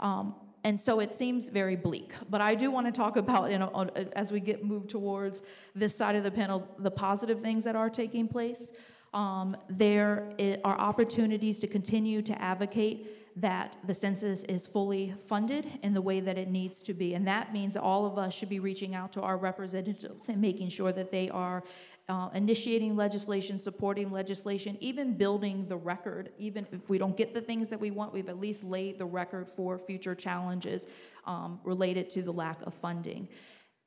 Um, 0.00 0.34
and 0.64 0.80
so 0.80 0.98
it 1.00 1.14
seems 1.14 1.50
very 1.50 1.76
bleak. 1.76 2.14
But 2.28 2.40
I 2.40 2.54
do 2.56 2.70
want 2.70 2.86
to 2.86 2.92
talk 2.92 3.16
about, 3.16 3.52
you 3.52 3.58
know, 3.58 3.88
as 4.16 4.32
we 4.32 4.40
get 4.40 4.64
moved 4.64 4.90
towards 4.90 5.42
this 5.74 5.94
side 5.94 6.16
of 6.16 6.24
the 6.24 6.30
panel, 6.30 6.66
the 6.78 6.90
positive 6.90 7.40
things 7.40 7.62
that 7.64 7.76
are 7.76 7.88
taking 7.88 8.26
place. 8.26 8.72
Um, 9.14 9.56
there 9.68 10.32
are 10.64 10.78
opportunities 10.78 11.58
to 11.60 11.66
continue 11.66 12.22
to 12.22 12.40
advocate 12.40 13.40
that 13.40 13.76
the 13.86 13.94
census 13.94 14.42
is 14.44 14.66
fully 14.66 15.14
funded 15.28 15.78
in 15.82 15.94
the 15.94 16.00
way 16.00 16.20
that 16.20 16.36
it 16.36 16.48
needs 16.48 16.82
to 16.82 16.92
be. 16.92 17.14
And 17.14 17.26
that 17.28 17.52
means 17.52 17.74
that 17.74 17.82
all 17.82 18.04
of 18.04 18.18
us 18.18 18.34
should 18.34 18.48
be 18.48 18.58
reaching 18.58 18.94
out 18.94 19.12
to 19.12 19.20
our 19.20 19.36
representatives 19.36 20.28
and 20.28 20.40
making 20.40 20.70
sure 20.70 20.92
that 20.92 21.12
they 21.12 21.30
are 21.30 21.62
uh, 22.08 22.30
initiating 22.34 22.96
legislation, 22.96 23.60
supporting 23.60 24.10
legislation, 24.10 24.76
even 24.80 25.12
building 25.14 25.66
the 25.68 25.76
record. 25.76 26.30
Even 26.38 26.66
if 26.72 26.88
we 26.88 26.98
don't 26.98 27.16
get 27.16 27.32
the 27.32 27.40
things 27.40 27.68
that 27.68 27.78
we 27.78 27.90
want, 27.90 28.12
we've 28.12 28.28
at 28.28 28.40
least 28.40 28.64
laid 28.64 28.98
the 28.98 29.04
record 29.04 29.48
for 29.54 29.78
future 29.78 30.14
challenges 30.14 30.86
um, 31.26 31.60
related 31.64 32.10
to 32.10 32.22
the 32.22 32.32
lack 32.32 32.60
of 32.66 32.74
funding. 32.74 33.28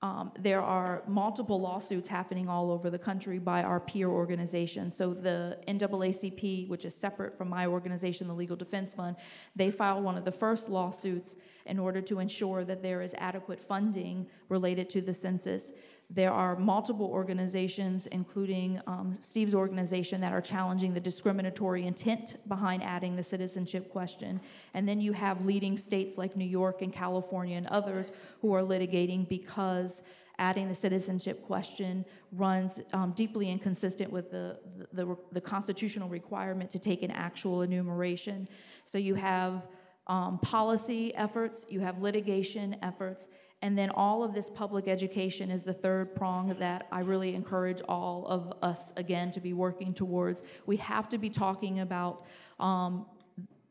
Um, 0.04 0.32
there 0.40 0.62
are 0.62 1.04
multiple 1.08 1.62
lawsuits 1.62 2.08
happening 2.08 2.50
all 2.50 2.72
over 2.72 2.90
the 2.90 2.98
country 2.98 3.38
by 3.38 3.62
our 3.62 3.80
peer 3.80 4.10
organizations. 4.10 4.96
So 4.96 5.14
the 5.14 5.60
NAACP, 5.68 6.68
which 6.70 6.86
is 6.86 6.96
separate 6.96 7.38
from 7.38 7.50
my 7.50 7.68
organization, 7.68 8.28
the 8.28 8.34
Legal 8.34 8.56
Defense 8.56 8.96
Fund, 8.96 9.16
they 9.56 9.70
filed 9.70 10.04
one 10.04 10.18
of 10.18 10.26
the 10.26 10.32
first 10.32 10.70
lawsuits 10.70 11.36
in 11.68 11.78
order 11.78 12.02
to 12.02 12.18
ensure 12.18 12.66
that 12.66 12.82
there 12.82 13.04
is 13.04 13.14
adequate 13.20 13.60
funding 13.60 14.26
related 14.50 14.90
to 14.90 15.02
the 15.02 15.14
census. 15.14 15.72
There 16.14 16.34
are 16.34 16.58
multiple 16.58 17.06
organizations, 17.06 18.06
including 18.08 18.82
um, 18.86 19.16
Steve's 19.18 19.56
organization, 19.56 20.20
that 20.20 20.34
are 20.34 20.42
challenging 20.42 20.94
the 20.94 21.00
discriminatory 21.00 21.88
intent 21.88 22.36
behind 22.50 22.84
adding 22.84 23.16
the 23.16 23.24
citizenship 23.24 23.90
question. 23.90 24.42
And 24.74 24.88
then 24.88 25.00
you 25.00 25.14
have 25.14 25.46
leading 25.46 25.78
states 25.78 26.18
like 26.18 26.36
New 26.36 26.44
York 26.44 26.82
and 26.82 26.92
California 26.92 27.56
and 27.56 27.66
others 27.68 28.12
who 28.42 28.54
are 28.54 28.62
litigating 28.62 29.26
because 29.30 30.02
adding 30.38 30.68
the 30.68 30.76
citizenship 30.76 31.46
question 31.46 32.04
runs 32.34 32.82
um, 32.92 33.12
deeply 33.12 33.50
inconsistent 33.50 34.12
with 34.12 34.32
the, 34.32 34.58
the, 34.92 35.06
the, 35.06 35.18
the, 35.34 35.42
constitutional 35.42 36.10
requirement 36.10 36.70
to 36.72 36.80
take 36.80 37.04
an 37.04 37.12
actual 37.12 37.62
enumeration. 37.62 38.50
So 38.84 38.98
you 38.98 39.16
have 39.16 39.68
um, 40.08 40.40
policy 40.40 41.16
efforts, 41.16 41.66
you 41.70 41.80
have 41.82 42.02
litigation 42.02 42.76
efforts, 42.82 43.30
and 43.62 43.78
then 43.78 43.92
all 43.92 44.24
of 44.24 44.34
this 44.34 44.50
public 44.50 44.88
education 44.88 45.52
is 45.52 45.64
the 45.64 45.74
third 45.74 46.16
prong 46.16 46.56
that 46.60 46.88
I 46.92 47.02
really 47.02 47.36
encourage 47.36 47.82
all 47.88 48.26
of 48.28 48.54
us, 48.62 48.92
again, 48.98 49.30
to 49.32 49.40
be 49.40 49.54
working 49.54 49.94
towards. 49.94 50.42
We 50.66 50.78
have 50.78 51.08
to 51.10 51.18
be 51.18 51.30
talking 51.30 51.82
about 51.82 52.26
um, 52.60 53.06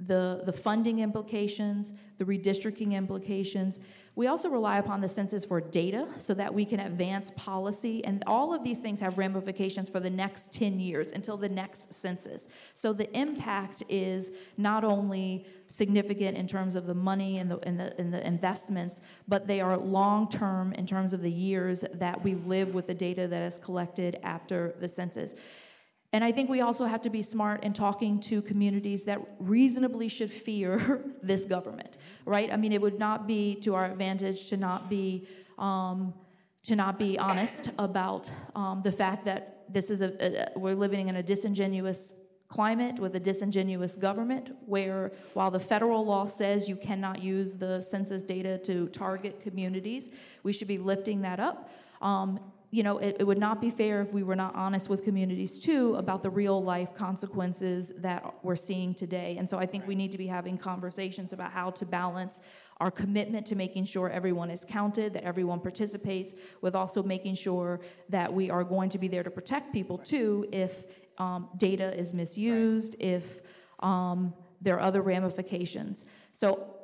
the, 0.07 0.43
the 0.45 0.53
funding 0.53 1.01
implications, 1.01 1.95
the 2.19 2.25
redistricting 2.25 2.93
implications, 2.93 3.79
we 4.17 4.27
also 4.27 4.49
rely 4.49 4.79
upon 4.79 5.01
the 5.01 5.09
census 5.09 5.45
for 5.45 5.61
data 5.61 6.07
so 6.19 6.35
that 6.35 6.53
we 6.53 6.65
can 6.65 6.81
advance 6.81 7.33
policy, 7.37 8.05
and 8.05 8.25
all 8.27 8.53
of 8.53 8.65
these 8.65 8.79
things 8.79 8.99
have 9.01 9.17
ramifications 9.17 9.89
for 9.89 10.01
the 10.01 10.11
next 10.11 10.53
10 10.53 10.81
years 10.81 11.13
until 11.13 11.37
the 11.37 11.49
next 11.49 11.95
census. 11.95 12.49
So 12.75 12.93
the 12.93 13.11
impact 13.17 13.85
is 13.89 14.31
not 14.57 14.85
only 14.85 15.47
significant 15.69 16.37
in 16.37 16.47
terms 16.49 16.75
of 16.75 16.87
the 16.87 16.95
money 16.95 17.39
and 17.39 17.51
the, 17.51 17.59
and 17.67 17.79
the, 17.79 17.99
and 18.01 18.13
the 18.13 18.27
investments, 18.27 19.01
but 19.29 19.47
they 19.47 19.61
are 19.61 19.77
long 19.77 20.29
term 20.29 20.73
in 20.73 20.87
terms 20.87 21.13
of 21.13 21.23
the 21.23 21.31
years 21.31 21.85
that 21.95 22.23
we 22.23 22.35
live 22.35 22.75
with 22.75 22.89
the 22.89 22.95
data 22.95 23.29
that 23.29 23.43
is 23.43 23.59
collected 23.59 24.19
after 24.25 24.75
the 24.81 24.89
census. 24.89 25.37
And 26.13 26.25
I 26.25 26.33
think 26.33 26.51
we 26.51 26.61
also 26.61 26.87
have 26.87 27.03
to 27.03 27.11
be 27.11 27.23
smart 27.23 27.63
in 27.63 27.73
talking 27.73 28.21
to 28.23 28.43
communities 28.43 29.05
that 29.05 29.21
reasonably 29.39 30.09
should 30.09 30.33
fear 30.33 31.05
this 31.23 31.45
government, 31.45 31.99
right? 32.27 32.53
I 32.53 32.57
mean, 32.57 32.73
it 32.73 32.81
would 32.81 32.99
not 32.99 33.27
be 33.27 33.55
to 33.57 33.75
our 33.75 33.87
advantage 33.87 34.49
to 34.49 34.57
not 34.57 34.91
be 34.91 35.29
um, 35.59 36.15
to 36.63 36.77
not 36.77 36.99
be 36.99 37.19
honest 37.19 37.71
about 37.79 38.31
um, 38.55 38.83
the 38.83 38.93
fact 38.93 39.25
that 39.25 39.65
this 39.73 39.91
is 39.91 40.03
a, 40.03 40.53
a, 40.55 40.59
we're 40.59 40.75
living 40.75 41.09
in 41.09 41.17
a 41.17 41.23
disingenuous 41.23 42.15
climate 42.49 42.99
with 42.99 43.15
a 43.15 43.21
disingenuous 43.21 43.95
government 43.95 44.51
where 44.67 45.13
while 45.35 45.51
the 45.51 45.61
federal 45.61 46.05
law 46.05 46.27
says 46.27 46.69
you 46.69 46.75
cannot 46.77 47.23
use 47.23 47.55
the 47.55 47.81
census 47.81 48.23
data 48.23 48.59
to 48.59 48.89
target 48.89 49.41
communities 49.41 50.11
we 50.43 50.53
should 50.53 50.67
be 50.67 50.77
lifting 50.77 51.23
that 51.23 51.39
up 51.39 51.71
um, 52.03 52.41
you 52.73 52.85
know, 52.85 52.99
it, 52.99 53.17
it, 53.19 53.25
would 53.25 53.39
not 53.39 53.61
be 53.61 53.69
fair 53.69 54.01
if 54.01 54.13
we 54.13 54.23
were 54.23 54.37
not 54.37 54.55
honest 54.55 54.89
with 54.89 55.03
communities 55.03 55.59
too 55.59 55.97
about 55.97 56.23
the 56.23 56.31
real 56.31 56.63
life 56.63 56.95
consequences 56.95 57.93
that 57.97 58.23
we're 58.45 58.55
seeing 58.55 58.95
today. 58.95 59.37
And 59.39 59.51
so 59.51 59.59
I 59.59 59.67
think 59.67 59.89
we 59.89 59.97
need 59.97 60.13
to 60.13 60.19
be 60.19 60.29
having 60.29 60.57
conversations 60.57 61.33
about 61.33 61.51
how 61.51 61.71
to 61.71 61.85
balance 61.85 62.41
our 62.79 62.91
commitment 62.91 63.45
to 63.47 63.57
making 63.57 63.87
sure 63.87 64.09
everyone 64.09 64.51
is 64.51 64.65
counted, 64.65 65.15
that 65.15 65.25
everyone 65.25 65.59
participates, 65.59 66.35
with 66.61 66.77
also 66.77 67.03
making 67.03 67.35
sure 67.35 67.81
that 68.09 68.33
we 68.33 68.51
are 68.51 68.63
going 68.63 68.89
to 68.91 68.99
be 68.99 69.09
there 69.09 69.25
to 69.25 69.31
protect 69.31 69.73
people 69.73 69.99
too 69.99 70.47
if 70.53 70.85
um, 71.19 71.49
data 71.57 71.93
is 71.99 72.15
misused, 72.15 72.95
right. 73.01 73.09
if 73.09 73.41
um, 73.81 74.33
there 74.61 74.77
are 74.77 74.81
other 74.81 75.03
ramifications. 75.03 76.05
So 76.33 76.77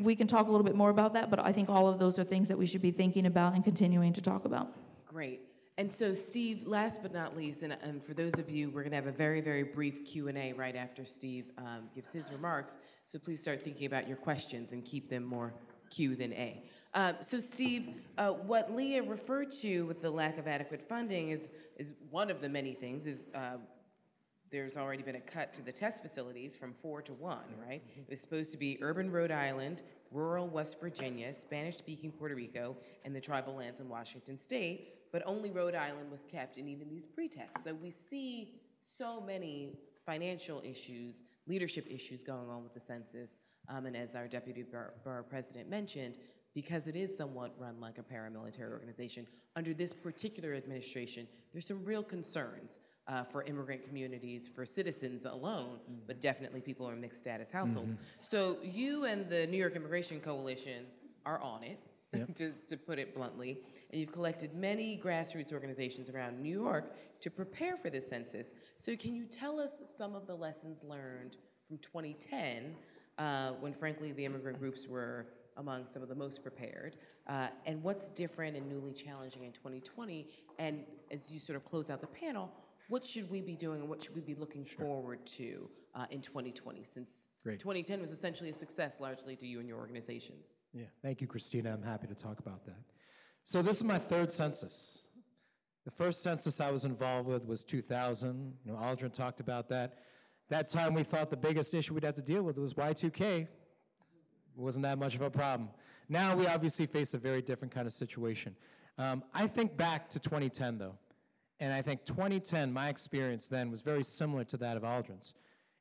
we 0.00 0.14
can 0.14 0.28
talk 0.28 0.46
a 0.46 0.50
little 0.50 0.64
bit 0.64 0.76
more 0.76 0.90
about 0.90 1.14
that, 1.14 1.28
but 1.28 1.40
I 1.40 1.52
think 1.52 1.68
all 1.68 1.88
of 1.88 1.98
those 1.98 2.18
are 2.20 2.24
things 2.24 2.48
that 2.48 2.58
we 2.58 2.66
should 2.66 2.82
be 2.82 2.92
thinking 2.92 3.26
about 3.26 3.54
and 3.54 3.64
continuing 3.64 4.12
to 4.12 4.20
talk 4.20 4.44
about. 4.44 4.72
Great. 5.14 5.42
And 5.78 5.94
so, 5.94 6.12
Steve, 6.12 6.66
last 6.66 7.00
but 7.00 7.14
not 7.14 7.36
least, 7.36 7.62
and, 7.62 7.76
and 7.82 8.04
for 8.04 8.14
those 8.14 8.36
of 8.36 8.50
you, 8.50 8.68
we're 8.68 8.82
going 8.82 8.90
to 8.90 8.96
have 8.96 9.06
a 9.06 9.12
very, 9.12 9.40
very 9.40 9.62
brief 9.62 10.04
Q 10.04 10.26
and 10.26 10.36
A 10.36 10.52
right 10.54 10.74
after 10.74 11.04
Steve 11.04 11.52
um, 11.56 11.88
gives 11.94 12.12
his 12.12 12.32
remarks. 12.32 12.76
So 13.04 13.20
please 13.20 13.40
start 13.40 13.62
thinking 13.62 13.86
about 13.86 14.08
your 14.08 14.16
questions 14.16 14.72
and 14.72 14.84
keep 14.84 15.08
them 15.08 15.22
more 15.22 15.54
Q 15.88 16.16
than 16.16 16.32
A. 16.32 16.64
Uh, 16.94 17.12
so, 17.20 17.38
Steve, 17.38 17.90
uh, 18.18 18.30
what 18.30 18.74
Leah 18.74 19.04
referred 19.04 19.52
to 19.62 19.82
with 19.82 20.02
the 20.02 20.10
lack 20.10 20.36
of 20.36 20.48
adequate 20.48 20.82
funding 20.88 21.30
is 21.30 21.42
is 21.76 21.94
one 22.10 22.28
of 22.28 22.40
the 22.40 22.48
many 22.48 22.74
things. 22.74 23.06
Is 23.06 23.20
uh, 23.36 23.58
there's 24.50 24.76
already 24.76 25.04
been 25.04 25.16
a 25.16 25.20
cut 25.20 25.52
to 25.52 25.62
the 25.62 25.72
test 25.72 26.02
facilities 26.02 26.56
from 26.56 26.74
four 26.82 27.02
to 27.02 27.12
one, 27.12 27.44
right? 27.64 27.82
It 27.96 28.10
was 28.10 28.20
supposed 28.20 28.50
to 28.50 28.56
be 28.56 28.78
urban 28.82 29.12
Rhode 29.12 29.32
Island, 29.32 29.82
rural 30.10 30.48
West 30.48 30.80
Virginia, 30.80 31.34
Spanish 31.40 31.76
speaking 31.76 32.10
Puerto 32.10 32.34
Rico, 32.34 32.76
and 33.04 33.14
the 33.14 33.20
tribal 33.20 33.54
lands 33.54 33.80
in 33.80 33.88
Washington 33.88 34.38
state 34.38 34.93
but 35.14 35.22
only 35.26 35.52
Rhode 35.52 35.76
Island 35.76 36.10
was 36.10 36.24
kept 36.28 36.58
in 36.58 36.68
even 36.68 36.88
these 36.90 37.06
pretests. 37.06 37.62
So 37.64 37.72
we 37.72 37.94
see 38.10 38.56
so 38.82 39.20
many 39.20 39.78
financial 40.04 40.60
issues, 40.64 41.14
leadership 41.46 41.86
issues 41.88 42.20
going 42.24 42.50
on 42.50 42.64
with 42.64 42.74
the 42.74 42.80
census. 42.80 43.30
Um, 43.68 43.86
and 43.86 43.96
as 43.96 44.16
our 44.16 44.26
deputy 44.26 44.64
borough 45.04 45.22
president 45.22 45.70
mentioned, 45.70 46.18
because 46.52 46.88
it 46.88 46.96
is 46.96 47.16
somewhat 47.16 47.54
run 47.60 47.76
like 47.80 47.98
a 47.98 48.02
paramilitary 48.02 48.72
organization, 48.72 49.24
under 49.54 49.72
this 49.72 49.92
particular 49.92 50.52
administration, 50.54 51.28
there's 51.52 51.68
some 51.68 51.84
real 51.84 52.02
concerns 52.02 52.80
uh, 53.06 53.22
for 53.22 53.44
immigrant 53.44 53.86
communities, 53.86 54.50
for 54.52 54.66
citizens 54.66 55.26
alone, 55.26 55.78
mm-hmm. 55.84 56.00
but 56.08 56.20
definitely 56.20 56.60
people 56.60 56.88
in 56.88 57.00
mixed 57.00 57.20
status 57.20 57.52
households. 57.52 57.92
Mm-hmm. 57.92 58.02
So 58.20 58.56
you 58.64 59.04
and 59.04 59.28
the 59.28 59.46
New 59.46 59.58
York 59.58 59.76
Immigration 59.76 60.18
Coalition 60.18 60.86
are 61.24 61.40
on 61.40 61.62
it, 61.62 61.78
yep. 62.18 62.34
to, 62.36 62.52
to 62.68 62.76
put 62.76 62.98
it 62.98 63.14
bluntly 63.14 63.60
and 63.94 64.00
you've 64.00 64.12
collected 64.12 64.52
many 64.54 65.00
grassroots 65.02 65.52
organizations 65.52 66.10
around 66.10 66.42
New 66.42 66.60
York 66.60 66.96
to 67.20 67.30
prepare 67.30 67.76
for 67.76 67.90
this 67.90 68.08
census. 68.08 68.48
So, 68.80 68.96
can 68.96 69.14
you 69.14 69.24
tell 69.24 69.60
us 69.60 69.70
some 69.96 70.16
of 70.16 70.26
the 70.26 70.34
lessons 70.34 70.80
learned 70.82 71.36
from 71.68 71.78
2010, 71.78 72.74
uh, 73.18 73.52
when 73.60 73.72
frankly 73.72 74.10
the 74.10 74.24
immigrant 74.24 74.58
groups 74.58 74.88
were 74.88 75.26
among 75.58 75.86
some 75.92 76.02
of 76.02 76.08
the 76.08 76.14
most 76.16 76.42
prepared, 76.42 76.96
uh, 77.28 77.46
and 77.66 77.80
what's 77.84 78.10
different 78.10 78.56
and 78.56 78.68
newly 78.68 78.92
challenging 78.92 79.44
in 79.44 79.52
2020? 79.52 80.28
And 80.58 80.80
as 81.12 81.30
you 81.30 81.38
sort 81.38 81.54
of 81.54 81.64
close 81.64 81.88
out 81.88 82.00
the 82.00 82.08
panel, 82.08 82.50
what 82.88 83.06
should 83.06 83.30
we 83.30 83.42
be 83.42 83.54
doing 83.54 83.80
and 83.80 83.88
what 83.88 84.02
should 84.02 84.16
we 84.16 84.22
be 84.22 84.34
looking 84.34 84.66
sure. 84.66 84.84
forward 84.84 85.24
to 85.26 85.70
uh, 85.94 86.06
in 86.10 86.20
2020 86.20 86.84
since 86.92 87.10
Great. 87.44 87.60
2010 87.60 88.00
was 88.00 88.10
essentially 88.10 88.50
a 88.50 88.54
success 88.54 88.94
largely 88.98 89.36
to 89.36 89.46
you 89.46 89.60
and 89.60 89.68
your 89.68 89.78
organizations? 89.78 90.46
Yeah, 90.74 90.86
thank 91.02 91.20
you, 91.20 91.28
Christina. 91.28 91.72
I'm 91.72 91.84
happy 91.84 92.08
to 92.08 92.16
talk 92.16 92.40
about 92.40 92.64
that. 92.66 92.80
So 93.44 93.62
this 93.62 93.76
is 93.76 93.84
my 93.84 93.98
third 93.98 94.32
census. 94.32 95.04
The 95.84 95.92
first 95.92 96.20
census 96.22 96.60
I 96.60 96.72
was 96.72 96.84
involved 96.84 97.28
with 97.28 97.46
was 97.46 97.62
2000. 97.62 98.54
You 98.64 98.72
know, 98.72 98.78
Aldrin 98.78 99.12
talked 99.12 99.38
about 99.38 99.68
that. 99.68 99.98
That 100.48 100.68
time 100.68 100.92
we 100.92 101.04
thought 101.04 101.30
the 101.30 101.36
biggest 101.36 101.72
issue 101.74 101.94
we'd 101.94 102.02
have 102.02 102.16
to 102.16 102.22
deal 102.22 102.42
with 102.42 102.58
was 102.58 102.74
Y2K. 102.74 103.42
It 103.42 103.48
wasn't 104.56 104.82
that 104.82 104.98
much 104.98 105.14
of 105.14 105.20
a 105.22 105.30
problem. 105.30 105.70
Now 106.08 106.34
we 106.36 106.46
obviously 106.48 106.86
face 106.86 107.14
a 107.14 107.18
very 107.18 107.40
different 107.40 107.72
kind 107.72 107.86
of 107.86 107.92
situation. 107.92 108.56
Um, 108.98 109.22
I 109.32 109.46
think 109.46 109.76
back 109.76 110.10
to 110.10 110.18
2010 110.18 110.78
though, 110.78 110.98
and 111.60 111.72
I 111.72 111.82
think 111.82 112.04
2010, 112.04 112.72
my 112.72 112.88
experience 112.88 113.48
then 113.48 113.70
was 113.70 113.80
very 113.80 114.02
similar 114.02 114.44
to 114.44 114.56
that 114.58 114.76
of 114.76 114.82
Aldrin's. 114.82 115.34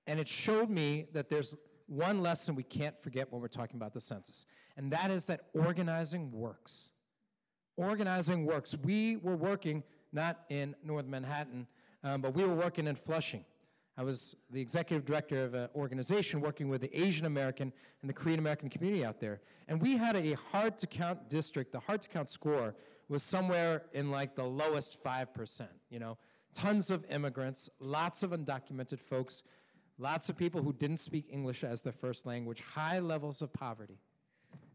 And 0.06 0.20
it 0.20 0.28
showed 0.28 0.70
me 0.70 1.08
that 1.14 1.30
there's 1.30 1.56
one 1.88 2.22
lesson 2.22 2.56
we 2.56 2.64
can't 2.64 2.96
forget 3.02 3.32
when 3.32 3.42
we're 3.42 3.48
talking 3.48 3.76
about 3.76 3.94
the 3.94 4.02
census, 4.02 4.46
and 4.78 4.92
that 4.92 5.12
is 5.12 5.26
that 5.26 5.42
organizing 5.54 6.32
works. 6.32 6.92
Organizing 7.76 8.46
works. 8.46 8.76
We 8.84 9.18
were 9.18 9.36
working 9.36 9.84
not 10.12 10.42
in 10.50 10.76
North 10.84 11.08
Manhattan, 11.08 11.68
um, 12.04 12.22
but 12.22 12.36
we 12.36 12.44
were 12.44 12.54
working 12.54 12.88
in 12.88 12.96
Flushing. 12.96 13.46
I 13.96 14.04
was 14.04 14.36
the 14.50 14.60
executive 14.60 15.06
director 15.06 15.44
of 15.44 15.54
an 15.54 15.70
organization 15.76 16.42
working 16.42 16.68
with 16.68 16.82
the 16.82 17.00
Asian 17.00 17.26
American 17.26 17.72
and 18.02 18.10
the 18.10 18.14
Korean 18.14 18.40
American 18.40 18.70
community 18.70 19.06
out 19.06 19.20
there. 19.20 19.42
And 19.68 19.80
we 19.80 19.98
had 19.98 20.16
a 20.16 20.34
hard 20.34 20.80
to 20.80 20.88
count 20.88 21.30
district. 21.30 21.72
The 21.72 21.80
hard 21.80 22.02
to 22.02 22.10
count 22.10 22.30
score 22.30 22.76
was 23.08 23.22
somewhere 23.22 23.84
in 23.94 24.10
like 24.10 24.36
the 24.36 24.44
lowest 24.44 25.04
5%. 25.04 25.68
You 25.92 26.00
know, 26.00 26.18
tons 26.54 26.90
of 26.90 27.06
immigrants, 27.10 27.70
lots 27.80 28.24
of 28.24 28.32
undocumented 28.32 29.00
folks, 29.00 29.44
lots 29.98 30.30
of 30.30 30.38
people 30.38 30.62
who 30.62 30.74
didn't 30.74 30.98
speak 30.98 31.26
English 31.30 31.64
as 31.64 31.82
their 31.82 31.94
first 31.94 32.26
language, 32.26 32.62
high 32.62 33.00
levels 33.00 33.42
of 33.42 33.54
poverty. 33.54 34.00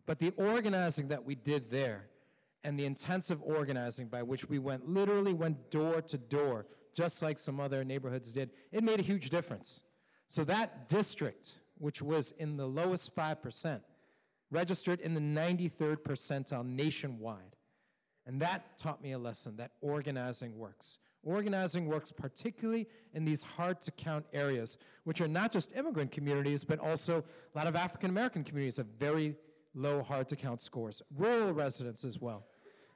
But 0.07 0.19
the 0.19 0.33
organizing 0.37 1.09
that 1.09 1.25
we 1.25 1.35
did 1.35 1.71
there 1.71 2.07
and 2.65 2.79
the 2.79 2.85
intensive 2.85 3.41
organizing 3.43 4.09
by 4.09 4.23
which 4.23 4.49
we 4.49 4.59
went, 4.59 4.89
literally 4.89 5.33
went 5.33 5.71
door 5.71 6.01
to 6.03 6.19
door, 6.19 6.67
just 6.95 7.23
like 7.23 7.39
some 7.39 7.61
other 7.61 7.85
neighborhoods 7.85 8.33
did, 8.33 8.51
it 8.73 8.83
made 8.83 9.01
a 9.01 9.03
huge 9.03 9.31
difference. 9.31 9.83
So 10.29 10.45
that 10.45 10.89
district, 10.89 11.53
which 11.79 12.03
was 12.03 12.33
in 12.39 12.57
the 12.57 12.67
lowest 12.67 13.15
5%, 13.15 13.81
registered 14.51 15.01
in 15.01 15.15
the 15.15 15.21
93rd 15.21 15.99
percentile 15.99 16.67
nationwide. 16.67 17.57
And 18.27 18.41
that 18.43 18.79
taught 18.79 19.03
me 19.03 19.13
a 19.13 19.19
lesson 19.19 19.57
that 19.57 19.73
organizing 19.81 20.59
works. 20.59 20.99
Organizing 21.29 21.85
works 21.85 22.11
particularly 22.11 22.87
in 23.13 23.27
these 23.27 23.43
hard 23.43 23.83
to 23.83 23.91
count 23.91 24.25
areas, 24.33 24.79
which 25.05 25.21
are 25.21 25.29
not 25.29 25.53
just 25.53 25.77
immigrant 25.77 26.11
communities, 26.11 26.65
but 26.65 26.79
also 26.79 27.23
a 27.55 27.59
lot 27.59 27.67
of 27.67 27.77
African 27.77 28.09
American 28.09 28.43
communities 28.43 28.79
have 28.79 28.87
very 28.99 29.37
low 29.75 30.03
hard 30.03 30.27
to 30.31 30.37
count 30.37 30.63
scores, 30.63 31.03
rural 31.19 31.53
residents 31.53 32.03
as 32.03 32.19
well. 32.19 32.47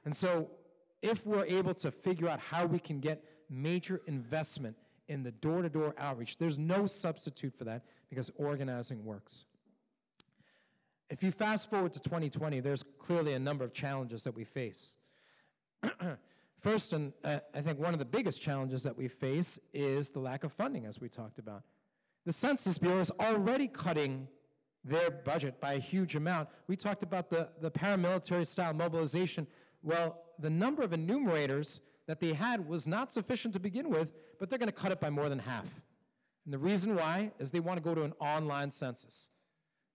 And 0.03 0.15
so, 0.15 0.49
if 1.03 1.27
we're 1.27 1.45
able 1.45 1.75
to 1.75 1.91
figure 1.91 2.27
out 2.27 2.39
how 2.39 2.65
we 2.65 2.79
can 2.79 2.99
get 2.99 3.23
major 3.51 4.01
investment 4.07 4.77
in 5.07 5.21
the 5.21 5.31
door 5.31 5.61
to 5.61 5.69
door 5.69 5.93
outreach, 5.99 6.39
there's 6.39 6.57
no 6.57 6.87
substitute 6.87 7.53
for 7.55 7.65
that 7.65 7.83
because 8.09 8.31
organizing 8.37 9.05
works. 9.05 9.45
If 11.11 11.21
you 11.21 11.29
fast 11.29 11.69
forward 11.69 11.93
to 11.93 11.99
2020, 11.99 12.61
there's 12.61 12.83
clearly 12.97 13.33
a 13.33 13.39
number 13.39 13.63
of 13.63 13.73
challenges 13.73 14.23
that 14.23 14.33
we 14.33 14.43
face. 14.43 14.95
First, 16.63 16.93
and 16.93 17.11
uh, 17.25 17.39
I 17.53 17.61
think 17.61 17.77
one 17.77 17.91
of 17.91 17.99
the 17.99 18.05
biggest 18.05 18.41
challenges 18.41 18.83
that 18.83 18.97
we 18.97 19.09
face 19.09 19.59
is 19.73 20.11
the 20.11 20.19
lack 20.19 20.45
of 20.45 20.53
funding, 20.53 20.85
as 20.85 21.01
we 21.01 21.09
talked 21.09 21.37
about. 21.37 21.63
The 22.25 22.31
Census 22.31 22.77
Bureau 22.77 22.99
is 22.99 23.11
already 23.19 23.67
cutting 23.67 24.29
their 24.85 25.11
budget 25.11 25.59
by 25.59 25.73
a 25.73 25.79
huge 25.79 26.15
amount. 26.15 26.47
We 26.67 26.77
talked 26.77 27.03
about 27.03 27.29
the, 27.29 27.49
the 27.59 27.69
paramilitary 27.69 28.47
style 28.47 28.73
mobilization. 28.73 29.45
Well, 29.81 30.21
the 30.39 30.49
number 30.49 30.83
of 30.83 30.93
enumerators 30.93 31.81
that 32.07 32.21
they 32.21 32.31
had 32.31 32.65
was 32.65 32.87
not 32.87 33.11
sufficient 33.11 33.53
to 33.55 33.59
begin 33.59 33.89
with, 33.89 34.13
but 34.39 34.49
they're 34.49 34.59
going 34.59 34.67
to 34.67 34.73
cut 34.73 34.93
it 34.93 35.01
by 35.01 35.09
more 35.09 35.27
than 35.27 35.39
half. 35.39 35.67
And 36.45 36.53
the 36.53 36.57
reason 36.57 36.95
why 36.95 37.33
is 37.39 37.51
they 37.51 37.59
want 37.59 37.77
to 37.77 37.83
go 37.83 37.93
to 37.93 38.03
an 38.03 38.13
online 38.19 38.71
census. 38.71 39.29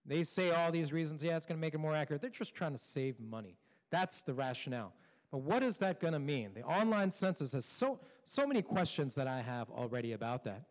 They 0.05 0.23
say 0.23 0.51
all 0.51 0.71
these 0.71 0.93
reasons, 0.93 1.23
yeah, 1.23 1.35
it's 1.35 1.47
going 1.47 1.57
to 1.57 1.61
make 1.61 1.73
it 1.73 1.79
more 1.79 1.95
accurate. 1.95 2.21
They're 2.21 2.29
just 2.29 2.53
trying 2.53 2.73
to 2.73 2.79
save 2.79 3.19
money. 3.19 3.57
That's 3.89 4.21
the 4.21 4.35
rationale. 4.35 4.93
But 5.31 5.39
what 5.39 5.63
is 5.63 5.77
that 5.79 5.99
going 5.99 6.13
to 6.13 6.19
mean? 6.19 6.51
The 6.55 6.63
online 6.63 7.11
census 7.11 7.53
has 7.53 7.65
so, 7.65 7.99
so 8.25 8.47
many 8.47 8.61
questions 8.61 9.15
that 9.15 9.27
I 9.27 9.41
have 9.41 9.69
already 9.69 10.13
about 10.13 10.43
that. 10.45 10.63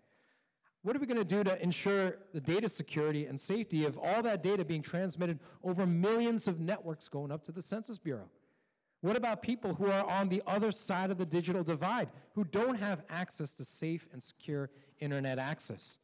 What 0.83 0.97
are 0.97 1.01
we 1.01 1.07
going 1.07 1.19
to 1.19 1.25
do 1.25 1.45
to 1.45 1.61
ensure 1.63 2.17
the 2.33 2.41
data 2.41 2.69
security 2.69 3.27
and 3.27 3.39
safety 3.39 3.85
of 3.85 3.99
all 3.99 4.23
that 4.23 4.43
data 4.43 4.65
being 4.65 4.83
transmitted 4.83 5.39
over 5.63 5.87
millions 5.87 6.49
of 6.49 6.61
networks 6.61 7.09
going 7.09 7.31
up 7.31 7.45
to 7.45 7.53
the 7.53 7.63
Census 7.63 7.99
Bureau? 7.99 8.29
What 9.01 9.17
about 9.17 9.43
people 9.43 9.75
who 9.75 9.87
are 9.87 10.05
on 10.05 10.29
the 10.29 10.43
other 10.47 10.73
side 10.73 11.11
of 11.11 11.19
the 11.19 11.27
digital 11.27 11.63
divide, 11.63 12.09
who 12.35 12.45
don't 12.45 12.77
have 12.77 13.03
access 13.11 13.53
to 13.55 13.65
safe 13.65 14.09
and 14.13 14.23
secure 14.23 14.71
internet 14.99 15.39
access? 15.39 15.99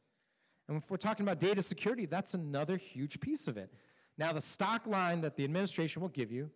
And 0.69 0.77
if 0.77 0.91
we're 0.91 0.97
talking 0.97 1.27
about 1.27 1.41
data 1.41 1.61
security, 1.63 2.07
that's 2.07 2.35
another 2.35 2.77
huge 2.77 3.21
piece 3.21 3.49
of 3.49 3.57
it. 3.57 3.73
Now, 4.17 4.33
the 4.33 4.41
stock 4.41 4.87
line 4.87 5.21
that 5.23 5.37
the 5.37 5.45
administration 5.45 6.03
will 6.03 6.09
give 6.09 6.31
you 6.31 6.51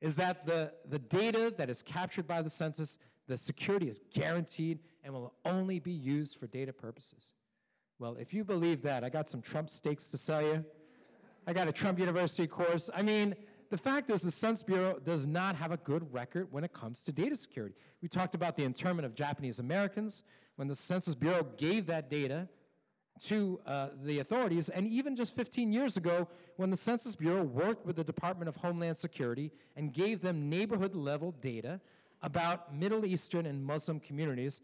is 0.00 0.16
that 0.16 0.46
the, 0.46 0.72
the 0.88 0.98
data 0.98 1.52
that 1.58 1.68
is 1.68 1.82
captured 1.82 2.26
by 2.26 2.42
the 2.42 2.50
census, 2.50 2.98
the 3.26 3.36
security 3.36 3.88
is 3.88 4.00
guaranteed 4.12 4.78
and 5.04 5.12
will 5.12 5.34
only 5.44 5.78
be 5.78 5.92
used 5.92 6.38
for 6.38 6.46
data 6.46 6.72
purposes. 6.72 7.32
Well, 7.98 8.16
if 8.18 8.32
you 8.32 8.44
believe 8.44 8.82
that, 8.82 9.04
I 9.04 9.10
got 9.10 9.28
some 9.28 9.42
Trump 9.42 9.68
steaks 9.68 10.08
to 10.08 10.16
sell 10.16 10.42
you. 10.42 10.64
I 11.46 11.52
got 11.52 11.68
a 11.68 11.72
Trump 11.72 11.98
University 11.98 12.46
course. 12.46 12.88
I 12.94 13.02
mean, 13.02 13.34
the 13.70 13.78
fact 13.78 14.10
is 14.10 14.22
the 14.22 14.30
Census 14.30 14.62
Bureau 14.62 14.98
does 14.98 15.26
not 15.26 15.54
have 15.56 15.70
a 15.70 15.76
good 15.78 16.12
record 16.12 16.48
when 16.50 16.64
it 16.64 16.72
comes 16.72 17.02
to 17.02 17.12
data 17.12 17.36
security. 17.36 17.74
We 18.02 18.08
talked 18.08 18.34
about 18.34 18.56
the 18.56 18.64
internment 18.64 19.06
of 19.06 19.14
Japanese 19.14 19.58
Americans 19.58 20.22
when 20.56 20.66
the 20.66 20.74
Census 20.74 21.14
Bureau 21.14 21.46
gave 21.56 21.86
that 21.86 22.10
data 22.10 22.48
to 23.20 23.60
uh, 23.66 23.88
the 24.02 24.18
authorities. 24.18 24.68
And 24.68 24.86
even 24.88 25.16
just 25.16 25.34
15 25.34 25.72
years 25.72 25.96
ago, 25.96 26.28
when 26.56 26.70
the 26.70 26.76
Census 26.76 27.14
Bureau 27.14 27.42
worked 27.42 27.84
with 27.86 27.96
the 27.96 28.04
Department 28.04 28.48
of 28.48 28.56
Homeland 28.56 28.96
Security 28.96 29.50
and 29.76 29.92
gave 29.92 30.20
them 30.20 30.48
neighborhood 30.48 30.94
level 30.94 31.32
data 31.40 31.80
about 32.22 32.74
Middle 32.74 33.04
Eastern 33.04 33.46
and 33.46 33.64
Muslim 33.64 34.00
communities, 34.00 34.60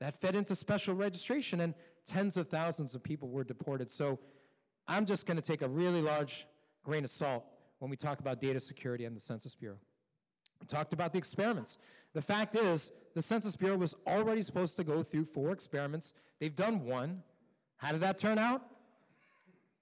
that 0.00 0.20
fed 0.20 0.34
into 0.34 0.54
special 0.54 0.94
registration, 0.94 1.60
and 1.60 1.74
tens 2.06 2.36
of 2.36 2.48
thousands 2.48 2.94
of 2.94 3.02
people 3.02 3.28
were 3.28 3.44
deported. 3.44 3.88
So 3.90 4.18
I'm 4.86 5.06
just 5.06 5.26
going 5.26 5.36
to 5.36 5.42
take 5.42 5.62
a 5.62 5.68
really 5.68 6.02
large 6.02 6.46
grain 6.84 7.04
of 7.04 7.10
salt 7.10 7.44
when 7.78 7.90
we 7.90 7.96
talk 7.96 8.20
about 8.20 8.40
data 8.40 8.60
security 8.60 9.04
and 9.04 9.16
the 9.16 9.20
Census 9.20 9.54
Bureau. 9.54 9.76
We 10.60 10.66
talked 10.66 10.92
about 10.92 11.12
the 11.12 11.18
experiments. 11.18 11.78
The 12.12 12.22
fact 12.22 12.54
is, 12.54 12.92
the 13.14 13.22
Census 13.22 13.56
Bureau 13.56 13.76
was 13.76 13.94
already 14.06 14.42
supposed 14.42 14.76
to 14.76 14.84
go 14.84 15.02
through 15.02 15.24
four 15.24 15.52
experiments. 15.52 16.14
They've 16.40 16.54
done 16.54 16.84
one. 16.84 17.22
How 17.76 17.92
did 17.92 18.00
that 18.00 18.18
turn 18.18 18.38
out? 18.38 18.62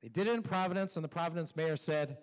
They 0.02 0.08
did 0.08 0.26
it 0.26 0.34
in 0.34 0.42
Providence, 0.42 0.96
and 0.96 1.04
the 1.04 1.08
Providence 1.08 1.54
mayor 1.54 1.76
said, 1.76 2.18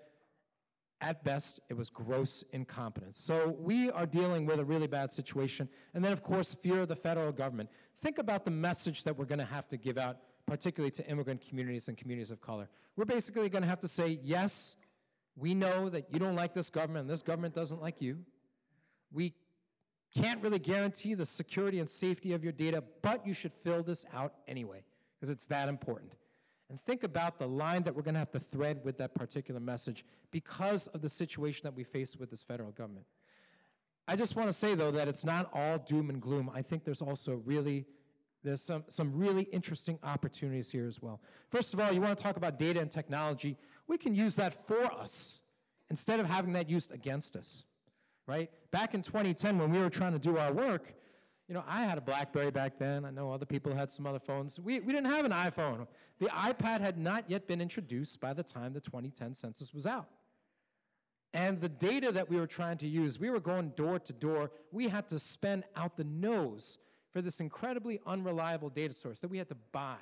at 1.01 1.23
best, 1.23 1.61
it 1.69 1.77
was 1.77 1.89
gross 1.89 2.43
incompetence. 2.51 3.19
So 3.19 3.55
we 3.57 3.89
are 3.91 4.05
dealing 4.05 4.45
with 4.45 4.59
a 4.59 4.65
really 4.65 4.87
bad 4.87 5.11
situation. 5.11 5.69
And 5.93 6.03
then, 6.03 6.11
of 6.11 6.21
course, 6.21 6.55
fear 6.55 6.81
of 6.81 6.89
the 6.89 6.95
federal 6.95 7.31
government. 7.31 7.69
Think 8.01 8.17
about 8.17 8.43
the 8.43 8.51
message 8.51 9.05
that 9.05 9.17
we're 9.17 9.25
going 9.25 9.39
to 9.39 9.45
have 9.45 9.67
to 9.69 9.77
give 9.77 9.97
out, 9.97 10.17
particularly 10.45 10.91
to 10.91 11.07
immigrant 11.07 11.41
communities 11.47 11.87
and 11.87 11.97
communities 11.97 12.31
of 12.31 12.41
color. 12.41 12.67
We're 12.97 13.05
basically 13.05 13.47
going 13.47 13.61
to 13.61 13.69
have 13.69 13.79
to 13.79 13.87
say, 13.87 14.19
yes, 14.21 14.75
we 15.37 15.53
know 15.53 15.87
that 15.89 16.07
you 16.11 16.19
don't 16.19 16.35
like 16.35 16.53
this 16.53 16.69
government, 16.69 17.03
and 17.03 17.09
this 17.09 17.21
government 17.21 17.55
doesn't 17.55 17.81
like 17.81 18.01
you. 18.01 18.17
We 19.13 19.33
can't 20.13 20.43
really 20.43 20.59
guarantee 20.59 21.13
the 21.13 21.25
security 21.25 21.79
and 21.79 21.87
safety 21.87 22.33
of 22.33 22.43
your 22.43 22.51
data, 22.51 22.83
but 23.01 23.25
you 23.25 23.33
should 23.33 23.53
fill 23.63 23.83
this 23.83 24.05
out 24.13 24.33
anyway 24.49 24.83
because 25.19 25.29
it's 25.29 25.47
that 25.47 25.67
important. 25.67 26.13
And 26.69 26.79
think 26.79 27.03
about 27.03 27.39
the 27.39 27.47
line 27.47 27.83
that 27.83 27.95
we're 27.95 28.03
going 28.03 28.13
to 28.13 28.19
have 28.19 28.31
to 28.31 28.39
thread 28.39 28.81
with 28.83 28.97
that 28.99 29.15
particular 29.15 29.59
message 29.59 30.05
because 30.31 30.87
of 30.87 31.01
the 31.01 31.09
situation 31.09 31.61
that 31.63 31.75
we 31.75 31.83
face 31.83 32.15
with 32.15 32.29
this 32.29 32.43
federal 32.43 32.71
government. 32.71 33.05
I 34.07 34.15
just 34.15 34.35
want 34.35 34.49
to 34.49 34.53
say, 34.53 34.75
though, 34.75 34.91
that 34.91 35.07
it's 35.07 35.25
not 35.25 35.49
all 35.53 35.79
doom 35.79 36.09
and 36.09 36.21
gloom. 36.21 36.49
I 36.53 36.61
think 36.61 36.83
there's 36.83 37.01
also 37.01 37.41
really 37.45 37.85
there's 38.43 38.61
some, 38.61 38.83
some 38.87 39.11
really 39.17 39.43
interesting 39.43 39.99
opportunities 40.03 40.71
here 40.71 40.87
as 40.87 41.01
well. 41.01 41.19
First 41.49 41.73
of 41.73 41.79
all, 41.79 41.91
you 41.91 42.01
want 42.01 42.17
to 42.17 42.23
talk 42.23 42.37
about 42.37 42.57
data 42.57 42.79
and 42.79 42.89
technology. 42.89 43.57
We 43.87 43.97
can 43.97 44.15
use 44.15 44.35
that 44.37 44.65
for 44.65 44.85
us 44.85 45.41
instead 45.89 46.19
of 46.19 46.25
having 46.25 46.53
that 46.53 46.69
used 46.69 46.93
against 46.93 47.35
us, 47.35 47.65
right? 48.27 48.49
Back 48.71 48.93
in 48.93 49.01
2010, 49.01 49.57
when 49.57 49.71
we 49.71 49.79
were 49.79 49.89
trying 49.89 50.13
to 50.13 50.19
do 50.19 50.37
our 50.37 50.53
work, 50.53 50.93
you 51.49 51.55
know, 51.55 51.63
I 51.67 51.83
had 51.83 51.97
a 51.97 52.01
Blackberry 52.01 52.51
back 52.51 52.77
then. 52.77 53.03
I 53.03 53.09
know 53.09 53.31
other 53.31 53.45
people 53.45 53.73
had 53.73 53.89
some 53.89 54.05
other 54.05 54.19
phones. 54.19 54.59
We, 54.59 54.79
we 54.81 54.93
didn't 54.93 55.09
have 55.09 55.25
an 55.25 55.31
iPhone. 55.31 55.87
The 56.19 56.27
iPad 56.27 56.79
had 56.79 56.99
not 56.99 57.27
yet 57.27 57.47
been 57.47 57.59
introduced 57.59 58.21
by 58.21 58.33
the 58.33 58.43
time 58.43 58.71
the 58.71 58.79
2010 58.79 59.33
census 59.33 59.73
was 59.73 59.87
out. 59.87 60.09
And 61.33 61.59
the 61.59 61.69
data 61.69 62.11
that 62.11 62.29
we 62.29 62.37
were 62.37 62.47
trying 62.47 62.77
to 62.77 62.87
use, 62.87 63.19
we 63.19 63.31
were 63.31 63.39
going 63.39 63.69
door 63.69 63.97
to 63.97 64.13
door. 64.13 64.51
We 64.71 64.89
had 64.89 65.09
to 65.09 65.17
spend 65.17 65.63
out 65.75 65.97
the 65.97 66.03
nose 66.03 66.77
for 67.11 67.21
this 67.23 67.39
incredibly 67.39 67.99
unreliable 68.05 68.69
data 68.69 68.93
source 68.93 69.19
that 69.21 69.29
we 69.29 69.39
had 69.39 69.49
to 69.49 69.57
buy. 69.71 69.97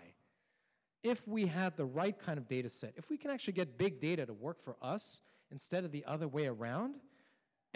If 1.02 1.26
we 1.26 1.46
had 1.46 1.78
the 1.78 1.86
right 1.86 2.18
kind 2.20 2.38
of 2.38 2.50
data 2.50 2.70
set, 2.70 2.94
if 2.98 3.10
we 3.10 3.18
can 3.18 3.32
actually 3.32 3.54
get 3.54 3.78
big 3.78 4.02
data 4.02 4.26
to 4.26 4.34
work 4.34 4.62
for 4.62 4.76
us 4.82 5.22
instead 5.50 5.86
of 5.86 5.94
the 5.94 6.04
other 6.06 6.28
way 6.28 6.48
around, 6.48 6.96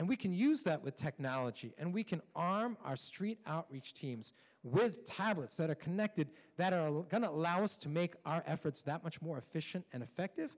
and 0.02 0.10
we 0.10 0.16
can 0.16 0.34
use 0.34 0.64
that 0.64 0.82
with 0.82 0.96
technology, 0.96 1.76
and 1.78 1.94
we 1.94 2.04
can 2.04 2.24
arm 2.36 2.76
our 2.84 2.96
street 2.96 3.38
outreach 3.46 3.94
teams 3.94 4.34
with 4.64 5.06
tablets 5.06 5.56
that 5.58 5.70
are 5.70 5.76
connected 5.76 6.30
that 6.58 6.74
are 6.74 6.90
going 7.04 7.22
to 7.22 7.30
allow 7.30 7.64
us 7.64 7.78
to 7.78 7.88
make 7.88 8.16
our 8.26 8.44
efforts 8.48 8.82
that 8.82 9.04
much 9.04 9.22
more 9.22 9.38
efficient 9.38 9.86
and 9.94 10.02
effective. 10.02 10.58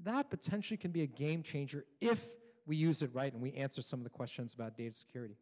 That 0.00 0.28
potentially 0.28 0.76
can 0.76 0.90
be 0.90 1.02
a 1.02 1.06
game 1.06 1.44
changer 1.44 1.84
if 2.00 2.20
we 2.66 2.74
use 2.74 3.00
it 3.02 3.10
right 3.14 3.32
and 3.32 3.40
we 3.40 3.52
answer 3.52 3.80
some 3.80 4.00
of 4.00 4.02
the 4.02 4.10
questions 4.10 4.54
about 4.54 4.76
data 4.76 4.92
security. 4.92 5.36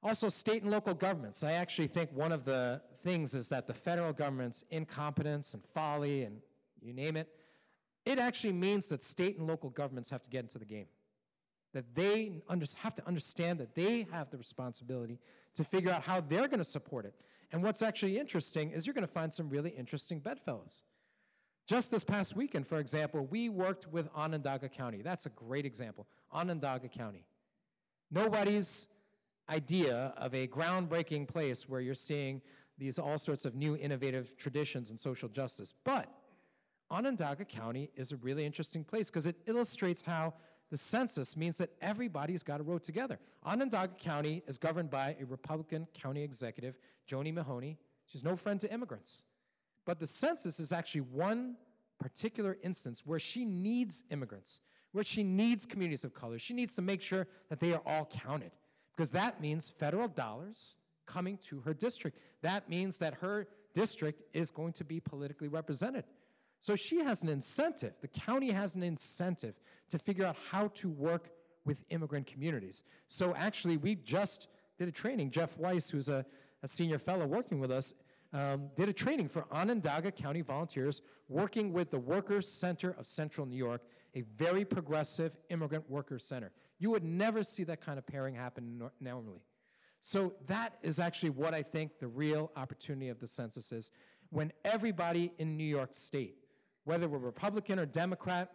Also, 0.00 0.28
state 0.28 0.62
and 0.62 0.70
local 0.70 0.94
governments. 0.94 1.42
I 1.42 1.54
actually 1.54 1.88
think 1.88 2.12
one 2.12 2.30
of 2.30 2.44
the 2.44 2.82
things 3.02 3.34
is 3.34 3.48
that 3.48 3.66
the 3.66 3.74
federal 3.74 4.12
government's 4.12 4.64
incompetence 4.70 5.54
and 5.54 5.64
folly 5.64 6.22
and 6.22 6.36
you 6.80 6.92
name 6.92 7.16
it, 7.16 7.30
it 8.06 8.20
actually 8.20 8.52
means 8.52 8.86
that 8.90 9.02
state 9.02 9.38
and 9.38 9.48
local 9.48 9.70
governments 9.70 10.08
have 10.10 10.22
to 10.22 10.30
get 10.30 10.44
into 10.44 10.60
the 10.60 10.64
game 10.64 10.86
that 11.74 11.94
they 11.94 12.40
have 12.76 12.94
to 12.94 13.06
understand 13.06 13.60
that 13.60 13.74
they 13.74 14.06
have 14.10 14.30
the 14.30 14.38
responsibility 14.38 15.18
to 15.54 15.64
figure 15.64 15.90
out 15.90 16.02
how 16.02 16.20
they're 16.20 16.48
going 16.48 16.58
to 16.58 16.64
support 16.64 17.04
it. 17.04 17.14
And 17.52 17.62
what's 17.62 17.82
actually 17.82 18.18
interesting 18.18 18.70
is 18.70 18.86
you're 18.86 18.94
going 18.94 19.06
to 19.06 19.12
find 19.12 19.32
some 19.32 19.50
really 19.50 19.70
interesting 19.70 20.18
bedfellows. 20.20 20.82
Just 21.66 21.90
this 21.90 22.04
past 22.04 22.36
weekend, 22.36 22.66
for 22.66 22.78
example, 22.78 23.26
we 23.30 23.48
worked 23.48 23.86
with 23.88 24.08
Onondaga 24.14 24.68
County. 24.68 25.02
That's 25.02 25.26
a 25.26 25.30
great 25.30 25.66
example. 25.66 26.06
Onondaga 26.32 26.88
County. 26.88 27.26
Nobody's 28.10 28.88
idea 29.50 30.14
of 30.16 30.34
a 30.34 30.46
groundbreaking 30.46 31.28
place 31.28 31.68
where 31.68 31.80
you're 31.80 31.94
seeing 31.94 32.40
these 32.78 32.98
all 32.98 33.18
sorts 33.18 33.44
of 33.44 33.54
new 33.54 33.76
innovative 33.76 34.36
traditions 34.36 34.90
in 34.90 34.98
social 34.98 35.28
justice. 35.28 35.74
But 35.84 36.08
Onondaga 36.90 37.44
County 37.44 37.90
is 37.96 38.12
a 38.12 38.16
really 38.16 38.44
interesting 38.44 38.84
place 38.84 39.10
because 39.10 39.26
it 39.26 39.36
illustrates 39.46 40.02
how 40.02 40.34
the 40.74 40.78
census 40.78 41.36
means 41.36 41.56
that 41.58 41.70
everybody's 41.80 42.42
got 42.42 42.56
to 42.56 42.64
row 42.64 42.78
together. 42.78 43.20
Onondaga 43.44 43.94
County 43.94 44.42
is 44.48 44.58
governed 44.58 44.90
by 44.90 45.16
a 45.20 45.24
Republican 45.24 45.86
county 45.94 46.20
executive, 46.20 46.76
Joanie 47.06 47.30
Mahoney. 47.30 47.78
She's 48.06 48.24
no 48.24 48.34
friend 48.34 48.60
to 48.60 48.72
immigrants. 48.72 49.22
But 49.86 50.00
the 50.00 50.06
census 50.08 50.58
is 50.58 50.72
actually 50.72 51.02
one 51.02 51.54
particular 52.00 52.58
instance 52.64 53.02
where 53.06 53.20
she 53.20 53.44
needs 53.44 54.02
immigrants, 54.10 54.62
where 54.90 55.04
she 55.04 55.22
needs 55.22 55.64
communities 55.64 56.02
of 56.02 56.12
color. 56.12 56.40
She 56.40 56.54
needs 56.54 56.74
to 56.74 56.82
make 56.82 57.00
sure 57.00 57.28
that 57.50 57.60
they 57.60 57.72
are 57.72 57.82
all 57.86 58.06
counted, 58.06 58.50
because 58.96 59.12
that 59.12 59.40
means 59.40 59.72
federal 59.78 60.08
dollars 60.08 60.74
coming 61.06 61.38
to 61.46 61.60
her 61.60 61.72
district. 61.72 62.18
That 62.42 62.68
means 62.68 62.98
that 62.98 63.14
her 63.20 63.46
district 63.74 64.22
is 64.32 64.50
going 64.50 64.72
to 64.72 64.84
be 64.84 64.98
politically 64.98 65.46
represented. 65.46 66.02
So 66.64 66.76
she 66.76 67.00
has 67.00 67.20
an 67.20 67.28
incentive, 67.28 67.92
the 68.00 68.08
county 68.08 68.50
has 68.50 68.74
an 68.74 68.82
incentive 68.82 69.60
to 69.90 69.98
figure 69.98 70.24
out 70.24 70.34
how 70.50 70.68
to 70.68 70.88
work 70.88 71.28
with 71.66 71.84
immigrant 71.90 72.26
communities. 72.26 72.84
So 73.06 73.34
actually, 73.36 73.76
we 73.76 73.96
just 73.96 74.48
did 74.78 74.88
a 74.88 74.90
training. 74.90 75.30
Jeff 75.30 75.58
Weiss, 75.58 75.90
who's 75.90 76.08
a, 76.08 76.24
a 76.62 76.68
senior 76.68 76.98
fellow 76.98 77.26
working 77.26 77.60
with 77.60 77.70
us, 77.70 77.92
um, 78.32 78.70
did 78.78 78.88
a 78.88 78.94
training 78.94 79.28
for 79.28 79.44
Onondaga 79.52 80.10
County 80.10 80.40
volunteers 80.40 81.02
working 81.28 81.70
with 81.70 81.90
the 81.90 81.98
Workers 81.98 82.50
Center 82.50 82.96
of 82.98 83.06
Central 83.06 83.46
New 83.46 83.58
York, 83.58 83.82
a 84.14 84.22
very 84.38 84.64
progressive 84.64 85.36
immigrant 85.50 85.84
workers 85.90 86.24
center. 86.24 86.50
You 86.78 86.88
would 86.92 87.04
never 87.04 87.42
see 87.42 87.64
that 87.64 87.82
kind 87.82 87.98
of 87.98 88.06
pairing 88.06 88.34
happen 88.34 88.90
normally. 89.00 89.42
So 90.00 90.32
that 90.46 90.78
is 90.80 90.98
actually 90.98 91.30
what 91.30 91.52
I 91.52 91.62
think 91.62 91.98
the 91.98 92.08
real 92.08 92.50
opportunity 92.56 93.10
of 93.10 93.20
the 93.20 93.26
census 93.26 93.70
is. 93.70 93.90
When 94.30 94.50
everybody 94.64 95.30
in 95.36 95.58
New 95.58 95.64
York 95.64 95.92
State 95.92 96.38
whether 96.84 97.08
we're 97.08 97.18
Republican 97.18 97.78
or 97.78 97.86
Democrat, 97.86 98.50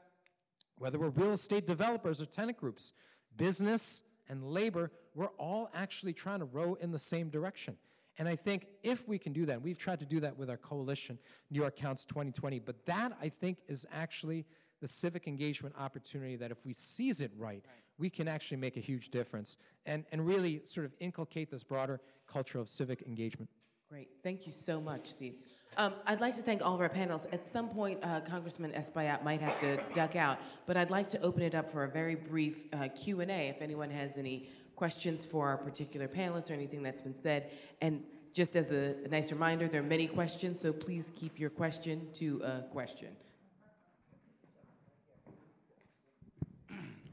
whether 0.77 0.97
we're 0.97 1.09
real 1.09 1.31
estate 1.33 1.67
developers 1.67 2.21
or 2.21 2.25
tenant 2.25 2.57
groups, 2.57 2.93
business 3.35 4.03
and 4.29 4.43
labor, 4.43 4.91
we're 5.15 5.27
all 5.37 5.69
actually 5.73 6.13
trying 6.13 6.39
to 6.39 6.45
row 6.45 6.75
in 6.75 6.91
the 6.91 6.99
same 6.99 7.29
direction. 7.29 7.75
And 8.17 8.27
I 8.27 8.35
think 8.35 8.67
if 8.83 9.07
we 9.07 9.17
can 9.17 9.33
do 9.33 9.45
that, 9.45 9.61
we've 9.61 9.77
tried 9.77 9.99
to 9.99 10.05
do 10.05 10.19
that 10.19 10.37
with 10.37 10.49
our 10.49 10.57
coalition, 10.57 11.17
New 11.49 11.61
York 11.61 11.77
Counts 11.77 12.05
2020, 12.05 12.59
but 12.59 12.85
that 12.85 13.13
I 13.21 13.29
think 13.29 13.59
is 13.67 13.87
actually 13.93 14.45
the 14.81 14.87
civic 14.87 15.27
engagement 15.27 15.75
opportunity 15.77 16.35
that 16.35 16.51
if 16.51 16.57
we 16.65 16.73
seize 16.73 17.21
it 17.21 17.31
right, 17.37 17.63
we 17.97 18.09
can 18.09 18.27
actually 18.27 18.57
make 18.57 18.77
a 18.77 18.79
huge 18.79 19.09
difference 19.09 19.57
and, 19.85 20.05
and 20.11 20.25
really 20.25 20.61
sort 20.65 20.85
of 20.85 20.93
inculcate 20.99 21.49
this 21.49 21.63
broader 21.63 21.99
culture 22.27 22.59
of 22.59 22.69
civic 22.69 23.01
engagement. 23.03 23.49
Great. 23.89 24.09
Thank 24.21 24.45
you 24.45 24.51
so 24.51 24.79
much, 24.79 25.09
Steve. 25.09 25.35
Um, 25.77 25.93
I'd 26.05 26.19
like 26.19 26.35
to 26.35 26.41
thank 26.41 26.61
all 26.61 26.73
of 26.75 26.81
our 26.81 26.89
panels. 26.89 27.25
At 27.31 27.47
some 27.51 27.69
point, 27.69 27.99
uh, 28.03 28.21
Congressman 28.21 28.71
Espaillat 28.71 29.23
might 29.23 29.41
have 29.41 29.59
to 29.61 29.79
duck 29.93 30.15
out, 30.15 30.39
but 30.65 30.75
I'd 30.75 30.89
like 30.89 31.07
to 31.09 31.21
open 31.21 31.41
it 31.41 31.55
up 31.55 31.71
for 31.71 31.83
a 31.83 31.87
very 31.87 32.15
brief 32.15 32.67
uh, 32.73 32.87
Q&A 32.89 33.49
if 33.49 33.61
anyone 33.61 33.89
has 33.89 34.11
any 34.17 34.49
questions 34.75 35.25
for 35.25 35.47
our 35.47 35.57
particular 35.57 36.07
panelists 36.07 36.49
or 36.49 36.53
anything 36.53 36.81
that's 36.81 37.01
been 37.01 37.15
said. 37.21 37.51
And 37.81 38.03
just 38.33 38.55
as 38.55 38.71
a, 38.71 38.95
a 39.05 39.07
nice 39.07 39.31
reminder, 39.31 39.67
there 39.67 39.81
are 39.81 39.85
many 39.85 40.07
questions, 40.07 40.61
so 40.61 40.73
please 40.73 41.05
keep 41.15 41.39
your 41.39 41.49
question 41.49 42.07
to 42.13 42.41
a 42.43 42.61
question. 42.71 43.09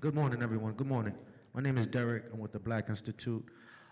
Good 0.01 0.15
morning, 0.15 0.43
everyone. 0.43 0.73
Good 0.75 0.87
morning. 0.87 1.15
My 1.55 1.63
name 1.63 1.79
is 1.79 1.87
Derek. 1.87 2.25
I'm 2.33 2.39
with 2.39 2.53
the 2.53 2.59
Black 2.59 2.89
Institute. 2.89 3.45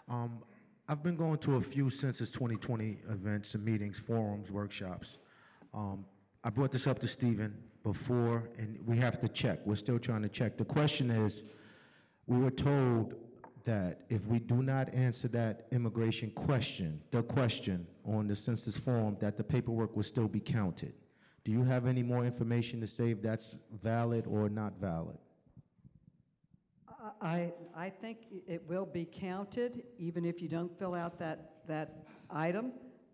Um, 0.09 0.43
I've 0.87 1.03
been 1.03 1.17
going 1.17 1.39
to 1.39 1.57
a 1.57 1.63
few 1.63 1.89
Census 1.89 2.31
2020 2.31 2.99
events 3.09 3.55
and 3.55 3.65
meetings, 3.65 3.99
forums, 3.99 4.51
workshops. 4.51 5.17
Um, 5.73 6.05
I 6.43 6.51
brought 6.51 6.73
this 6.73 6.87
up 6.87 6.99
to 6.99 7.09
Stephen 7.09 7.57
before, 7.83 8.51
and 8.59 8.79
we 8.85 8.99
have 8.99 9.19
to 9.23 9.29
check. 9.29 9.61
We're 9.65 9.77
still 9.77 9.99
trying 9.99 10.21
to 10.23 10.29
check. 10.29 10.59
The 10.59 10.65
question 10.67 11.11
is, 11.11 11.43
we 12.27 12.37
were 12.37 12.51
told 12.51 13.15
that 13.65 14.03
if 14.11 14.27
we 14.27 14.39
do 14.39 14.63
not 14.63 14.93
answer 14.93 15.27
that 15.29 15.69
immigration 15.73 16.31
question, 16.33 17.01
the 17.13 17.23
question 17.23 17.87
on 18.05 18.27
the 18.27 18.37
census 18.37 18.77
form, 18.77 19.17
that 19.21 19.39
the 19.39 19.45
paperwork 19.45 19.97
will 19.97 20.03
still 20.03 20.29
be 20.29 20.41
counted. 20.41 20.93
Do 21.45 21.53
you 21.53 21.63
have 21.63 21.87
any 21.87 22.03
more 22.03 22.27
information 22.27 22.83
to 22.83 22.87
say 22.87 23.13
if 23.13 23.23
that's 23.23 23.57
valid 23.83 24.27
or 24.27 24.51
not 24.51 24.79
valid? 24.79 25.17
I, 27.25 27.55
I 27.75 27.89
think 27.89 28.19
it 28.47 28.63
will 28.69 28.85
be 28.85 29.09
counted, 29.11 29.83
even 29.99 30.27
if 30.27 30.43
you 30.43 30.49
don't 30.49 30.79
fill 30.79 30.95
out 30.95 31.19
that, 31.21 31.53
that 31.67 32.05
item. 32.29 32.73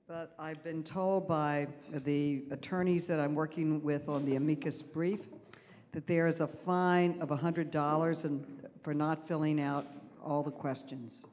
But 0.08 0.34
I've 0.36 0.64
been 0.64 0.82
told 0.82 1.28
by 1.28 1.68
the 1.92 2.42
attorneys 2.50 3.06
that 3.06 3.20
I'm 3.20 3.36
working 3.36 3.80
with 3.84 4.08
on 4.08 4.24
the 4.24 4.34
amicus 4.34 4.82
brief 4.82 5.20
that 5.92 6.08
there 6.08 6.26
is 6.26 6.40
a 6.40 6.48
fine 6.48 7.20
of 7.20 7.28
$100 7.28 8.24
and 8.24 8.44
for 8.82 8.94
not 8.94 9.28
filling 9.28 9.60
out 9.60 9.86
all 10.24 10.42
the 10.42 10.50
questions. 10.50 11.24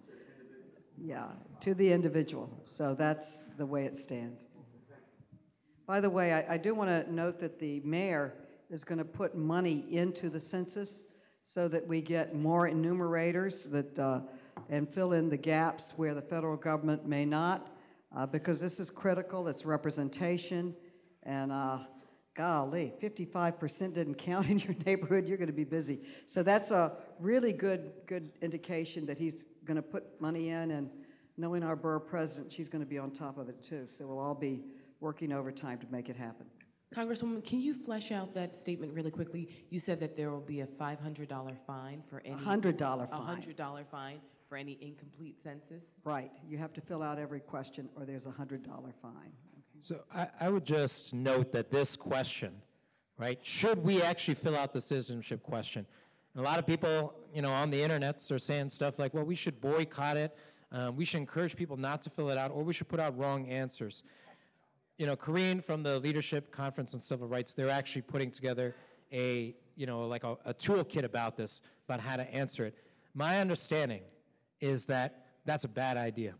Yeah, 0.99 1.25
to 1.61 1.73
the 1.73 1.91
individual. 1.91 2.47
So 2.63 2.93
that's 2.93 3.45
the 3.57 3.65
way 3.65 3.86
it 3.86 3.97
stands. 3.97 4.45
By 5.88 5.99
the 5.99 6.11
way, 6.11 6.34
I, 6.34 6.53
I 6.53 6.57
do 6.57 6.75
want 6.75 6.91
to 6.91 7.11
note 7.11 7.39
that 7.39 7.57
the 7.57 7.80
mayor 7.80 8.36
is 8.69 8.84
going 8.84 8.99
to 8.99 9.05
put 9.05 9.36
money 9.36 9.86
into 9.89 10.30
the 10.30 10.39
census 10.39 11.05
so 11.48 11.70
that 11.70 11.88
we 11.88 12.02
get 12.02 12.36
more 12.36 12.68
enumerators 12.68 13.64
that, 13.72 13.98
uh, 13.98 14.20
and 14.70 14.88
fill 14.88 15.14
in 15.14 15.30
the 15.30 15.38
gaps 15.38 15.93
where 15.95 16.14
the 16.14 16.22
federal 16.22 16.58
government 16.58 17.08
may 17.08 17.24
not, 17.24 17.74
uh, 18.16 18.26
because 18.26 18.60
this 18.60 18.82
is 18.82 18.89
critical, 18.89 19.48
it's 19.48 19.66
representation, 19.66 20.76
and 21.24 21.54
uh, 21.54 21.80
golly, 22.36 22.93
55% 23.02 23.93
didn't 23.93 24.16
count 24.16 24.48
in 24.50 24.60
your 24.60 24.76
neighborhood, 24.86 25.26
you're 25.26 25.38
going 25.38 25.48
to 25.48 25.54
be 25.54 25.64
busy. 25.64 26.02
So 26.26 26.43
that's 26.43 26.72
a 26.72 26.98
really 27.18 27.54
good, 27.54 27.93
good 28.08 28.30
indication 28.41 29.06
that 29.06 29.18
he's 29.18 29.45
going 29.64 29.78
to 29.78 29.82
put 29.82 30.20
money 30.20 30.50
in, 30.50 30.72
and 30.72 30.89
knowing 31.38 31.64
our 31.64 31.78
borough 31.78 32.02
president, 32.02 32.52
she's 32.52 32.68
going 32.68 32.84
to 32.84 32.89
be 32.89 32.98
on 32.98 33.10
top 33.10 33.38
of 33.38 33.48
it 33.48 33.64
too. 33.64 33.86
So 33.88 34.06
we'll 34.06 34.20
all 34.20 34.36
be 34.36 34.66
working 35.00 35.32
overtime 35.32 35.80
to 35.80 35.88
make 35.89 36.10
it 36.10 36.18
happen. 36.18 36.45
Congresswoman, 36.96 37.44
can 37.44 37.60
you 37.60 37.74
flesh 37.74 38.12
out 38.12 38.34
that 38.34 38.56
statement 38.56 38.94
really 38.94 39.12
quickly? 39.12 39.50
You 39.70 39.80
said 39.80 40.00
that 40.00 40.16
there 40.16 40.32
will 40.32 40.40
be 40.40 40.62
a 40.62 40.66
$500 40.66 41.56
fine 41.66 42.02
for 42.10 42.22
any. 42.24 42.36
$100 42.36 43.10
fine. 43.10 43.42
$100 43.42 43.86
fine 43.92 44.20
for 44.48 44.58
any 44.58 44.78
incomplete 44.82 45.36
census? 45.44 45.84
Right, 46.04 46.32
you 46.48 46.58
have 46.58 46.74
to 46.74 46.82
fill 46.82 47.04
out 47.04 47.20
every 47.20 47.42
question, 47.42 47.90
or 47.96 48.06
there's 48.06 48.26
a 48.26 48.32
$100 48.32 48.66
fine. 49.02 49.14
So 49.80 50.00
I, 50.14 50.28
I 50.40 50.50
would 50.50 50.66
just 50.66 51.14
note 51.14 51.52
that 51.52 51.70
this 51.70 51.96
question, 51.96 52.54
right, 53.18 53.40
should 53.44 53.84
we 53.84 54.02
actually 54.02 54.36
fill 54.36 54.56
out 54.56 54.74
the 54.74 54.82
citizenship 54.82 55.44
question? 55.44 55.86
And 56.34 56.46
a 56.46 56.48
lot 56.48 56.58
of 56.58 56.66
people, 56.66 57.14
you 57.34 57.42
know, 57.42 57.52
on 57.52 57.70
the 57.70 57.82
internet 57.82 58.24
are 58.32 58.40
saying 58.40 58.70
stuff 58.70 58.98
like, 58.98 59.14
well, 59.14 59.24
we 59.24 59.36
should 59.36 59.60
boycott 59.60 60.18
it, 60.18 60.36
um, 60.72 60.96
we 60.96 61.06
should 61.06 61.20
encourage 61.20 61.56
people 61.56 61.78
not 61.78 62.02
to 62.04 62.10
fill 62.10 62.30
it 62.30 62.38
out, 62.38 62.52
or 62.52 62.64
we 62.64 62.74
should 62.74 62.88
put 62.88 63.00
out 63.00 63.18
wrong 63.18 63.48
answers. 63.50 64.04
You 64.98 65.06
know, 65.06 65.16
Corrine 65.16 65.64
from 65.64 65.84
the 65.84 66.00
Leadership 66.00 66.52
Conference 66.52 66.93
on 66.95 67.00
Civil 67.00 67.28
Rights, 67.28 67.54
they're 67.54 67.70
actually 67.70 68.02
putting 68.02 68.32
together 68.32 68.76
a, 69.14 69.56
you 69.76 69.86
know, 69.86 70.08
like 70.08 70.24
a, 70.24 70.38
a 70.45 70.54
toolkit 70.54 71.04
about 71.04 71.38
this, 71.38 71.62
about 71.88 72.00
how 72.00 72.16
to 72.16 72.24
answer 72.34 72.66
it. 72.66 72.76
My 73.14 73.39
understanding 73.39 74.02
is 74.60 74.88
that 74.88 75.26
that's 75.45 75.66
a 75.66 75.68
bad 75.68 75.98
idea. 75.98 76.34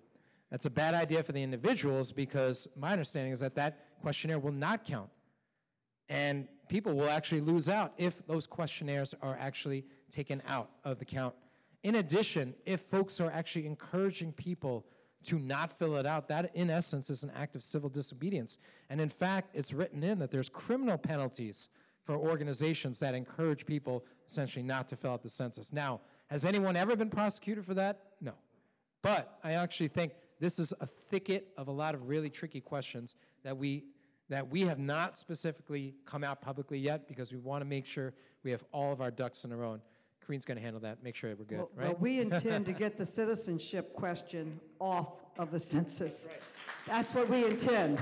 That's 0.50 0.66
a 0.66 0.72
bad 0.72 0.96
idea 0.96 1.22
for 1.22 1.34
the 1.34 1.44
individuals 1.44 2.12
because 2.12 2.68
my 2.76 2.92
understanding 2.92 3.32
is 3.32 3.40
that 3.42 3.54
that 3.56 3.86
questionnaire 4.02 4.40
will 4.40 4.52
not 4.52 4.86
count. 4.86 5.10
And 6.10 6.48
people 6.68 6.94
will 6.94 7.10
actually 7.10 7.42
lose 7.42 7.70
out 7.70 7.94
if 7.98 8.26
those 8.26 8.48
questionnaires 8.48 9.14
are 9.22 9.38
actually 9.40 9.86
taken 10.10 10.42
out 10.48 10.70
of 10.84 10.98
the 10.98 11.06
count. 11.06 11.36
In 11.84 11.96
addition, 11.96 12.56
if 12.66 12.82
folks 12.82 13.20
are 13.22 13.30
actually 13.32 13.68
encouraging 13.68 14.32
people 14.34 14.86
to 15.28 15.38
not 15.38 15.78
fill 15.78 15.98
it 15.98 16.06
out, 16.06 16.28
that 16.30 16.52
in 16.56 16.70
essence 16.70 17.10
is 17.10 17.24
an 17.24 17.32
act 17.36 17.56
of 17.56 17.64
civil 17.64 17.90
disobedience. 17.90 18.60
And 18.90 19.02
in 19.02 19.10
fact, 19.10 19.52
it's 19.54 19.74
written 19.74 20.04
in 20.04 20.20
that 20.20 20.32
there's 20.32 20.50
criminal 20.50 20.98
penalties 20.98 21.70
for 22.06 22.16
organizations 22.16 22.98
that 23.00 23.14
encourage 23.14 23.66
people 23.66 24.06
essentially 24.26 24.64
not 24.64 24.88
to 24.88 24.96
fill 24.96 25.12
out 25.12 25.22
the 25.22 25.30
census. 25.30 25.74
Now, 25.74 26.00
has 26.30 26.46
anyone 26.46 26.78
ever 26.78 26.96
been 26.96 27.10
prosecuted 27.10 27.66
for 27.66 27.74
that? 27.74 28.00
No. 28.22 28.34
But 29.02 29.38
I 29.44 29.54
actually 29.54 29.90
think 29.90 30.14
this 30.40 30.60
is 30.60 30.74
a 30.80 30.86
thicket 30.86 31.50
of 31.58 31.68
a 31.68 31.72
lot 31.72 31.94
of 31.94 32.08
really 32.08 32.30
tricky 32.30 32.62
questions 32.62 33.16
that 33.44 33.56
we 33.56 33.84
that 34.30 34.46
we 34.50 34.62
have 34.62 34.78
not 34.78 35.18
specifically 35.18 35.96
come 36.06 36.22
out 36.22 36.42
publicly 36.42 36.78
yet 36.78 37.08
because 37.08 37.32
we 37.32 37.38
want 37.38 37.62
to 37.62 37.66
make 37.66 37.86
sure 37.86 38.14
we 38.44 38.52
have 38.52 38.62
all 38.74 38.92
of 38.92 39.00
our 39.00 39.10
ducks 39.10 39.46
in 39.46 39.54
a 39.54 39.56
row. 39.56 39.80
Corrine's 40.28 40.44
going 40.44 40.58
to 40.58 40.62
handle 40.62 40.82
that. 40.82 41.02
Make 41.02 41.16
sure 41.16 41.34
we're 41.38 41.46
good, 41.46 41.60
Well, 41.60 41.72
right? 41.74 41.88
well, 41.88 41.98
we 42.02 42.20
intend 42.22 42.66
to 42.66 42.74
get 42.74 42.98
the 42.98 43.06
citizenship 43.06 43.94
question 43.94 44.60
off 44.82 45.14
of 45.40 45.52
the 45.52 45.60
census. 45.60 46.28
That's 46.86 47.14
what 47.14 47.30
we 47.30 47.46
intend. 47.46 47.98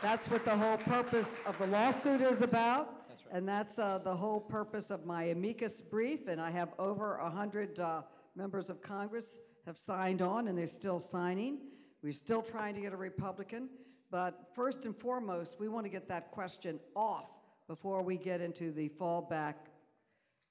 That's 0.00 0.30
what 0.30 0.44
the 0.44 0.56
whole 0.56 0.76
purpose 0.76 1.40
of 1.44 1.58
the 1.58 1.66
lawsuit 1.66 2.20
is 2.20 2.42
about. 2.42 3.08
That's 3.08 3.26
right. 3.26 3.34
And 3.34 3.48
that's 3.48 3.80
uh, 3.80 3.98
the 3.98 4.14
whole 4.14 4.38
purpose 4.38 4.92
of 4.92 5.04
my 5.04 5.24
amicus 5.24 5.80
brief, 5.80 6.28
and 6.28 6.40
I 6.40 6.50
have 6.52 6.68
over 6.78 7.18
100 7.20 7.80
uh, 7.80 8.02
members 8.36 8.70
of 8.70 8.80
Congress 8.80 9.40
have 9.66 9.76
signed 9.76 10.22
on, 10.22 10.46
and 10.46 10.56
they're 10.56 10.68
still 10.68 11.00
signing. 11.00 11.58
We're 12.04 12.12
still 12.12 12.42
trying 12.42 12.76
to 12.76 12.82
get 12.82 12.92
a 12.92 12.96
Republican, 12.96 13.68
but 14.12 14.50
first 14.54 14.84
and 14.84 14.96
foremost, 14.96 15.58
we 15.58 15.68
want 15.68 15.86
to 15.86 15.90
get 15.90 16.06
that 16.08 16.30
question 16.30 16.78
off 16.94 17.30
before 17.66 18.02
we 18.02 18.16
get 18.16 18.40
into 18.40 18.70
the 18.70 18.90
fallback 18.90 19.54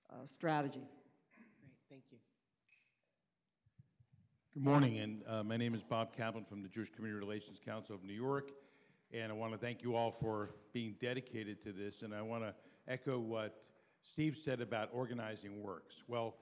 uh, 0.10 0.26
strategy. 0.26 0.82
Great, 1.36 1.78
thank 1.90 2.04
you. 2.12 2.18
Good 4.54 4.66
morning, 4.66 5.00
and 5.00 5.24
uh, 5.28 5.44
my 5.44 5.58
name 5.58 5.74
is 5.74 5.82
Bob 5.82 6.16
Kaplan 6.16 6.46
from 6.46 6.62
the 6.62 6.70
Jewish 6.70 6.92
Community 6.92 7.20
Relations 7.20 7.60
Council 7.66 7.96
of 7.96 8.04
New 8.04 8.14
York, 8.14 8.52
and 9.12 9.32
I 9.32 9.36
want 9.36 9.52
to 9.52 9.58
thank 9.58 9.82
you 9.82 9.96
all 9.96 10.12
for 10.12 10.52
being 10.74 10.94
dedicated 11.02 11.64
to 11.64 11.72
this, 11.72 12.04
and 12.04 12.14
I 12.14 12.22
want 12.22 12.44
to 12.44 12.54
echo 12.88 13.18
what 13.18 13.64
Steve 14.04 14.38
said 14.38 14.62
about 14.62 14.90
organizing 14.94 15.64
works. 15.64 16.04
Well, 16.08 16.36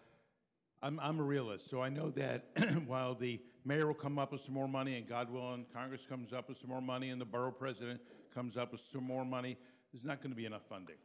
I'm, 0.84 1.00
I'm 1.00 1.22
a 1.22 1.24
realist, 1.24 1.70
so 1.70 1.82
I 1.82 1.88
know 1.88 2.10
that 2.10 2.48
while 2.86 3.16
the 3.16 3.40
mayor 3.64 3.88
will 3.88 3.94
come 3.94 4.20
up 4.20 4.34
with 4.34 4.42
some 4.42 4.56
more 4.56 4.68
money, 4.68 4.98
and 4.98 5.08
God 5.08 5.32
willing, 5.32 5.66
Congress 5.74 6.06
comes 6.06 6.34
up 6.34 6.50
with 6.50 6.58
some 6.58 6.70
more 6.70 6.82
money, 6.82 7.12
and 7.12 7.22
the 7.22 7.26
borough 7.26 7.50
president 7.50 8.02
comes 8.36 8.58
up 8.58 8.74
with 8.74 8.82
some 8.92 9.06
more 9.06 9.24
money, 9.24 9.56
there's 9.94 10.04
not 10.04 10.22
going 10.22 10.32
to 10.32 10.36
be 10.36 10.46
enough 10.46 10.68
funding 10.68 10.98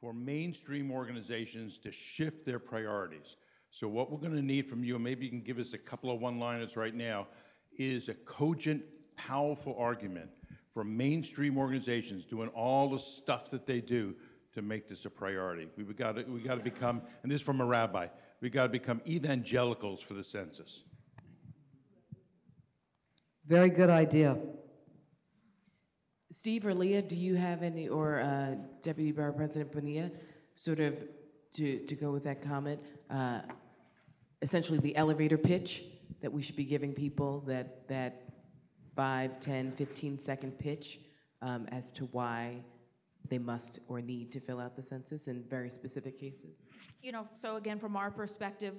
for 0.00 0.14
mainstream 0.14 0.90
organizations 0.90 1.76
to 1.80 1.92
shift 1.92 2.46
their 2.46 2.58
priorities. 2.58 3.36
So 3.74 3.88
what 3.88 4.08
we're 4.08 4.18
going 4.18 4.36
to 4.36 4.40
need 4.40 4.68
from 4.68 4.84
you, 4.84 4.94
and 4.94 5.02
maybe 5.02 5.24
you 5.24 5.30
can 5.32 5.40
give 5.40 5.58
us 5.58 5.72
a 5.72 5.78
couple 5.78 6.08
of 6.08 6.20
one-liners 6.20 6.76
right 6.76 6.94
now, 6.94 7.26
is 7.76 8.08
a 8.08 8.14
cogent, 8.14 8.84
powerful 9.16 9.74
argument 9.76 10.30
for 10.72 10.84
mainstream 10.84 11.58
organizations 11.58 12.24
doing 12.24 12.50
all 12.50 12.88
the 12.88 13.00
stuff 13.00 13.50
that 13.50 13.66
they 13.66 13.80
do 13.80 14.14
to 14.54 14.62
make 14.62 14.88
this 14.88 15.06
a 15.06 15.10
priority. 15.10 15.66
We've 15.76 15.96
got 15.96 16.14
to, 16.14 16.22
we 16.22 16.38
got 16.38 16.54
to 16.54 16.62
become, 16.62 17.02
and 17.24 17.32
this 17.32 17.40
is 17.40 17.44
from 17.44 17.60
a 17.60 17.64
rabbi, 17.64 18.06
we 18.40 18.48
got 18.48 18.62
to 18.62 18.68
become 18.68 19.00
evangelicals 19.08 20.00
for 20.00 20.14
the 20.14 20.22
census. 20.22 20.84
Very 23.44 23.70
good 23.70 23.90
idea. 23.90 24.38
Steve 26.30 26.64
or 26.64 26.74
Leah, 26.74 27.02
do 27.02 27.16
you 27.16 27.34
have 27.34 27.64
any, 27.64 27.88
or 27.88 28.20
uh, 28.20 28.54
Deputy 28.82 29.10
Borough 29.10 29.32
President 29.32 29.72
Bonilla, 29.72 30.12
sort 30.54 30.78
of 30.78 30.94
to, 31.54 31.80
to 31.86 31.94
go 31.96 32.12
with 32.12 32.22
that 32.22 32.40
comment, 32.40 32.80
uh, 33.10 33.40
essentially 34.44 34.78
the 34.78 34.94
elevator 34.94 35.38
pitch 35.38 35.82
that 36.20 36.30
we 36.30 36.42
should 36.42 36.54
be 36.54 36.64
giving 36.64 36.92
people, 36.92 37.40
that, 37.46 37.88
that 37.88 38.28
5, 38.94 39.40
10, 39.40 39.72
15 39.72 40.18
second 40.18 40.58
pitch 40.58 41.00
um, 41.40 41.66
as 41.72 41.90
to 41.92 42.04
why 42.12 42.56
they 43.30 43.38
must 43.38 43.80
or 43.88 44.02
need 44.02 44.30
to 44.30 44.40
fill 44.40 44.60
out 44.60 44.76
the 44.76 44.82
census 44.82 45.28
in 45.28 45.42
very 45.48 45.70
specific 45.70 46.20
cases? 46.20 46.56
You 47.02 47.12
know, 47.12 47.26
so 47.32 47.56
again, 47.56 47.78
from 47.78 47.96
our 47.96 48.10
perspective, 48.10 48.74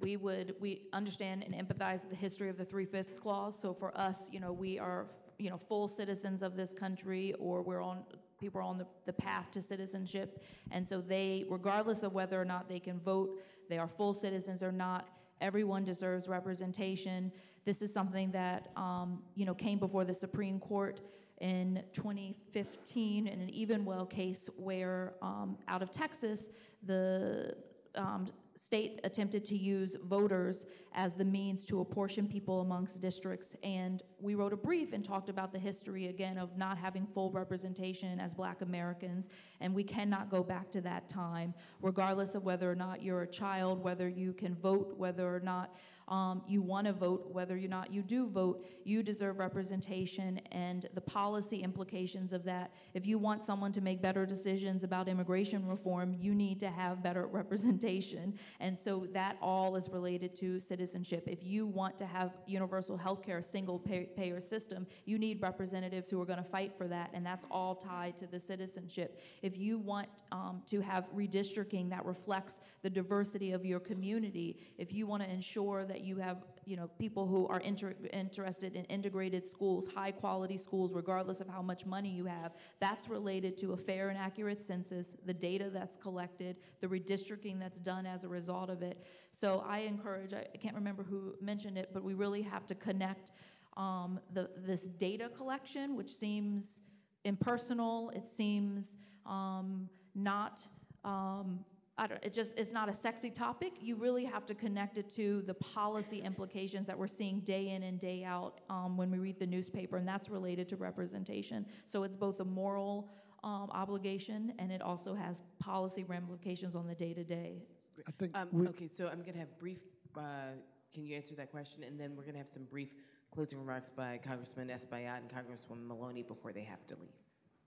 we 0.00 0.18
would, 0.18 0.54
we 0.60 0.82
understand 0.92 1.42
and 1.42 1.54
empathize 1.54 2.02
with 2.02 2.10
the 2.10 2.16
history 2.16 2.50
of 2.50 2.58
the 2.58 2.64
three-fifths 2.66 3.18
clause. 3.18 3.58
So 3.58 3.72
for 3.72 3.96
us, 3.98 4.28
you 4.30 4.40
know, 4.40 4.52
we 4.52 4.78
are 4.78 5.06
you 5.38 5.48
know, 5.48 5.58
full 5.68 5.88
citizens 5.88 6.42
of 6.42 6.54
this 6.54 6.74
country 6.74 7.32
or 7.38 7.62
we're 7.62 7.82
on, 7.82 8.02
people 8.40 8.60
are 8.60 8.64
on 8.64 8.78
the, 8.78 8.86
the 9.06 9.12
path 9.12 9.50
to 9.52 9.62
citizenship. 9.62 10.42
And 10.70 10.86
so 10.86 11.00
they, 11.00 11.44
regardless 11.48 12.02
of 12.02 12.12
whether 12.12 12.40
or 12.40 12.44
not 12.44 12.68
they 12.68 12.80
can 12.80 12.98
vote, 13.00 13.42
they 13.68 13.78
are 13.78 13.88
full 13.88 14.14
citizens 14.14 14.62
or 14.62 14.72
not, 14.72 15.08
everyone 15.40 15.84
deserves 15.84 16.28
representation. 16.28 17.32
This 17.64 17.82
is 17.82 17.92
something 17.92 18.30
that, 18.32 18.70
um, 18.76 19.22
you 19.34 19.44
know, 19.44 19.54
came 19.54 19.78
before 19.78 20.04
the 20.04 20.14
Supreme 20.14 20.58
Court 20.58 21.00
in 21.40 21.82
2015 21.92 23.26
in 23.26 23.40
an 23.40 23.48
Evenwel 23.48 24.08
case 24.08 24.48
where 24.56 25.14
um, 25.22 25.56
out 25.68 25.82
of 25.82 25.92
Texas, 25.92 26.48
the 26.84 27.54
um, 27.94 28.26
state 28.62 29.00
attempted 29.04 29.44
to 29.46 29.56
use 29.56 29.96
voters 30.04 30.66
as 30.94 31.14
the 31.14 31.24
means 31.24 31.64
to 31.66 31.80
apportion 31.80 32.26
people 32.26 32.60
amongst 32.60 33.00
districts. 33.00 33.54
And 33.62 34.02
we 34.20 34.34
wrote 34.34 34.52
a 34.52 34.56
brief 34.56 34.92
and 34.92 35.04
talked 35.04 35.28
about 35.28 35.52
the 35.52 35.58
history 35.58 36.08
again 36.08 36.38
of 36.38 36.56
not 36.56 36.76
having 36.78 37.06
full 37.06 37.30
representation 37.30 38.18
as 38.20 38.34
black 38.34 38.62
Americans. 38.62 39.28
And 39.60 39.74
we 39.74 39.84
cannot 39.84 40.30
go 40.30 40.42
back 40.42 40.70
to 40.72 40.80
that 40.82 41.08
time, 41.08 41.54
regardless 41.80 42.34
of 42.34 42.44
whether 42.44 42.70
or 42.70 42.74
not 42.74 43.02
you're 43.02 43.22
a 43.22 43.26
child, 43.26 43.82
whether 43.82 44.08
you 44.08 44.32
can 44.32 44.54
vote, 44.54 44.94
whether 44.96 45.34
or 45.34 45.40
not 45.40 45.74
um, 46.08 46.42
you 46.48 46.62
want 46.62 46.86
to 46.86 46.92
vote, 46.92 47.28
whether 47.30 47.54
or 47.54 47.68
not 47.68 47.92
you 47.92 48.02
do 48.02 48.26
vote, 48.26 48.64
you 48.84 49.02
deserve 49.02 49.38
representation 49.38 50.40
and 50.52 50.86
the 50.94 51.00
policy 51.00 51.58
implications 51.58 52.32
of 52.32 52.44
that. 52.44 52.72
If 52.94 53.06
you 53.06 53.18
want 53.18 53.44
someone 53.44 53.72
to 53.72 53.82
make 53.82 54.00
better 54.00 54.24
decisions 54.24 54.84
about 54.84 55.08
immigration 55.08 55.66
reform, 55.68 56.16
you 56.18 56.34
need 56.34 56.60
to 56.60 56.70
have 56.70 57.02
better 57.02 57.26
representation. 57.32 58.38
And 58.60 58.78
so 58.78 59.06
that 59.12 59.36
all 59.42 59.76
is 59.76 59.88
related 59.90 60.34
to 60.36 60.58
citizenship. 60.58 61.24
If 61.26 61.44
you 61.44 61.66
want 61.66 61.98
to 61.98 62.06
have 62.06 62.32
universal 62.46 62.96
health 62.96 63.22
care, 63.22 63.42
single 63.42 63.78
pay- 63.78 64.08
payer 64.16 64.40
system, 64.40 64.86
you 65.04 65.18
need 65.18 65.42
representatives 65.42 66.08
who 66.08 66.20
are 66.22 66.26
going 66.26 66.42
to 66.42 66.50
fight 66.50 66.72
for 66.76 66.88
that, 66.88 67.10
and 67.12 67.24
that's 67.24 67.44
all 67.50 67.74
tied 67.74 68.16
to 68.18 68.26
the 68.26 68.40
citizenship. 68.40 69.20
If 69.42 69.58
you 69.58 69.78
want 69.78 70.08
um, 70.32 70.62
to 70.68 70.80
have 70.80 71.06
redistricting 71.14 71.90
that 71.90 72.04
reflects 72.04 72.60
the 72.82 72.90
diversity 72.90 73.52
of 73.52 73.66
your 73.66 73.80
community, 73.80 74.58
if 74.78 74.92
you 74.92 75.06
want 75.06 75.22
to 75.22 75.30
ensure 75.30 75.84
that 75.84 75.97
you 76.02 76.16
have 76.16 76.38
you 76.68 76.76
know, 76.76 76.90
people 76.98 77.26
who 77.26 77.48
are 77.48 77.60
inter- 77.60 77.94
interested 78.12 78.76
in 78.76 78.84
integrated 78.84 79.48
schools, 79.48 79.88
high 79.94 80.12
quality 80.12 80.58
schools, 80.58 80.92
regardless 80.92 81.40
of 81.40 81.48
how 81.48 81.62
much 81.62 81.86
money 81.86 82.10
you 82.10 82.26
have. 82.26 82.52
That's 82.78 83.08
related 83.08 83.56
to 83.58 83.72
a 83.72 83.76
fair 83.76 84.10
and 84.10 84.18
accurate 84.18 84.62
census, 84.62 85.14
the 85.24 85.32
data 85.32 85.70
that's 85.72 85.96
collected, 85.96 86.56
the 86.82 86.86
redistricting 86.86 87.58
that's 87.58 87.80
done 87.80 88.04
as 88.04 88.24
a 88.24 88.28
result 88.28 88.68
of 88.68 88.82
it. 88.82 89.06
So 89.30 89.64
I 89.66 89.78
encourage, 89.78 90.34
I 90.34 90.44
can't 90.58 90.74
remember 90.74 91.02
who 91.02 91.34
mentioned 91.40 91.78
it, 91.78 91.88
but 91.94 92.04
we 92.04 92.12
really 92.12 92.42
have 92.42 92.66
to 92.66 92.74
connect 92.74 93.32
um, 93.78 94.20
the, 94.34 94.50
this 94.58 94.82
data 94.82 95.30
collection, 95.34 95.96
which 95.96 96.14
seems 96.14 96.82
impersonal, 97.24 98.10
it 98.10 98.24
seems 98.36 98.98
um, 99.24 99.88
not. 100.14 100.60
Um, 101.02 101.60
I 101.98 102.06
don't, 102.06 102.24
it 102.24 102.32
just 102.32 102.56
it's 102.56 102.72
not 102.72 102.88
a 102.88 102.94
sexy 102.94 103.30
topic. 103.30 103.72
You 103.80 103.96
really 103.96 104.24
have 104.24 104.46
to 104.46 104.54
connect 104.54 104.98
it 104.98 105.10
to 105.16 105.42
the 105.46 105.54
policy 105.54 106.22
implications 106.22 106.86
that 106.86 106.96
we're 106.96 107.08
seeing 107.08 107.40
day 107.40 107.70
in 107.70 107.82
and 107.82 108.00
day 108.00 108.24
out 108.24 108.60
um, 108.70 108.96
when 108.96 109.10
we 109.10 109.18
read 109.18 109.38
the 109.38 109.46
newspaper, 109.46 109.96
and 109.96 110.06
that's 110.06 110.28
related 110.28 110.68
to 110.68 110.76
representation. 110.76 111.66
So 111.86 112.04
it's 112.04 112.16
both 112.16 112.40
a 112.40 112.44
moral 112.44 113.10
um, 113.44 113.70
obligation 113.72 114.52
and 114.58 114.72
it 114.72 114.82
also 114.82 115.14
has 115.14 115.42
policy 115.58 116.04
ramifications 116.04 116.74
on 116.74 116.86
the 116.86 116.94
day 116.94 117.14
to 117.14 117.24
day. 117.24 117.62
I 118.06 118.10
think 118.12 118.36
um, 118.36 118.66
okay. 118.68 118.88
So 118.96 119.08
I'm 119.08 119.20
going 119.20 119.34
to 119.34 119.40
have 119.40 119.58
brief. 119.58 119.78
Uh, 120.16 120.52
can 120.92 121.04
you 121.04 121.16
answer 121.16 121.34
that 121.34 121.50
question, 121.50 121.82
and 121.82 121.98
then 121.98 122.16
we're 122.16 122.22
going 122.22 122.34
to 122.34 122.38
have 122.38 122.48
some 122.48 122.64
brief 122.64 122.88
closing 123.34 123.58
remarks 123.58 123.90
by 123.90 124.18
Congressman 124.24 124.68
Espaillat 124.68 125.18
and 125.18 125.28
Congresswoman 125.28 125.86
Maloney 125.86 126.22
before 126.22 126.52
they 126.52 126.62
have 126.62 126.86
to 126.86 126.94
leave. 126.94 127.10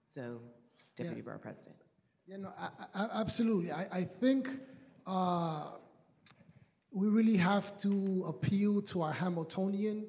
So, 0.08 0.40
Deputy 0.96 1.18
yeah. 1.18 1.26
Borough 1.26 1.38
President. 1.38 1.76
I, 2.58 2.70
I, 2.94 3.10
absolutely. 3.20 3.72
I, 3.72 3.88
I 3.92 4.04
think 4.04 4.50
uh, 5.06 5.72
we 6.92 7.08
really 7.08 7.36
have 7.38 7.78
to 7.80 8.24
appeal 8.26 8.82
to 8.84 9.02
our 9.02 9.12
Hamiltonian 9.12 10.06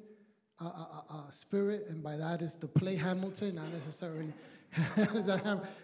uh, 0.61 0.65
uh, 0.65 0.69
uh, 0.69 1.01
uh 1.09 1.29
spirit, 1.31 1.87
and 1.89 2.01
by 2.01 2.15
that 2.15 2.41
is 2.41 2.55
to 2.55 2.67
play 2.67 2.95
Hamilton, 2.95 3.55
not 3.55 3.71
necessarily 3.73 4.31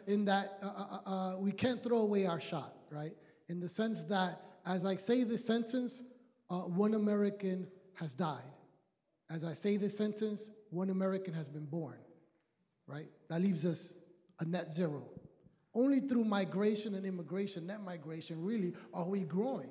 in 0.07 0.25
that 0.25 0.57
uh, 0.61 1.35
we 1.37 1.51
can't 1.51 1.83
throw 1.83 1.97
away 1.97 2.25
our 2.25 2.39
shot, 2.39 2.73
right? 2.89 3.13
In 3.49 3.59
the 3.59 3.69
sense 3.69 4.03
that 4.05 4.41
as 4.65 4.85
I 4.85 4.95
say 4.95 5.23
this 5.23 5.45
sentence, 5.45 6.03
one 6.47 6.93
American 6.93 7.67
has 7.95 8.13
died. 8.13 8.41
As 9.29 9.43
I 9.43 9.53
say 9.53 9.77
this 9.77 9.95
sentence, 9.95 10.49
one 10.69 10.89
American 10.89 11.33
has 11.33 11.49
been 11.49 11.65
born, 11.65 11.97
right? 12.87 13.07
That 13.27 13.41
leaves 13.41 13.65
us 13.65 13.93
a 14.39 14.45
net 14.45 14.71
zero. 14.71 15.03
Only 15.79 16.01
through 16.01 16.25
migration 16.25 16.93
and 16.95 17.05
immigration, 17.05 17.65
net 17.65 17.81
migration, 17.81 18.43
really, 18.43 18.73
are 18.93 19.05
we 19.05 19.21
growing. 19.21 19.69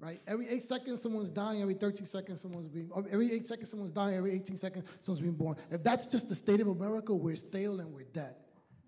Right? 0.00 0.20
Every 0.26 0.48
eight 0.48 0.64
seconds, 0.64 1.00
someone's 1.00 1.28
dying. 1.28 1.62
Every 1.62 1.74
13 1.74 2.04
seconds, 2.04 2.40
someone's 2.40 2.68
being. 2.68 2.90
Every 3.12 3.32
eight 3.32 3.46
seconds, 3.46 3.70
someone's 3.70 3.92
dying. 3.92 4.16
Every 4.16 4.34
18 4.34 4.56
seconds, 4.56 4.84
someone's 5.02 5.22
being 5.22 5.36
born. 5.36 5.56
If 5.70 5.84
that's 5.84 6.06
just 6.06 6.28
the 6.28 6.34
state 6.34 6.60
of 6.60 6.66
America, 6.66 7.14
we're 7.14 7.36
stale 7.36 7.78
and 7.78 7.94
we're 7.94 8.10
dead. 8.12 8.34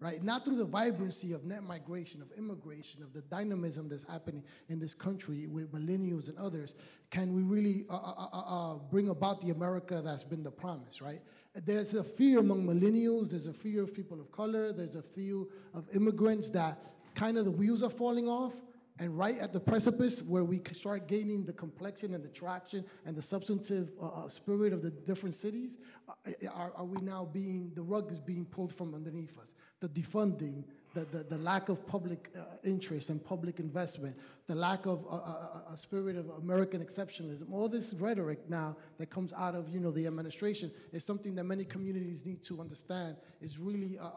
Right? 0.01 0.21
Not 0.23 0.45
through 0.45 0.57
the 0.57 0.65
vibrancy 0.65 1.33
of 1.33 1.45
net 1.45 1.63
migration, 1.63 2.21
of 2.21 2.33
immigration, 2.37 3.05
of 3.05 3.13
the 3.13 3.23
dynamism 3.23 3.89
that's 3.89 4.05
happening 4.05 4.43
in 4.69 4.81
this 4.81 4.95
country 4.95 5.47
with 5.47 5.73
millennials 5.73 6.29
and 6.29 6.37
others, 6.39 6.75
can 7.11 7.33
we 7.35 7.43
really 7.43 7.87
uh, 7.89 7.95
uh, 7.95 8.29
uh, 8.33 8.39
uh 8.41 8.75
bring 8.91 9.11
about 9.11 9.41
the 9.41 9.51
America 9.51 10.03
that's 10.05 10.25
been 10.25 10.43
the 10.43 10.51
promise, 10.51 11.01
right? 11.01 11.23
There's 11.65 11.95
a 11.95 12.05
fear 12.05 12.39
among 12.39 12.67
millennials, 12.67 13.31
there's 13.31 13.47
a 13.47 13.53
fear 13.53 13.83
of 13.83 13.95
people 13.95 14.21
of 14.21 14.31
color, 14.31 14.73
there's 14.73 14.95
a 14.95 15.03
fear 15.03 15.45
of 15.75 15.87
immigrants 15.95 16.49
that 16.51 16.79
kind 17.15 17.39
of 17.39 17.45
the 17.45 17.51
wheels 17.51 17.83
are 17.83 17.91
falling 17.91 18.29
off. 18.29 18.53
And 18.99 19.17
right 19.17 19.39
at 19.39 19.53
the 19.53 19.61
precipice 19.61 20.23
where 20.23 20.45
we 20.45 20.61
start 20.73 21.07
gaining 21.07 21.45
the 21.45 21.53
complexion 21.53 22.15
and 22.15 22.25
the 22.25 22.29
traction 22.29 22.83
and 23.05 23.15
the 23.15 23.21
substantive 23.21 23.91
uh, 24.01 24.07
uh 24.07 24.29
spirit 24.29 24.73
of 24.73 24.83
the 24.83 24.91
different 24.91 25.35
cities, 25.35 25.79
uh, 26.09 26.49
are, 26.51 26.73
are 26.75 26.85
we 26.85 26.99
now 27.03 27.29
being, 27.31 27.71
the 27.75 27.83
rug 27.83 28.11
is 28.11 28.21
being 28.21 28.47
pulled 28.47 28.75
from 28.75 28.95
underneath 28.95 29.39
us. 29.39 29.53
The 29.81 29.89
defunding, 29.89 30.65
the, 30.97 31.05
the, 31.05 31.25
the 31.25 31.39
lack 31.39 31.69
of 31.69 31.87
public 31.87 32.31
uh, 32.35 32.57
interest 32.65 33.11
and 33.11 33.23
public 33.23 33.61
investment, 33.61 34.17
the 34.47 34.55
lack 34.55 34.87
of 34.87 35.05
a, 35.11 35.15
a, 35.15 35.65
a, 35.75 35.77
spirit 35.77 36.17
of 36.17 36.31
American 36.43 36.83
exceptionalism, 36.83 37.53
all 37.53 37.69
this 37.69 37.93
rhetoric 37.93 38.39
now 38.49 38.75
that 38.97 39.11
comes 39.11 39.35
out 39.35 39.55
of 39.55 39.69
you 39.69 39.79
know 39.79 39.91
the 39.91 40.07
administration 40.07 40.71
is 40.95 41.05
something 41.05 41.35
that 41.35 41.45
many 41.45 41.65
communities 41.65 42.25
need 42.25 42.43
to 42.43 42.63
understand 42.63 43.17
is 43.43 43.59
really 43.59 43.99
uh, 44.01 44.09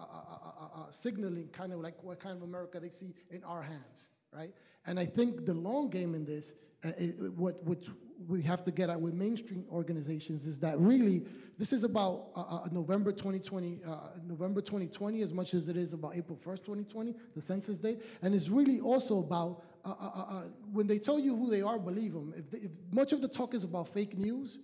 signaling 0.89 1.49
kind 1.51 1.73
of 1.73 1.81
like 1.81 2.01
what 2.01 2.17
kind 2.21 2.37
of 2.37 2.43
America 2.43 2.79
they 2.79 2.89
see 2.89 3.13
in 3.29 3.43
our 3.43 3.61
hands, 3.61 4.07
right? 4.33 4.53
And 4.85 4.97
I 4.97 5.05
think 5.05 5.45
the 5.45 5.53
long 5.53 5.89
game 5.89 6.15
in 6.15 6.23
this, 6.23 6.53
uh, 6.85 6.91
it, 6.97 7.19
what, 7.33 7.61
what 7.65 7.79
we 8.27 8.41
have 8.41 8.63
to 8.65 8.71
get 8.71 8.89
at 8.89 8.99
with 8.99 9.13
mainstream 9.13 9.63
organizations 9.71 10.45
is 10.45 10.59
that 10.59 10.79
really 10.79 11.23
this 11.57 11.73
is 11.73 11.83
about 11.83 12.27
uh, 12.35 12.39
uh, 12.39 12.67
November 12.71 13.11
2020, 13.11 13.81
uh, 13.85 13.97
November 14.25 14.61
2020, 14.61 15.21
as 15.21 15.33
much 15.33 15.53
as 15.53 15.67
it 15.67 15.75
is 15.75 15.91
about 15.91 16.15
April 16.15 16.37
1st, 16.37 16.57
2020, 16.59 17.15
the 17.35 17.41
census 17.41 17.77
date. 17.77 18.01
And 18.21 18.33
it's 18.33 18.47
really 18.47 18.79
also 18.79 19.19
about 19.19 19.63
uh, 19.83 19.89
uh, 19.89 19.93
uh, 19.93 20.43
when 20.71 20.87
they 20.87 20.99
tell 20.99 21.19
you 21.19 21.35
who 21.35 21.49
they 21.49 21.61
are, 21.61 21.77
believe 21.77 22.13
them. 22.13 22.33
If, 22.37 22.49
they, 22.49 22.59
if 22.59 22.71
much 22.93 23.11
of 23.11 23.21
the 23.21 23.27
talk 23.27 23.53
is 23.53 23.65
about 23.65 23.93
fake 23.93 24.17
news, 24.17 24.59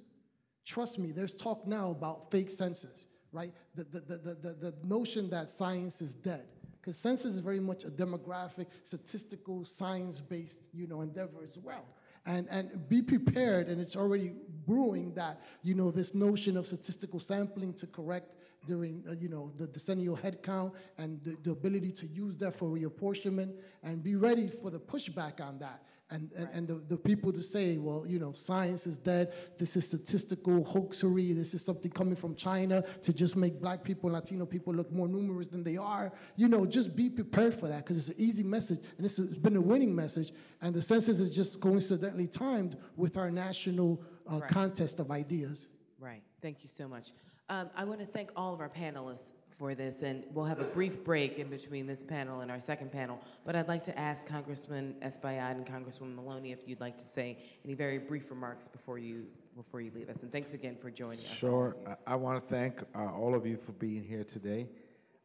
trust 0.65 0.97
me, 0.97 1.11
there's 1.11 1.33
talk 1.33 1.67
now 1.67 1.91
about 1.91 2.31
fake 2.31 2.49
census, 2.49 3.07
right? 3.33 3.53
The, 3.75 3.83
the, 3.83 3.99
the, 3.99 4.37
the, 4.41 4.71
the 4.71 4.73
notion 4.85 5.29
that 5.31 5.51
science 5.51 6.01
is 6.01 6.15
dead. 6.15 6.45
Because 6.79 6.97
census 6.97 7.35
is 7.35 7.41
very 7.41 7.59
much 7.59 7.83
a 7.83 7.89
demographic, 7.89 8.67
statistical, 8.83 9.65
science-based, 9.65 10.59
you 10.73 10.87
know, 10.87 11.01
endeavor 11.01 11.43
as 11.43 11.57
well 11.57 11.85
and, 12.25 12.47
and 12.49 12.89
be 12.89 13.01
prepared, 13.01 13.67
and 13.67 13.79
it's 13.79 13.95
already 13.95 14.33
brewing 14.65 15.13
that, 15.13 15.41
you 15.63 15.75
know, 15.75 15.91
this 15.91 16.13
notion 16.13 16.57
of 16.57 16.65
statistical 16.65 17.19
sampling 17.19 17.73
to 17.75 17.87
correct 17.87 18.35
during, 18.65 19.03
uh, 19.07 19.13
you 19.13 19.29
know, 19.29 19.51
the 19.57 19.67
decennial 19.67 20.15
head 20.15 20.41
count 20.41 20.73
and 20.97 21.23
the, 21.23 21.37
the 21.43 21.51
ability 21.51 21.91
to 21.91 22.07
use 22.07 22.35
that 22.37 22.55
for 22.55 22.69
reapportionment 22.69 23.53
and 23.83 24.03
be 24.03 24.15
ready 24.15 24.47
for 24.47 24.71
the 24.71 24.79
pushback 24.79 25.39
on 25.39 25.59
that 25.59 25.83
and, 26.11 26.31
and, 26.37 26.49
and 26.53 26.67
the, 26.67 26.75
the 26.87 26.97
people 26.97 27.33
to 27.33 27.41
say, 27.41 27.77
well, 27.77 28.05
you 28.07 28.19
know, 28.19 28.31
science 28.31 28.85
is 28.85 28.95
dead, 28.95 29.33
this 29.57 29.75
is 29.75 29.85
statistical 29.85 30.63
hoaxery, 30.63 31.33
this 31.33 31.55
is 31.55 31.65
something 31.65 31.89
coming 31.89 32.15
from 32.15 32.35
China 32.35 32.83
to 33.01 33.11
just 33.11 33.35
make 33.35 33.59
black 33.59 33.83
people, 33.83 34.11
Latino 34.11 34.45
people 34.45 34.73
look 34.73 34.91
more 34.91 35.07
numerous 35.07 35.47
than 35.47 35.63
they 35.63 35.77
are. 35.77 36.13
You 36.35 36.47
know, 36.47 36.65
just 36.67 36.95
be 36.95 37.09
prepared 37.09 37.55
for 37.55 37.67
that 37.67 37.79
because 37.79 37.97
it's 37.97 38.17
an 38.17 38.23
easy 38.23 38.43
message 38.43 38.79
and 38.97 39.05
it's 39.05 39.17
been 39.19 39.55
a 39.55 39.61
winning 39.61 39.95
message. 39.95 40.31
And 40.61 40.75
the 40.75 40.81
census 40.81 41.19
is 41.19 41.31
just 41.31 41.59
coincidentally 41.59 42.27
timed 42.27 42.77
with 42.95 43.17
our 43.17 43.31
national 43.31 44.03
uh, 44.31 44.39
right. 44.39 44.49
contest 44.49 44.99
of 44.99 45.09
ideas. 45.09 45.67
Right. 45.99 46.21
Thank 46.39 46.61
you 46.61 46.69
so 46.69 46.87
much. 46.87 47.13
Um, 47.49 47.69
I 47.75 47.83
want 47.83 47.99
to 47.99 48.05
thank 48.05 48.29
all 48.35 48.53
of 48.53 48.59
our 48.59 48.69
panelists 48.69 49.33
for 49.57 49.73
this, 49.73 50.01
and 50.01 50.23
we'll 50.33 50.45
have 50.45 50.59
a 50.59 50.65
brief 50.65 51.03
break 51.03 51.39
in 51.39 51.49
between 51.49 51.87
this 51.87 52.03
panel 52.03 52.41
and 52.41 52.51
our 52.51 52.59
second 52.59 52.91
panel. 52.91 53.19
But 53.45 53.55
I'd 53.55 53.67
like 53.67 53.83
to 53.83 53.97
ask 53.97 54.27
Congressman 54.27 54.95
Espaillat 55.01 55.51
and 55.51 55.65
Congresswoman 55.65 56.15
Maloney 56.15 56.51
if 56.51 56.67
you'd 56.67 56.81
like 56.81 56.97
to 56.97 57.07
say 57.07 57.37
any 57.63 57.73
very 57.73 57.97
brief 57.97 58.29
remarks 58.29 58.67
before 58.67 58.97
you 58.97 59.25
before 59.55 59.79
you 59.79 59.91
leave 59.95 60.09
us. 60.09 60.17
And 60.21 60.31
thanks 60.31 60.53
again 60.53 60.75
for 60.81 60.91
joining 60.91 61.25
us. 61.25 61.31
Sure. 61.31 61.77
I, 61.87 62.13
I 62.13 62.15
want 62.15 62.45
to 62.45 62.53
thank 62.53 62.81
uh, 62.93 63.13
all 63.13 63.33
of 63.33 63.45
you 63.45 63.57
for 63.57 63.71
being 63.73 64.03
here 64.03 64.25
today. 64.25 64.67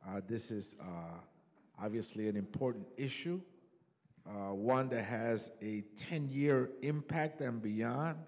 Uh, 0.09 0.21
this 0.29 0.53
is 0.53 0.77
uh, 0.81 0.85
obviously 1.83 2.29
an 2.29 2.37
important 2.37 2.87
issue, 2.97 3.41
uh, 4.29 4.55
one 4.55 4.89
that 4.91 5.05
has 5.05 5.51
a 5.61 5.83
10-year 5.99 6.71
impact 6.83 7.41
and 7.41 7.61
beyond. 7.61 8.19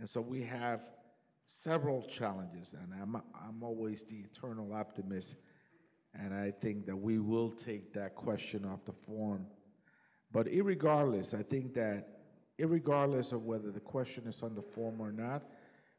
And 0.00 0.10
so 0.10 0.20
we 0.20 0.42
have 0.42 0.80
several 1.44 2.02
challenges, 2.02 2.74
and 2.74 2.92
I'm, 3.00 3.16
I'm 3.16 3.62
always 3.62 4.04
the 4.04 4.16
eternal 4.16 4.72
optimist, 4.72 5.36
and 6.14 6.32
I 6.34 6.50
think 6.50 6.86
that 6.86 6.96
we 6.96 7.18
will 7.18 7.50
take 7.50 7.92
that 7.94 8.14
question 8.14 8.64
off 8.64 8.84
the 8.84 8.92
forum. 8.92 9.46
But 10.32 10.46
irregardless, 10.46 11.38
I 11.38 11.42
think 11.42 11.74
that 11.74 12.20
irregardless 12.58 13.32
of 13.32 13.44
whether 13.44 13.70
the 13.70 13.80
question 13.80 14.26
is 14.26 14.42
on 14.42 14.54
the 14.54 14.62
form 14.62 15.00
or 15.00 15.12
not, 15.12 15.42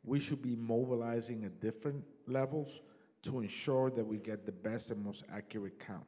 we 0.03 0.19
should 0.19 0.41
be 0.41 0.55
mobilizing 0.55 1.43
at 1.45 1.59
different 1.59 2.03
levels 2.27 2.81
to 3.23 3.39
ensure 3.39 3.89
that 3.91 4.05
we 4.05 4.17
get 4.17 4.45
the 4.45 4.51
best 4.51 4.91
and 4.91 5.03
most 5.03 5.23
accurate 5.33 5.79
count. 5.79 6.05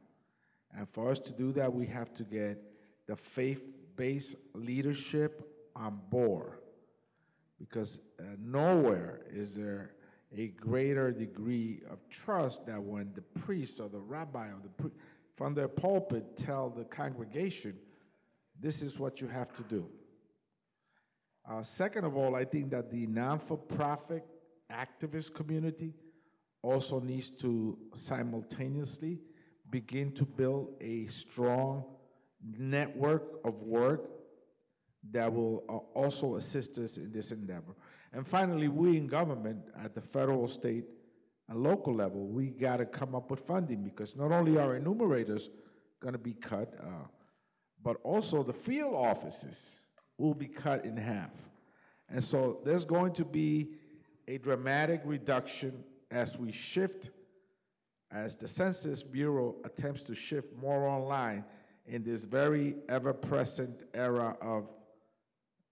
And 0.75 0.87
for 0.89 1.09
us 1.09 1.19
to 1.21 1.31
do 1.31 1.51
that, 1.53 1.73
we 1.73 1.85
have 1.87 2.13
to 2.15 2.23
get 2.23 2.61
the 3.07 3.15
faith-based 3.15 4.35
leadership 4.53 5.49
on 5.75 5.99
board 6.09 6.59
because 7.59 7.99
uh, 8.19 8.23
nowhere 8.39 9.21
is 9.31 9.55
there 9.55 9.93
a 10.35 10.47
greater 10.49 11.11
degree 11.11 11.81
of 11.89 11.99
trust 12.09 12.65
that 12.65 12.81
when 12.81 13.11
the 13.15 13.21
priest 13.39 13.79
or 13.79 13.89
the 13.89 13.99
rabbi 13.99 14.47
or 14.47 14.59
the 14.63 14.91
from 15.35 15.53
their 15.53 15.67
pulpit 15.67 16.35
tell 16.35 16.69
the 16.69 16.83
congregation, 16.85 17.75
this 18.59 18.81
is 18.81 18.99
what 18.99 19.21
you 19.21 19.27
have 19.27 19.53
to 19.53 19.61
do. 19.63 19.85
Uh, 21.49 21.61
second 21.61 22.03
of 22.03 22.17
all, 22.17 22.35
I 22.35 22.43
think 22.43 22.71
that 22.71 22.89
the 22.89 23.05
non-for-profit 23.05 24.25
activist 24.71 25.33
community 25.35 25.93
also 26.63 26.99
needs 26.99 27.29
to 27.29 27.77
simultaneously 27.93 29.19
begin 29.69 30.11
to 30.13 30.25
build 30.25 30.73
a 30.81 31.05
strong 31.05 31.85
network 32.57 33.39
of 33.45 33.61
work 33.61 34.09
that 35.11 35.31
will 35.33 35.63
uh, 35.69 35.97
also 35.97 36.35
assist 36.35 36.77
us 36.77 36.97
in 36.97 37.11
this 37.11 37.31
endeavor. 37.31 37.75
And 38.13 38.25
finally, 38.27 38.67
we 38.67 38.97
in 38.97 39.07
government 39.07 39.59
at 39.83 39.93
the 39.93 40.01
federal, 40.01 40.47
state, 40.47 40.85
and 41.49 41.63
local 41.63 41.93
level, 41.93 42.27
we 42.27 42.47
got 42.47 42.77
to 42.77 42.85
come 42.85 43.15
up 43.15 43.29
with 43.31 43.39
funding 43.39 43.83
because 43.83 44.15
not 44.15 44.31
only 44.31 44.57
are 44.57 44.75
enumerators 44.75 45.49
going 46.01 46.13
to 46.13 46.19
be 46.19 46.33
cut, 46.33 46.73
uh, 46.81 47.07
but 47.83 47.97
also 48.03 48.43
the 48.43 48.53
field 48.53 48.93
offices 48.93 49.75
will 50.17 50.33
be 50.33 50.47
cut 50.47 50.83
in 50.83 50.97
half. 50.97 51.31
And 52.09 52.23
so 52.23 52.59
there's 52.65 52.85
going 52.85 53.13
to 53.13 53.25
be 53.25 53.69
a 54.27 54.37
dramatic 54.37 55.01
reduction 55.05 55.83
as 56.11 56.37
we 56.37 56.51
shift, 56.51 57.11
as 58.11 58.35
the 58.35 58.47
Census 58.47 59.03
Bureau 59.03 59.55
attempts 59.63 60.03
to 60.03 60.15
shift 60.15 60.49
more 60.61 60.87
online 60.87 61.43
in 61.85 62.03
this 62.03 62.23
very 62.23 62.75
ever 62.89 63.13
present 63.13 63.83
era 63.93 64.35
of 64.41 64.69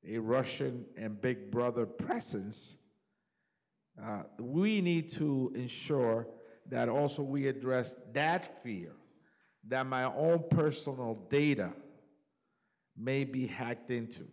a 0.08 0.18
Russian 0.20 0.86
and 0.98 1.20
Big 1.20 1.52
Brother 1.52 1.86
presence, 1.86 2.76
uh, 4.04 4.24
we 4.40 4.82
need 4.82 5.12
to 5.14 5.52
ensure 5.56 6.28
that 6.70 6.90
also 6.90 7.22
we 7.22 7.48
address 7.48 7.96
that 8.14 8.64
fear 8.64 8.92
that 9.68 9.86
my 9.86 10.04
own 10.04 10.44
personal 10.50 11.26
data 11.30 11.72
may 12.98 13.24
be 13.24 13.48
hacked 13.48 13.92
into 13.92 14.26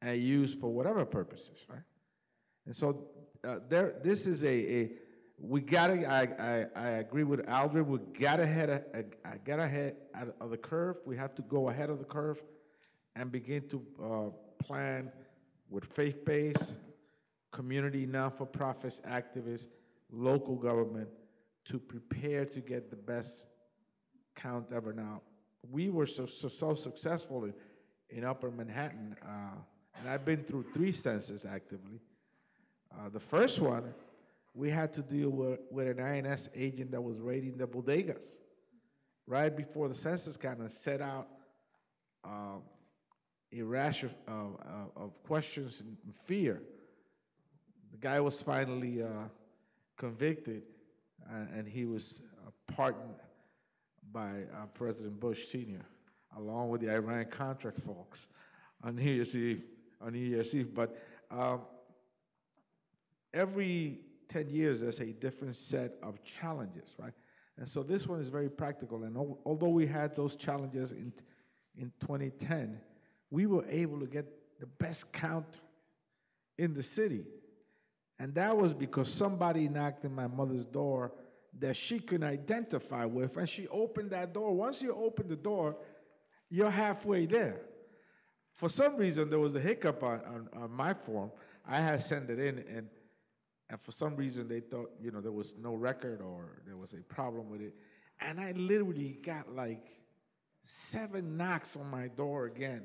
and 0.00 0.20
used 0.20 0.58
for 0.58 0.72
whatever 0.72 1.04
purposes, 1.04 1.58
right? 1.68 1.82
And 2.66 2.74
so 2.74 3.06
uh, 3.46 3.56
there, 3.68 3.94
this 4.02 4.26
is 4.26 4.42
a, 4.44 4.48
a 4.48 4.90
we 5.38 5.60
gotta. 5.60 6.06
I, 6.06 6.22
I, 6.38 6.66
I 6.76 6.88
agree 6.90 7.24
with 7.24 7.40
Aldrin. 7.46 7.86
We 7.86 7.98
gotta 8.18 8.46
head, 8.46 8.70
a, 8.70 8.82
a, 9.28 9.38
get 9.44 9.58
ahead 9.58 9.96
of 10.40 10.50
the 10.50 10.56
curve. 10.56 10.98
We 11.04 11.16
have 11.16 11.34
to 11.34 11.42
go 11.42 11.68
ahead 11.68 11.90
of 11.90 11.98
the 11.98 12.04
curve 12.04 12.40
and 13.16 13.30
begin 13.30 13.68
to 13.68 13.82
uh, 14.02 14.64
plan 14.64 15.10
with 15.70 15.84
faith-based, 15.84 16.74
community, 17.50 18.06
non-for-profits, 18.06 19.00
activists, 19.08 19.66
local 20.10 20.56
government 20.56 21.08
to 21.64 21.78
prepare 21.78 22.44
to 22.44 22.60
get 22.60 22.90
the 22.90 22.96
best 22.96 23.46
count 24.34 24.66
ever. 24.74 24.92
Now, 24.92 25.22
we 25.70 25.90
were 25.90 26.06
so, 26.06 26.26
so, 26.26 26.48
so 26.48 26.74
successful 26.74 27.44
in, 27.44 27.54
in 28.10 28.24
Upper 28.24 28.50
Manhattan, 28.50 29.16
uh, 29.22 29.56
and 29.98 30.08
I've 30.08 30.24
been 30.24 30.42
through 30.42 30.64
three 30.74 30.92
censuses 30.92 31.44
actively. 31.44 32.00
Uh, 32.92 33.08
the 33.10 33.20
first 33.20 33.60
one, 33.60 33.94
we 34.54 34.68
had 34.68 34.92
to 34.94 35.02
deal 35.02 35.30
with, 35.30 35.60
with 35.70 35.98
an 35.98 36.04
INS 36.04 36.48
agent 36.54 36.90
that 36.90 37.00
was 37.00 37.18
raiding 37.18 37.56
the 37.56 37.66
bodegas 37.66 38.38
right 39.26 39.56
before 39.56 39.88
the 39.88 39.94
census 39.94 40.36
kind 40.36 40.60
of 40.60 40.70
set 40.70 41.00
out 41.00 41.28
uh, 42.24 42.56
a 43.56 43.62
rash 43.62 44.02
of, 44.02 44.12
uh, 44.26 44.32
of 44.96 45.22
questions 45.24 45.80
and 45.80 45.96
fear. 46.24 46.62
The 47.90 47.98
guy 47.98 48.20
was 48.20 48.40
finally 48.40 49.02
uh, 49.02 49.28
convicted, 49.96 50.62
and 51.30 51.66
he 51.68 51.84
was 51.84 52.20
uh, 52.46 52.50
pardoned 52.74 53.20
by 54.12 54.44
uh, 54.54 54.66
President 54.74 55.20
Bush 55.20 55.48
Sr., 55.48 55.84
along 56.36 56.70
with 56.70 56.80
the 56.80 56.90
Iran 56.90 57.26
Contra 57.26 57.72
folks 57.72 58.26
on 58.82 58.96
New 58.96 59.10
Year's 59.10 59.36
Eve. 59.36 59.62
On 60.00 60.12
New 60.12 60.18
Year's 60.18 60.52
Eve, 60.54 60.74
but 60.74 60.98
um, 61.30 61.60
every 63.32 64.00
10 64.28 64.48
years 64.48 64.80
there's 64.80 65.00
a 65.00 65.12
different 65.12 65.54
set 65.54 65.92
of 66.02 66.22
challenges, 66.24 66.94
right? 66.98 67.12
And 67.58 67.68
so 67.68 67.82
this 67.82 68.06
one 68.06 68.20
is 68.20 68.28
very 68.28 68.48
practical. 68.48 69.04
And 69.04 69.16
although 69.44 69.68
we 69.68 69.86
had 69.86 70.16
those 70.16 70.34
challenges 70.34 70.92
in, 70.92 71.12
in 71.76 71.92
2010, 72.00 72.80
we 73.32 73.46
were 73.46 73.64
able 73.68 73.98
to 73.98 74.06
get 74.06 74.26
the 74.60 74.66
best 74.66 75.10
count 75.10 75.58
in 76.58 76.74
the 76.74 76.82
city. 76.82 77.24
And 78.18 78.34
that 78.34 78.56
was 78.56 78.74
because 78.74 79.12
somebody 79.12 79.68
knocked 79.68 80.04
on 80.04 80.14
my 80.14 80.26
mother's 80.28 80.66
door 80.66 81.12
that 81.58 81.74
she 81.74 81.98
could 81.98 82.22
identify 82.22 83.06
with, 83.06 83.36
and 83.38 83.48
she 83.48 83.66
opened 83.68 84.10
that 84.10 84.34
door. 84.34 84.54
Once 84.54 84.82
you 84.82 84.94
open 84.94 85.28
the 85.28 85.36
door, 85.36 85.76
you're 86.50 86.70
halfway 86.70 87.24
there. 87.24 87.62
For 88.52 88.68
some 88.68 88.96
reason, 88.96 89.30
there 89.30 89.38
was 89.38 89.54
a 89.54 89.60
hiccup 89.60 90.02
on, 90.02 90.20
on, 90.26 90.48
on 90.54 90.70
my 90.70 90.92
form. 90.92 91.32
I 91.66 91.80
had 91.80 92.02
sent 92.02 92.28
it 92.28 92.38
in, 92.38 92.58
and, 92.58 92.86
and 93.70 93.80
for 93.80 93.92
some 93.92 94.14
reason, 94.14 94.46
they 94.46 94.60
thought, 94.60 94.90
you 95.00 95.10
know, 95.10 95.22
there 95.22 95.32
was 95.32 95.54
no 95.58 95.74
record 95.74 96.20
or 96.20 96.62
there 96.66 96.76
was 96.76 96.92
a 96.92 96.98
problem 96.98 97.48
with 97.48 97.62
it. 97.62 97.74
And 98.20 98.38
I 98.38 98.52
literally 98.52 99.18
got 99.24 99.54
like 99.54 99.88
seven 100.64 101.38
knocks 101.38 101.76
on 101.76 101.90
my 101.90 102.08
door 102.08 102.44
again 102.44 102.82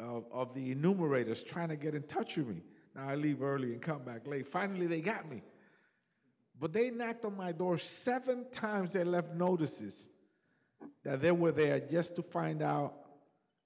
of, 0.00 0.24
of 0.32 0.54
the 0.54 0.72
enumerators 0.72 1.42
trying 1.42 1.68
to 1.68 1.76
get 1.76 1.94
in 1.94 2.02
touch 2.02 2.36
with 2.36 2.48
me. 2.48 2.62
Now 2.94 3.08
I 3.08 3.14
leave 3.14 3.42
early 3.42 3.72
and 3.72 3.80
come 3.80 4.02
back 4.02 4.26
late. 4.26 4.46
Finally, 4.46 4.86
they 4.86 5.00
got 5.00 5.28
me. 5.28 5.42
But 6.58 6.72
they 6.72 6.90
knocked 6.90 7.24
on 7.24 7.36
my 7.36 7.52
door 7.52 7.78
seven 7.78 8.44
times. 8.52 8.92
They 8.92 9.04
left 9.04 9.34
notices 9.34 10.08
that 11.04 11.22
they 11.22 11.30
were 11.32 11.52
there 11.52 11.80
just 11.80 12.16
to 12.16 12.22
find 12.22 12.62
out 12.62 12.94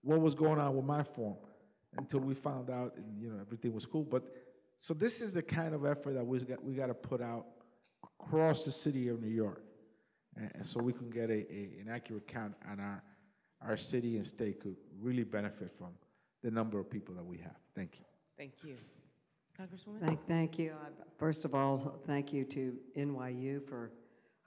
what 0.03 0.21
was 0.21 0.35
going 0.35 0.59
on 0.61 0.77
with 0.77 0.85
my 0.85 1.03
form 1.03 1.37
until 1.97 2.21
we 2.21 2.35
found 2.35 2.71
out 2.71 2.95
and 2.97 3.21
you 3.21 3.31
know 3.31 3.41
everything 3.41 3.73
was 3.73 3.87
cool. 3.87 4.05
But 4.05 4.25
so 4.77 4.95
this 4.95 5.23
is 5.23 5.33
the 5.33 5.43
kind 5.43 5.75
of 5.75 5.85
effort 5.85 6.15
that 6.15 6.27
we 6.27 6.39
got 6.41 6.63
we 6.63 6.75
got 6.75 6.87
to 6.87 6.95
put 6.95 7.21
out 7.21 7.47
across 8.21 8.65
the 8.65 8.73
city 8.73 9.09
of 9.09 9.21
New 9.21 9.31
York, 9.31 9.63
and, 10.37 10.67
so 10.67 10.81
we 10.81 10.93
can 10.93 11.11
get 11.11 11.31
a, 11.31 11.53
a, 11.53 11.71
an 11.81 11.89
accurate 11.91 12.27
count 12.29 12.55
on 12.71 12.81
our 12.81 13.03
our 13.67 13.77
city 13.77 14.17
and 14.17 14.27
state 14.27 14.61
could 14.61 14.77
really 15.01 15.25
benefit 15.25 15.73
from 15.79 15.89
the 16.45 16.51
number 16.51 16.79
of 16.79 16.89
people 16.89 17.15
that 17.15 17.25
we 17.25 17.39
have. 17.39 17.57
Thank 17.75 17.99
you. 17.99 18.05
Thank 18.37 18.53
you. 18.63 18.77
Congresswoman? 19.59 20.01
Thank, 20.01 20.29
thank 20.29 20.59
you. 20.59 20.73
First 21.19 21.45
of 21.45 21.55
all, 21.55 21.97
thank 22.07 22.33
you 22.33 22.45
to 22.45 22.75
NYU 22.97 23.67
for 23.67 23.91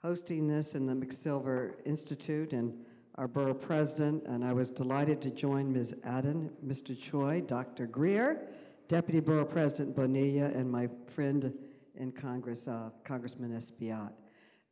hosting 0.00 0.46
this 0.46 0.74
and 0.74 0.88
the 0.88 0.92
McSilver 0.92 1.74
Institute 1.84 2.52
and 2.52 2.72
our 3.16 3.26
borough 3.26 3.52
president. 3.52 4.22
And 4.26 4.44
I 4.44 4.52
was 4.52 4.70
delighted 4.70 5.20
to 5.22 5.30
join 5.30 5.72
Ms. 5.72 5.94
Aden, 6.06 6.50
Mr. 6.64 6.98
Choi, 6.98 7.40
Dr. 7.40 7.86
Greer, 7.86 8.46
Deputy 8.86 9.18
Borough 9.18 9.44
President 9.44 9.96
Bonilla, 9.96 10.46
and 10.46 10.70
my 10.70 10.88
friend 11.14 11.52
in 11.96 12.12
Congress, 12.12 12.68
uh, 12.68 12.90
Congressman 13.04 13.50
Espaillat. 13.50 14.12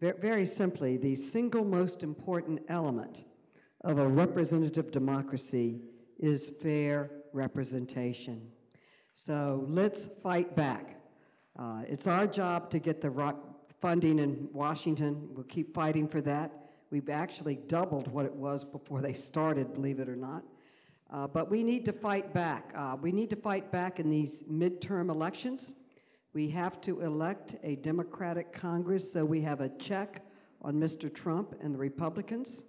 Very, 0.01 0.19
very 0.21 0.47
simply, 0.47 0.97
the 0.97 1.17
single 1.17 1.65
most 1.65 2.05
important 2.05 2.61
element 2.69 3.25
of 3.81 3.99
a 3.99 4.07
representative 4.07 4.93
democracy 4.93 5.81
is 6.19 6.53
fair 6.63 7.11
representation. 7.37 8.41
So 9.15 9.65
let's 9.69 10.09
fight 10.23 10.57
back. 10.57 11.01
Uh, 11.59 11.83
it's 11.87 12.07
our 12.07 12.27
job 12.27 12.71
to 12.71 12.79
get 12.79 13.01
the 13.01 13.35
funding 13.81 14.19
in 14.19 14.49
Washington. 14.53 15.29
We'll 15.33 15.45
keep 15.45 15.75
fighting 15.75 16.09
for 16.09 16.21
that. 16.23 16.51
We've 16.91 17.09
actually 17.09 17.57
doubled 17.57 18.09
what 18.09 18.27
it 18.27 18.35
was 18.35 18.65
before 18.65 19.01
they 19.01 19.13
started, 19.13 19.75
believe 19.75 20.01
it 20.01 20.09
or 20.09 20.17
not. 20.17 20.43
Uh, 21.11 21.27
but 21.27 21.51
we 21.51 21.63
need 21.63 21.85
to 21.85 21.93
fight 21.93 22.33
back. 22.35 22.73
Uh, 22.77 22.97
we 23.01 23.13
need 23.13 23.31
to 23.31 23.37
fight 23.37 23.71
back 23.71 24.01
in 24.01 24.11
these 24.11 24.43
midterm 24.51 25.09
elections. 25.09 25.73
We 26.33 26.49
have 26.51 26.81
to 26.83 27.01
elect 27.01 27.57
a 27.63 27.77
Democratic 27.77 28.53
Congress 28.53 29.11
so 29.11 29.25
we 29.25 29.41
have 29.43 29.61
a 29.61 29.69
check 29.79 30.23
on 30.63 30.75
Mr. 30.75 31.13
Trump 31.13 31.55
and 31.63 31.75
the 31.75 31.79
Republicans, 31.79 32.65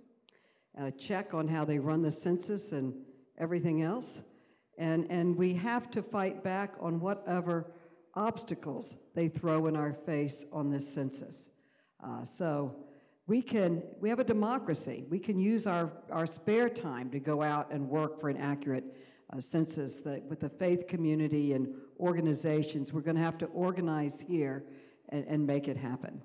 and 0.75 0.87
a 0.87 0.91
check 0.91 1.33
on 1.33 1.47
how 1.47 1.65
they 1.65 1.79
run 1.79 2.01
the 2.01 2.11
census 2.11 2.71
and 2.71 2.93
everything 3.37 3.81
else. 3.81 4.21
And, 4.77 5.07
and 5.09 5.35
we 5.35 5.53
have 5.55 5.89
to 5.91 6.01
fight 6.01 6.43
back 6.43 6.73
on 6.79 6.99
whatever 6.99 7.71
obstacles 8.13 8.97
they 9.13 9.27
throw 9.27 9.67
in 9.67 9.75
our 9.75 9.93
face 9.93 10.45
on 10.51 10.69
this 10.69 10.87
census. 10.87 11.49
Uh, 12.03 12.23
so 12.23 12.75
we 13.27 13.41
can, 13.41 13.83
we 13.99 14.09
have 14.09 14.19
a 14.19 14.23
democracy. 14.23 15.05
We 15.09 15.19
can 15.19 15.39
use 15.39 15.67
our, 15.67 15.91
our 16.11 16.25
spare 16.25 16.69
time 16.69 17.09
to 17.11 17.19
go 17.19 17.41
out 17.41 17.71
and 17.71 17.89
work 17.89 18.21
for 18.21 18.29
an 18.29 18.37
accurate 18.37 18.85
uh, 19.33 19.41
census 19.41 19.97
that 20.01 20.23
with 20.23 20.39
the 20.39 20.49
faith 20.49 20.87
community 20.87 21.53
and 21.53 21.67
organizations, 21.99 22.93
we're 22.93 23.01
going 23.01 23.17
to 23.17 23.21
have 23.21 23.37
to 23.39 23.47
organize 23.47 24.23
here 24.25 24.63
and, 25.09 25.25
and 25.27 25.45
make 25.45 25.67
it 25.67 25.77
happen. 25.77 26.21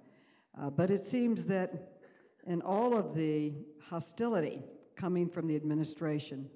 Uh, 0.60 0.70
but 0.70 0.90
it 0.90 1.04
seems 1.04 1.44
that 1.46 1.92
in 2.46 2.60
all 2.62 2.96
of 2.96 3.14
the 3.14 3.52
hostility 3.80 4.62
coming 4.96 5.28
from 5.28 5.46
the 5.46 5.56
administration, 5.56 6.48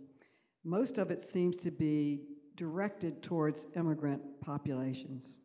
most 0.67 0.99
of 0.99 1.13
it 1.13 1.23
seems 1.23 1.57
to 1.57 1.71
be 1.71 2.23
directed 2.57 3.23
towards 3.23 3.69
immigrant 3.77 4.21
populations. 4.41 5.39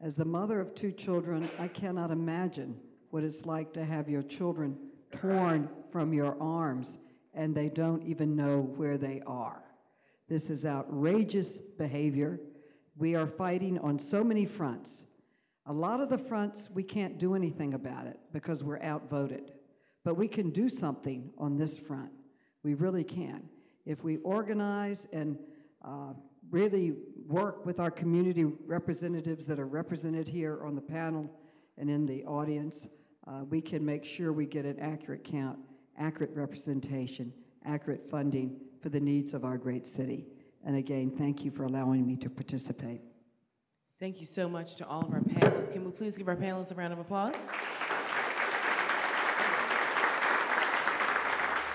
As 0.00 0.16
the 0.16 0.24
mother 0.24 0.60
of 0.60 0.74
two 0.74 0.90
children, 0.90 1.48
I 1.60 1.68
cannot 1.68 2.10
imagine 2.10 2.76
what 3.10 3.22
it's 3.22 3.46
like 3.46 3.72
to 3.74 3.84
have 3.84 4.08
your 4.08 4.22
children 4.22 4.76
torn 5.16 5.68
from 5.92 6.12
your 6.12 6.36
arms 6.42 6.98
and 7.32 7.54
they 7.54 7.68
don't 7.68 8.02
even 8.02 8.34
know 8.34 8.62
where 8.76 8.98
they 8.98 9.22
are. 9.24 9.62
This 10.28 10.50
is 10.50 10.66
outrageous 10.66 11.60
behavior. 11.78 12.40
We 12.96 13.14
are 13.14 13.28
fighting 13.28 13.78
on 13.78 14.00
so 14.00 14.24
many 14.24 14.46
fronts. 14.46 15.06
A 15.66 15.72
lot 15.72 16.00
of 16.00 16.08
the 16.08 16.18
fronts, 16.18 16.68
we 16.74 16.82
can't 16.82 17.18
do 17.18 17.36
anything 17.36 17.74
about 17.74 18.06
it 18.08 18.18
because 18.32 18.64
we're 18.64 18.82
outvoted. 18.82 19.52
But 20.04 20.16
we 20.16 20.26
can 20.26 20.50
do 20.50 20.68
something 20.68 21.30
on 21.38 21.56
this 21.56 21.78
front. 21.78 22.10
We 22.64 22.74
really 22.74 23.04
can. 23.04 23.48
If 23.86 24.04
we 24.04 24.18
organize 24.18 25.06
and 25.12 25.38
uh, 25.84 26.12
really 26.50 26.94
work 27.26 27.64
with 27.64 27.80
our 27.80 27.90
community 27.90 28.44
representatives 28.44 29.46
that 29.46 29.58
are 29.58 29.66
represented 29.66 30.28
here 30.28 30.64
on 30.64 30.74
the 30.74 30.80
panel 30.80 31.30
and 31.78 31.88
in 31.88 32.06
the 32.06 32.24
audience, 32.24 32.88
uh, 33.26 33.44
we 33.48 33.60
can 33.60 33.84
make 33.84 34.04
sure 34.04 34.32
we 34.32 34.46
get 34.46 34.64
an 34.64 34.78
accurate 34.80 35.24
count, 35.24 35.58
accurate 35.98 36.34
representation, 36.34 37.32
accurate 37.64 38.08
funding 38.10 38.56
for 38.80 38.88
the 38.88 39.00
needs 39.00 39.34
of 39.34 39.44
our 39.44 39.56
great 39.56 39.86
city. 39.86 40.26
And 40.64 40.76
again, 40.76 41.12
thank 41.16 41.44
you 41.44 41.50
for 41.50 41.64
allowing 41.64 42.06
me 42.06 42.16
to 42.16 42.30
participate. 42.30 43.00
Thank 43.98 44.20
you 44.20 44.26
so 44.26 44.48
much 44.48 44.76
to 44.76 44.86
all 44.86 45.02
of 45.02 45.12
our 45.12 45.20
panelists. 45.20 45.72
Can 45.72 45.84
we 45.84 45.90
please 45.90 46.16
give 46.16 46.28
our 46.28 46.36
panelists 46.36 46.72
a 46.72 46.74
round 46.74 46.92
of 46.92 46.98
applause? 46.98 47.34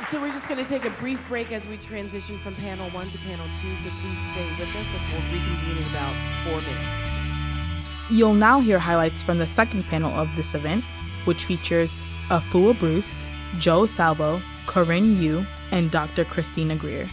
So 0.04 0.22
we're 0.22 0.32
just 0.32 0.48
going 0.50 0.62
to 0.62 0.70
take 0.70 0.84
a 0.84 0.89
brief 0.91 1.26
break 1.30 1.54
as 1.54 1.68
we 1.68 1.78
transition 1.78 2.38
from 2.39 2.54
panel 2.56 2.89
one 2.89 3.08
to 3.08 3.18
panel 3.20 3.46
two, 3.62 3.74
so 3.78 3.89
please 3.89 4.18
stay 4.34 4.50
with 4.50 4.62
us 4.62 4.76
and 4.76 5.14
we'll 5.14 5.34
reconvene 5.34 5.78
in 5.78 5.84
about 5.89 6.14
four 6.43 6.60
minutes. 6.60 8.12
You'll 8.12 8.34
now 8.34 8.60
hear 8.60 8.78
highlights 8.78 9.24
from 9.24 9.38
the 9.38 9.48
second 9.48 9.84
panel 9.86 10.12
of 10.12 10.30
this 10.36 10.54
event, 10.54 10.84
which 11.24 11.46
features 11.46 11.98
Afua 12.28 12.78
Bruce, 12.78 13.24
Joe 13.58 13.86
Salvo, 13.86 14.41
Corrine 14.68 15.20
Yu, 15.20 15.46
and 15.72 15.89
Dr. 15.89 16.26
Christina 16.26 16.76
Greer. 16.76 17.10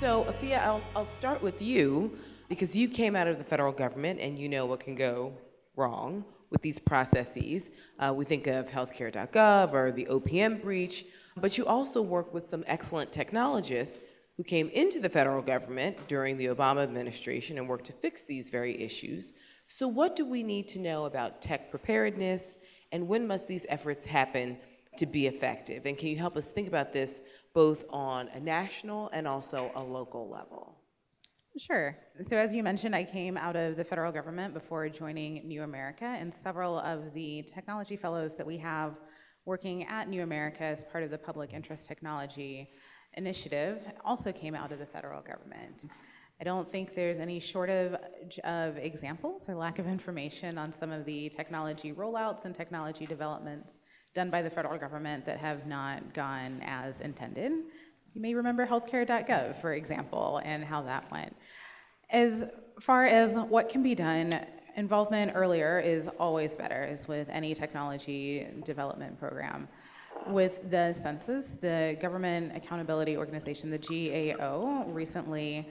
So, 0.00 0.24
Afua, 0.24 0.60
I'll, 0.60 0.82
I'll 0.96 1.10
start 1.18 1.42
with 1.42 1.60
you 1.60 2.18
because 2.48 2.74
you 2.74 2.88
came 2.88 3.16
out 3.16 3.28
of 3.28 3.36
the 3.36 3.44
federal 3.44 3.72
government 3.72 4.18
and 4.18 4.38
you 4.38 4.48
know 4.48 4.64
what 4.64 4.80
can 4.80 4.94
go 4.94 5.34
wrong 5.76 6.24
with 6.50 6.62
these 6.62 6.78
processes. 6.78 7.62
Uh, 7.98 8.12
we 8.16 8.24
think 8.24 8.46
of 8.46 8.66
healthcare.gov 8.66 9.72
or 9.72 9.92
the 9.92 10.06
OPM 10.06 10.62
breach, 10.62 11.04
but 11.40 11.56
you 11.56 11.66
also 11.66 12.02
work 12.02 12.32
with 12.34 12.48
some 12.48 12.64
excellent 12.66 13.12
technologists 13.12 14.00
who 14.36 14.44
came 14.44 14.68
into 14.70 15.00
the 15.00 15.08
federal 15.08 15.42
government 15.42 15.96
during 16.06 16.38
the 16.38 16.46
Obama 16.46 16.82
administration 16.82 17.58
and 17.58 17.68
worked 17.68 17.86
to 17.86 17.92
fix 17.92 18.22
these 18.22 18.50
very 18.50 18.80
issues. 18.80 19.34
So, 19.66 19.88
what 19.88 20.16
do 20.16 20.24
we 20.24 20.42
need 20.42 20.68
to 20.68 20.78
know 20.78 21.06
about 21.06 21.42
tech 21.42 21.70
preparedness, 21.70 22.56
and 22.92 23.08
when 23.08 23.26
must 23.26 23.48
these 23.48 23.66
efforts 23.68 24.06
happen 24.06 24.56
to 24.96 25.06
be 25.06 25.26
effective? 25.26 25.86
And 25.86 25.98
can 25.98 26.08
you 26.08 26.16
help 26.16 26.36
us 26.36 26.46
think 26.46 26.68
about 26.68 26.92
this 26.92 27.20
both 27.52 27.84
on 27.90 28.28
a 28.28 28.40
national 28.40 29.08
and 29.12 29.26
also 29.26 29.72
a 29.74 29.82
local 29.82 30.28
level? 30.28 30.76
Sure. 31.58 31.96
So, 32.22 32.36
as 32.36 32.52
you 32.54 32.62
mentioned, 32.62 32.94
I 32.94 33.02
came 33.02 33.36
out 33.36 33.56
of 33.56 33.76
the 33.76 33.84
federal 33.84 34.12
government 34.12 34.54
before 34.54 34.88
joining 34.88 35.46
New 35.46 35.64
America, 35.64 36.04
and 36.04 36.32
several 36.32 36.78
of 36.78 37.12
the 37.12 37.42
technology 37.42 37.96
fellows 37.96 38.36
that 38.36 38.46
we 38.46 38.56
have 38.58 38.94
working 39.44 39.84
at 39.86 40.08
New 40.08 40.22
America 40.22 40.62
as 40.62 40.84
part 40.84 41.04
of 41.04 41.10
the 41.10 41.18
Public 41.18 41.52
Interest 41.52 41.86
Technology 41.86 42.70
Initiative 43.14 43.82
also 44.04 44.32
came 44.32 44.54
out 44.54 44.70
of 44.72 44.78
the 44.78 44.86
federal 44.86 45.22
government. 45.22 45.84
I 46.40 46.44
don't 46.44 46.70
think 46.70 46.94
there's 46.94 47.18
any 47.18 47.40
shortage 47.40 48.38
of 48.44 48.76
examples 48.76 49.48
or 49.48 49.56
lack 49.56 49.78
of 49.78 49.86
information 49.86 50.56
on 50.56 50.72
some 50.72 50.92
of 50.92 51.04
the 51.04 51.28
technology 51.30 51.92
rollouts 51.92 52.44
and 52.44 52.54
technology 52.54 53.06
developments 53.06 53.78
done 54.14 54.30
by 54.30 54.42
the 54.42 54.50
federal 54.50 54.78
government 54.78 55.26
that 55.26 55.38
have 55.38 55.66
not 55.66 56.14
gone 56.14 56.62
as 56.64 57.00
intended. 57.00 57.52
You 58.14 58.20
may 58.20 58.34
remember 58.34 58.66
healthcare.gov, 58.66 59.60
for 59.60 59.74
example, 59.74 60.40
and 60.44 60.64
how 60.64 60.82
that 60.82 61.10
went. 61.10 61.34
As 62.10 62.44
far 62.80 63.06
as 63.06 63.36
what 63.36 63.68
can 63.68 63.82
be 63.82 63.94
done, 63.94 64.46
involvement 64.78 65.32
earlier 65.34 65.80
is 65.80 66.08
always 66.20 66.56
better, 66.56 66.84
as 66.84 67.08
with 67.08 67.28
any 67.28 67.52
technology 67.52 68.46
development 68.64 69.18
program. 69.18 69.68
With 70.28 70.70
the 70.70 70.92
census, 70.92 71.56
the 71.60 71.98
Government 72.00 72.56
Accountability 72.56 73.16
Organization, 73.16 73.70
the 73.70 73.78
GAO, 73.78 74.84
recently 74.88 75.68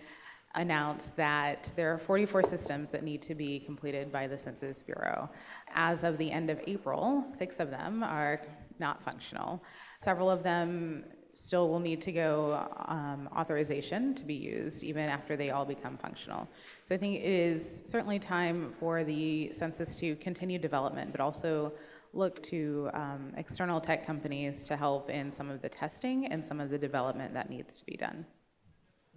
announced 0.56 1.16
that 1.16 1.72
there 1.76 1.94
are 1.94 1.98
44 1.98 2.44
systems 2.44 2.90
that 2.90 3.04
need 3.04 3.22
to 3.22 3.36
be 3.36 3.60
completed 3.60 4.12
by 4.12 4.28
the 4.28 4.38
Census 4.38 4.84
Bureau. 4.84 5.30
As 5.74 6.04
of 6.04 6.18
the 6.18 6.30
end 6.30 6.50
of 6.50 6.60
April, 6.68 7.24
six 7.24 7.60
of 7.60 7.70
them 7.70 8.04
are 8.04 8.42
not 8.80 9.02
functional. 9.04 9.64
Several 10.02 10.30
of 10.30 10.44
them 10.44 11.06
still 11.38 11.70
will 11.70 11.80
need 11.80 12.02
to 12.02 12.12
go 12.12 12.68
um, 12.88 13.30
authorization 13.36 14.16
to 14.16 14.24
be 14.24 14.34
used 14.34 14.84
even 14.84 15.04
after 15.10 15.36
they 15.36 15.52
all 15.52 15.66
become 15.66 15.98
functional. 15.98 16.48
So 16.84 16.96
I 16.96 16.98
think 16.98 17.16
it 17.16 17.26
is 17.26 17.84
certainly 17.86 18.20
time 18.20 18.74
for 18.80 19.04
the 19.04 19.52
census 19.54 19.98
to 20.00 20.16
continue 20.18 20.60
development, 20.60 21.12
but 21.12 21.22
also 21.22 21.74
look 22.14 22.42
to 22.44 22.90
um, 22.94 23.34
external 23.38 23.80
tech 23.80 24.06
companies 24.06 24.66
to 24.66 24.76
help 24.76 25.10
in 25.10 25.32
some 25.32 25.50
of 25.50 25.62
the 25.62 25.70
testing 25.70 26.28
and 26.28 26.44
some 26.44 26.60
of 26.60 26.70
the 26.70 26.78
development 26.78 27.34
that 27.34 27.50
needs 27.50 27.80
to 27.80 27.86
be 27.86 27.96
done. 27.96 28.26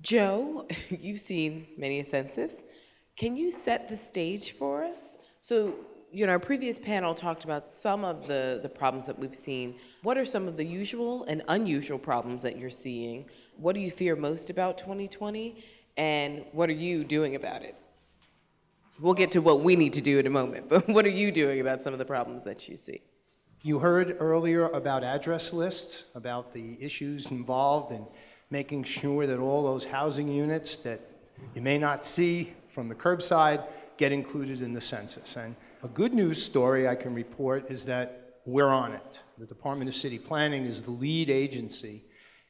Joe, 0.03 0.67
you've 0.89 1.21
seen 1.21 1.67
many 1.77 2.01
a 2.01 2.05
census. 2.05 2.53
Can 3.17 3.37
you 3.37 3.51
set 3.51 3.89
the 3.89 3.97
stage 3.97 4.53
for 4.53 4.85
us? 4.85 5.19
So 5.41 5.75
you 6.13 6.27
know, 6.27 6.33
our 6.33 6.39
previous 6.39 6.79
panel 6.79 7.15
talked 7.15 7.45
about 7.45 7.75
some 7.75 8.05
of 8.05 8.27
the, 8.27 8.61
the 8.63 8.69
problems 8.69 9.07
that 9.07 9.19
we've 9.19 9.35
seen. 9.35 9.77
What 10.03 10.19
are 10.19 10.25
some 10.25 10.49
of 10.49 10.57
the 10.57 10.65
usual 10.65 11.25
and 11.25 11.43
unusual 11.49 11.99
problems 11.99 12.43
that 12.43 12.59
you're 12.59 12.71
seeing? 12.71 13.27
What 13.57 13.75
do 13.75 13.81
you 13.81 13.91
fear 13.91 14.17
most 14.17 14.51
about 14.51 14.79
2020? 14.79 15.63
And 15.97 16.45
what 16.53 16.69
are 16.69 16.75
you 16.75 17.05
doing 17.05 17.37
about 17.37 17.63
it? 17.63 17.77
We'll 18.99 19.15
get 19.15 19.31
to 19.33 19.41
what 19.41 19.61
we 19.61 19.77
need 19.77 19.93
to 19.95 20.01
do 20.01 20.19
in 20.19 20.27
a 20.27 20.31
moment, 20.31 20.69
but 20.69 20.89
what 20.89 21.07
are 21.07 21.11
you 21.11 21.31
doing 21.33 21.61
about 21.61 21.83
some 21.83 21.93
of 21.93 21.99
the 21.99 22.05
problems 22.05 22.45
that 22.45 22.69
you 22.69 22.77
see? 22.77 23.01
You 23.63 23.79
heard 23.79 24.17
earlier 24.21 24.69
about 24.69 25.05
address 25.05 25.53
lists, 25.53 26.05
about 26.15 26.53
the 26.53 26.79
issues 26.81 27.31
involved 27.31 27.93
in 27.93 28.07
making 28.51 28.85
sure 28.85 29.27
that 29.27 29.39
all 29.39 29.63
those 29.63 29.85
housing 29.85 30.29
units 30.29 30.77
that 30.79 31.01
you 31.55 31.63
may 31.63 31.79
not 31.79 32.05
see 32.05 32.53
from 32.69 32.89
the 32.89 32.95
curbside 32.95 33.65
get 33.97 34.13
included 34.13 34.63
in 34.63 34.73
the 34.73 34.81
census. 34.81 35.37
And 35.37 35.55
a 35.83 35.89
good 35.89 36.13
news 36.13 36.43
story 36.43 36.87
I 36.87 36.95
can 36.95 37.15
report 37.15 37.71
is 37.71 37.87
that 37.87 38.41
we're 38.45 38.69
on 38.69 38.93
it. 38.93 39.21
The 39.39 39.47
Department 39.47 39.89
of 39.89 39.97
City 39.97 40.19
Planning 40.19 40.65
is 40.65 40.83
the 40.83 40.91
lead 40.91 41.31
agency 41.31 42.05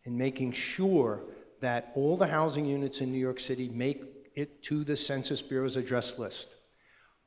in 0.04 0.18
making 0.18 0.52
sure 0.52 1.20
that 1.60 1.92
all 1.94 2.16
the 2.16 2.26
housing 2.26 2.64
units 2.64 3.00
in 3.00 3.12
New 3.12 3.18
York 3.18 3.38
City 3.38 3.68
make 3.68 4.02
it 4.34 4.62
to 4.64 4.82
the 4.82 4.96
Census 4.96 5.42
Bureau's 5.42 5.76
address 5.76 6.18
list. 6.18 6.56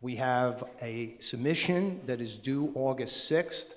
We 0.02 0.18
have 0.18 0.66
a 0.82 1.16
submission 1.20 2.02
that 2.06 2.20
is 2.20 2.38
due 2.38 2.74
August 2.76 3.32
6th. 3.32 3.68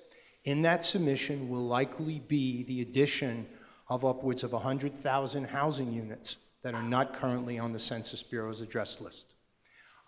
In 0.44 0.62
that 0.62 0.82
submission 0.82 1.48
will 1.48 1.66
likely 1.66 2.20
be 2.26 2.64
the 2.64 2.82
addition 2.82 3.46
of 3.88 4.04
upwards 4.04 4.42
of 4.42 4.52
100,000 4.52 5.44
housing 5.44 5.92
units 5.92 6.38
that 6.62 6.74
are 6.74 6.82
not 6.82 7.14
currently 7.14 7.60
on 7.60 7.72
the 7.72 7.78
Census 7.78 8.24
Bureau's 8.24 8.60
address 8.60 9.00
list. 9.00 9.34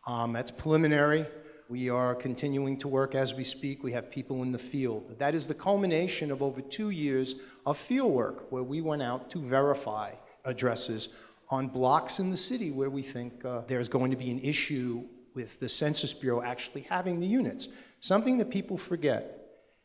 Um, 0.08 0.32
that's 0.32 0.50
preliminary. 0.50 1.26
We 1.68 1.90
are 1.90 2.14
continuing 2.14 2.78
to 2.78 2.88
work 2.88 3.14
as 3.14 3.34
we 3.34 3.44
speak. 3.44 3.82
We 3.82 3.92
have 3.92 4.10
people 4.10 4.42
in 4.42 4.52
the 4.52 4.58
field. 4.58 5.18
That 5.18 5.34
is 5.34 5.46
the 5.46 5.54
culmination 5.54 6.30
of 6.30 6.42
over 6.42 6.62
two 6.62 6.88
years 6.88 7.34
of 7.66 7.76
field 7.76 8.10
work 8.10 8.50
where 8.50 8.62
we 8.62 8.80
went 8.80 9.02
out 9.02 9.28
to 9.30 9.38
verify 9.38 10.12
addresses 10.46 11.10
on 11.50 11.68
blocks 11.68 12.20
in 12.20 12.30
the 12.30 12.38
city 12.38 12.70
where 12.70 12.88
we 12.88 13.02
think 13.02 13.44
uh, 13.44 13.60
there's 13.68 13.88
going 13.88 14.10
to 14.10 14.16
be 14.16 14.30
an 14.30 14.38
issue 14.38 15.04
with 15.34 15.60
the 15.60 15.68
Census 15.68 16.14
Bureau 16.14 16.42
actually 16.42 16.86
having 16.88 17.20
the 17.20 17.26
units. 17.26 17.68
Something 18.00 18.38
that 18.38 18.48
people 18.48 18.78
forget 18.78 19.38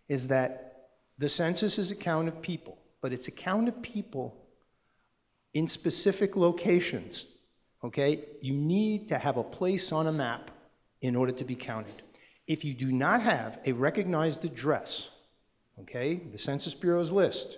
is 0.07 0.27
that 0.27 0.88
the 1.18 1.27
census 1.27 1.77
is 1.77 1.91
a 1.91 1.95
count 1.95 2.30
of 2.30 2.41
people, 2.41 2.77
but 3.01 3.11
it's 3.11 3.27
a 3.27 3.31
count 3.31 3.68
of 3.68 3.81
people 3.81 4.47
in 5.53 5.68
specific 5.68 6.38
locations. 6.38 7.26
Okay? 7.84 8.23
You 8.41 8.53
need 8.53 9.10
to 9.10 9.18
have 9.18 9.35
a 9.35 9.43
place 9.43 9.91
on 9.91 10.07
a 10.07 10.11
map 10.14 10.49
in 11.03 11.15
order 11.15 11.34
to 11.34 11.43
be 11.43 11.53
counted. 11.53 12.01
If 12.47 12.65
you 12.65 12.73
do 12.73 12.91
not 12.91 13.21
have 13.21 13.59
a 13.65 13.73
recognized 13.73 14.43
address, 14.43 15.09
okay, 15.81 16.15
the 16.31 16.38
Census 16.38 16.73
Bureau's 16.73 17.11
list, 17.11 17.57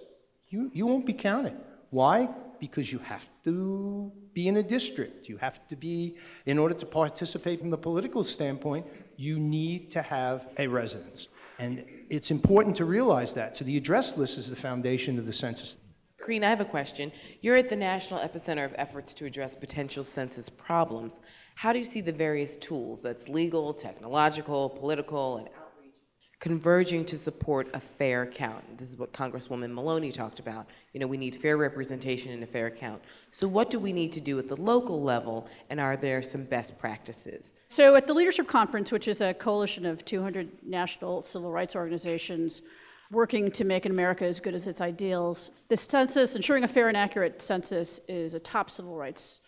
you, 0.49 0.69
you 0.73 0.85
won't 0.85 1.05
be 1.05 1.13
counted. 1.13 1.55
Why? 1.91 2.29
Because 2.59 2.91
you 2.91 2.99
have 2.99 3.27
to 3.45 4.11
be 4.33 4.47
in 4.47 4.57
a 4.57 4.63
district. 4.63 5.29
You 5.29 5.37
have 5.37 5.65
to 5.67 5.75
be, 5.75 6.17
in 6.45 6.57
order 6.57 6.75
to 6.75 6.85
participate 6.85 7.59
from 7.59 7.69
the 7.69 7.77
political 7.77 8.23
standpoint, 8.23 8.85
you 9.15 9.39
need 9.39 9.91
to 9.91 10.01
have 10.01 10.47
a 10.57 10.67
residence. 10.67 11.27
And 11.59 11.85
it's 12.09 12.31
important 12.31 12.75
to 12.77 12.85
realize 12.85 13.33
that. 13.33 13.55
So 13.55 13.63
the 13.63 13.77
address 13.77 14.17
list 14.17 14.37
is 14.37 14.49
the 14.49 14.55
foundation 14.55 15.17
of 15.17 15.25
the 15.25 15.33
census. 15.33 15.77
Corrine, 16.21 16.43
I 16.43 16.49
have 16.49 16.61
a 16.61 16.65
question. 16.65 17.11
You're 17.41 17.55
at 17.55 17.69
the 17.69 17.75
national 17.75 18.19
epicenter 18.19 18.65
of 18.65 18.73
efforts 18.77 19.13
to 19.15 19.25
address 19.25 19.55
potential 19.55 20.03
census 20.03 20.49
problems. 20.49 21.19
How 21.55 21.71
do 21.71 21.79
you 21.79 21.85
see 21.85 22.01
the 22.01 22.11
various 22.11 22.57
tools, 22.57 23.01
that's 23.01 23.29
legal, 23.29 23.73
technological, 23.73 24.69
political, 24.69 25.37
and 25.37 25.47
outreach, 25.47 25.93
converging 26.39 27.05
to 27.05 27.17
support 27.17 27.69
a 27.73 27.79
fair 27.79 28.25
count? 28.25 28.77
This 28.77 28.89
is 28.89 28.97
what 28.97 29.13
Congresswoman 29.13 29.73
Maloney 29.73 30.11
talked 30.11 30.39
about. 30.39 30.67
You 30.91 30.99
know, 30.99 31.07
we 31.07 31.15
need 31.15 31.33
fair 31.33 31.55
representation 31.55 32.33
in 32.33 32.43
a 32.43 32.45
fair 32.45 32.69
count. 32.69 33.01
So 33.31 33.47
what 33.47 33.69
do 33.69 33.79
we 33.79 33.93
need 33.93 34.11
to 34.11 34.21
do 34.21 34.37
at 34.37 34.49
the 34.49 34.57
local 34.57 35.01
level, 35.01 35.47
and 35.69 35.79
are 35.79 35.95
there 35.95 36.21
some 36.21 36.43
best 36.43 36.77
practices? 36.77 37.53
So 37.69 37.95
at 37.95 38.05
the 38.05 38.13
Leadership 38.13 38.49
Conference, 38.49 38.91
which 38.91 39.07
is 39.07 39.21
a 39.21 39.33
coalition 39.33 39.85
of 39.85 40.03
200 40.03 40.49
national 40.61 41.21
civil 41.21 41.51
rights 41.51 41.73
organizations, 41.73 42.63
working 43.11 43.49
to 43.51 43.63
make 43.63 43.85
America 43.85 44.25
as 44.25 44.41
good 44.41 44.55
as 44.55 44.67
its 44.67 44.81
ideals. 44.81 45.51
The 45.69 45.77
census, 45.77 46.35
ensuring 46.35 46.65
a 46.65 46.67
fair 46.67 46.89
and 46.89 46.97
accurate 46.97 47.41
census, 47.41 48.01
is 48.09 48.33
a 48.33 48.39
top 48.39 48.69
civil 48.69 48.97
rights 48.97 49.39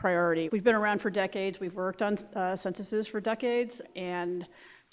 priority. 0.00 0.48
We've 0.50 0.64
been 0.64 0.74
around 0.74 1.02
for 1.02 1.10
decades, 1.10 1.60
we've 1.60 1.74
worked 1.74 2.00
on 2.00 2.16
uh, 2.34 2.56
censuses 2.56 3.06
for 3.06 3.20
decades, 3.20 3.82
and 3.94 4.46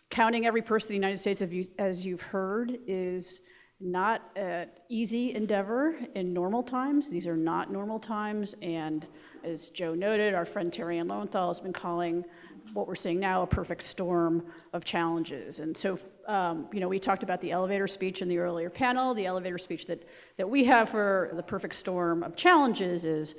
counting 0.09 0.45
every 0.45 0.61
person 0.61 0.87
in 0.87 1.01
the 1.01 1.07
United 1.07 1.19
States, 1.19 1.41
as 1.79 2.05
you've 2.05 2.21
heard, 2.21 2.77
is 2.85 3.39
not 3.79 4.21
an 4.35 4.67
easy 4.89 5.33
endeavor 5.33 5.97
in 6.15 6.33
normal 6.33 6.61
times. 6.61 7.09
These 7.09 7.25
are 7.25 7.37
not 7.37 7.71
normal 7.71 7.99
times, 7.99 8.53
and 8.61 9.07
as 9.45 9.69
Joe 9.69 9.93
noted, 9.95 10.33
our 10.33 10.45
friend 10.45 10.73
Terri 10.73 10.99
Ann 10.99 11.07
Lowenthal 11.07 11.47
has 11.47 11.61
been 11.61 11.71
calling 11.73 12.25
what 12.73 12.85
we're 12.85 12.95
seeing 12.95 13.19
now 13.19 13.43
a 13.43 13.47
perfect 13.47 13.83
storm 13.83 14.45
of 14.73 14.83
challenges. 14.83 15.61
And 15.61 15.75
so, 15.75 15.97
um, 16.27 16.67
you 16.73 16.81
know, 16.81 16.89
we 16.89 16.99
talked 16.99 17.23
about 17.23 17.39
the 17.39 17.51
elevator 17.51 17.87
speech 17.87 18.21
in 18.21 18.27
the 18.27 18.39
earlier 18.39 18.69
panel. 18.69 19.13
The 19.13 19.25
elevator 19.25 19.57
speech 19.57 19.85
that, 19.85 20.03
that 20.35 20.49
we 20.49 20.65
have 20.65 20.89
for 20.89 21.31
the 21.33 21.43
perfect 21.43 21.75
storm 21.75 22.23
of 22.23 22.35
challenges 22.35 23.05
is 23.05 23.35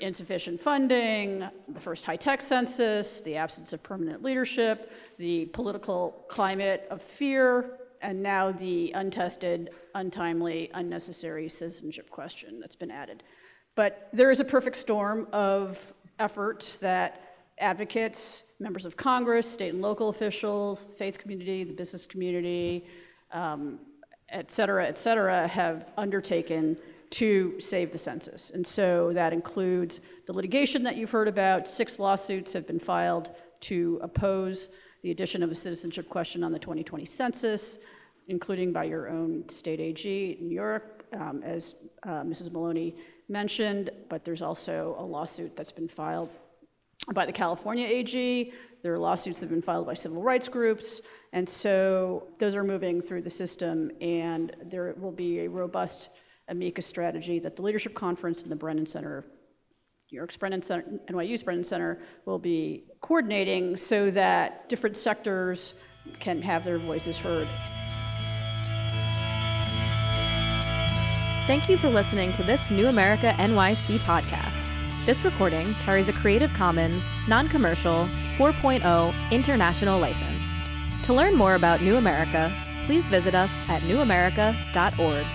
insufficient 0.00 0.60
funding, 0.60 1.44
the 1.68 1.80
first 1.80 2.04
high 2.04 2.16
tech 2.16 2.42
census, 2.42 3.20
the 3.20 3.36
absence 3.36 3.72
of 3.72 3.82
permanent 3.82 4.22
leadership, 4.22 4.92
the 5.18 5.46
political 5.46 6.24
climate 6.28 6.86
of 6.90 7.02
fear, 7.02 7.78
and 8.00 8.22
now 8.22 8.50
the 8.50 8.90
untested, 8.92 9.70
untimely, 9.94 10.70
unnecessary 10.74 11.48
citizenship 11.48 12.10
question 12.10 12.58
that's 12.60 12.76
been 12.76 12.90
added. 12.90 13.22
But 13.74 14.08
there 14.12 14.30
is 14.30 14.40
a 14.40 14.44
perfect 14.44 14.76
storm 14.76 15.28
of 15.32 15.92
efforts 16.18 16.76
that 16.76 17.36
advocates, 17.58 18.44
members 18.58 18.84
of 18.84 18.96
Congress, 18.96 19.48
state 19.48 19.72
and 19.72 19.82
local 19.82 20.08
officials, 20.08 20.86
the 20.86 20.94
faith 20.94 21.18
community, 21.18 21.64
the 21.64 21.72
business 21.72 22.04
community, 22.06 22.84
um, 23.30 23.78
et 24.30 24.50
cetera, 24.50 24.86
et 24.86 24.98
cetera, 24.98 25.46
have 25.46 25.90
undertaken 25.96 26.76
to 27.12 27.60
save 27.60 27.92
the 27.92 27.98
census. 27.98 28.50
And 28.50 28.66
so 28.66 29.12
that 29.12 29.34
includes 29.34 30.00
the 30.26 30.32
litigation 30.32 30.82
that 30.84 30.96
you've 30.96 31.10
heard 31.10 31.28
about. 31.28 31.68
Six 31.68 31.98
lawsuits 31.98 32.54
have 32.54 32.66
been 32.66 32.80
filed 32.80 33.32
to 33.62 34.00
oppose 34.02 34.70
the 35.02 35.10
addition 35.10 35.42
of 35.42 35.50
a 35.50 35.54
citizenship 35.54 36.08
question 36.08 36.42
on 36.42 36.52
the 36.52 36.58
2020 36.58 37.04
census, 37.04 37.78
including 38.28 38.72
by 38.72 38.84
your 38.84 39.10
own 39.10 39.46
state 39.50 39.78
AG 39.78 40.38
in 40.40 40.48
New 40.48 40.54
York, 40.54 41.04
um, 41.12 41.42
as 41.42 41.74
uh, 42.04 42.22
Mrs. 42.22 42.50
Maloney 42.50 42.96
mentioned. 43.28 43.90
But 44.08 44.24
there's 44.24 44.42
also 44.42 44.96
a 44.98 45.04
lawsuit 45.04 45.54
that's 45.54 45.72
been 45.72 45.88
filed 45.88 46.30
by 47.12 47.26
the 47.26 47.32
California 47.32 47.86
AG. 47.86 48.52
There 48.82 48.94
are 48.94 48.98
lawsuits 48.98 49.38
that 49.40 49.46
have 49.46 49.50
been 49.50 49.60
filed 49.60 49.86
by 49.86 49.94
civil 49.94 50.22
rights 50.22 50.48
groups. 50.48 51.02
And 51.34 51.46
so 51.46 52.28
those 52.38 52.56
are 52.56 52.64
moving 52.64 53.02
through 53.02 53.22
the 53.22 53.30
system, 53.30 53.90
and 54.00 54.56
there 54.64 54.94
will 54.98 55.12
be 55.12 55.40
a 55.40 55.48
robust 55.48 56.08
amicus 56.48 56.86
strategy 56.86 57.38
that 57.38 57.56
the 57.56 57.62
Leadership 57.62 57.94
Conference 57.94 58.42
and 58.42 58.50
the 58.50 58.56
Brennan 58.56 58.86
Center, 58.86 59.24
New 60.10 60.16
York's 60.16 60.36
Brennan 60.36 60.62
Center, 60.62 60.84
NYU's 61.08 61.42
Brennan 61.42 61.64
Center, 61.64 62.00
will 62.26 62.38
be 62.38 62.84
coordinating 63.00 63.76
so 63.76 64.10
that 64.10 64.68
different 64.68 64.96
sectors 64.96 65.74
can 66.20 66.42
have 66.42 66.64
their 66.64 66.78
voices 66.78 67.16
heard. 67.18 67.48
Thank 71.46 71.68
you 71.68 71.76
for 71.76 71.88
listening 71.88 72.32
to 72.34 72.42
this 72.42 72.70
New 72.70 72.86
America 72.86 73.34
NYC 73.38 73.98
podcast. 73.98 74.62
This 75.04 75.24
recording 75.24 75.74
carries 75.84 76.08
a 76.08 76.12
Creative 76.12 76.52
Commons, 76.54 77.02
non 77.26 77.48
commercial, 77.48 78.08
4.0 78.36 79.12
international 79.32 79.98
license. 79.98 80.48
To 81.04 81.12
learn 81.12 81.34
more 81.34 81.56
about 81.56 81.82
New 81.82 81.96
America, 81.96 82.52
please 82.86 83.04
visit 83.06 83.34
us 83.34 83.50
at 83.68 83.82
newamerica.org. 83.82 85.26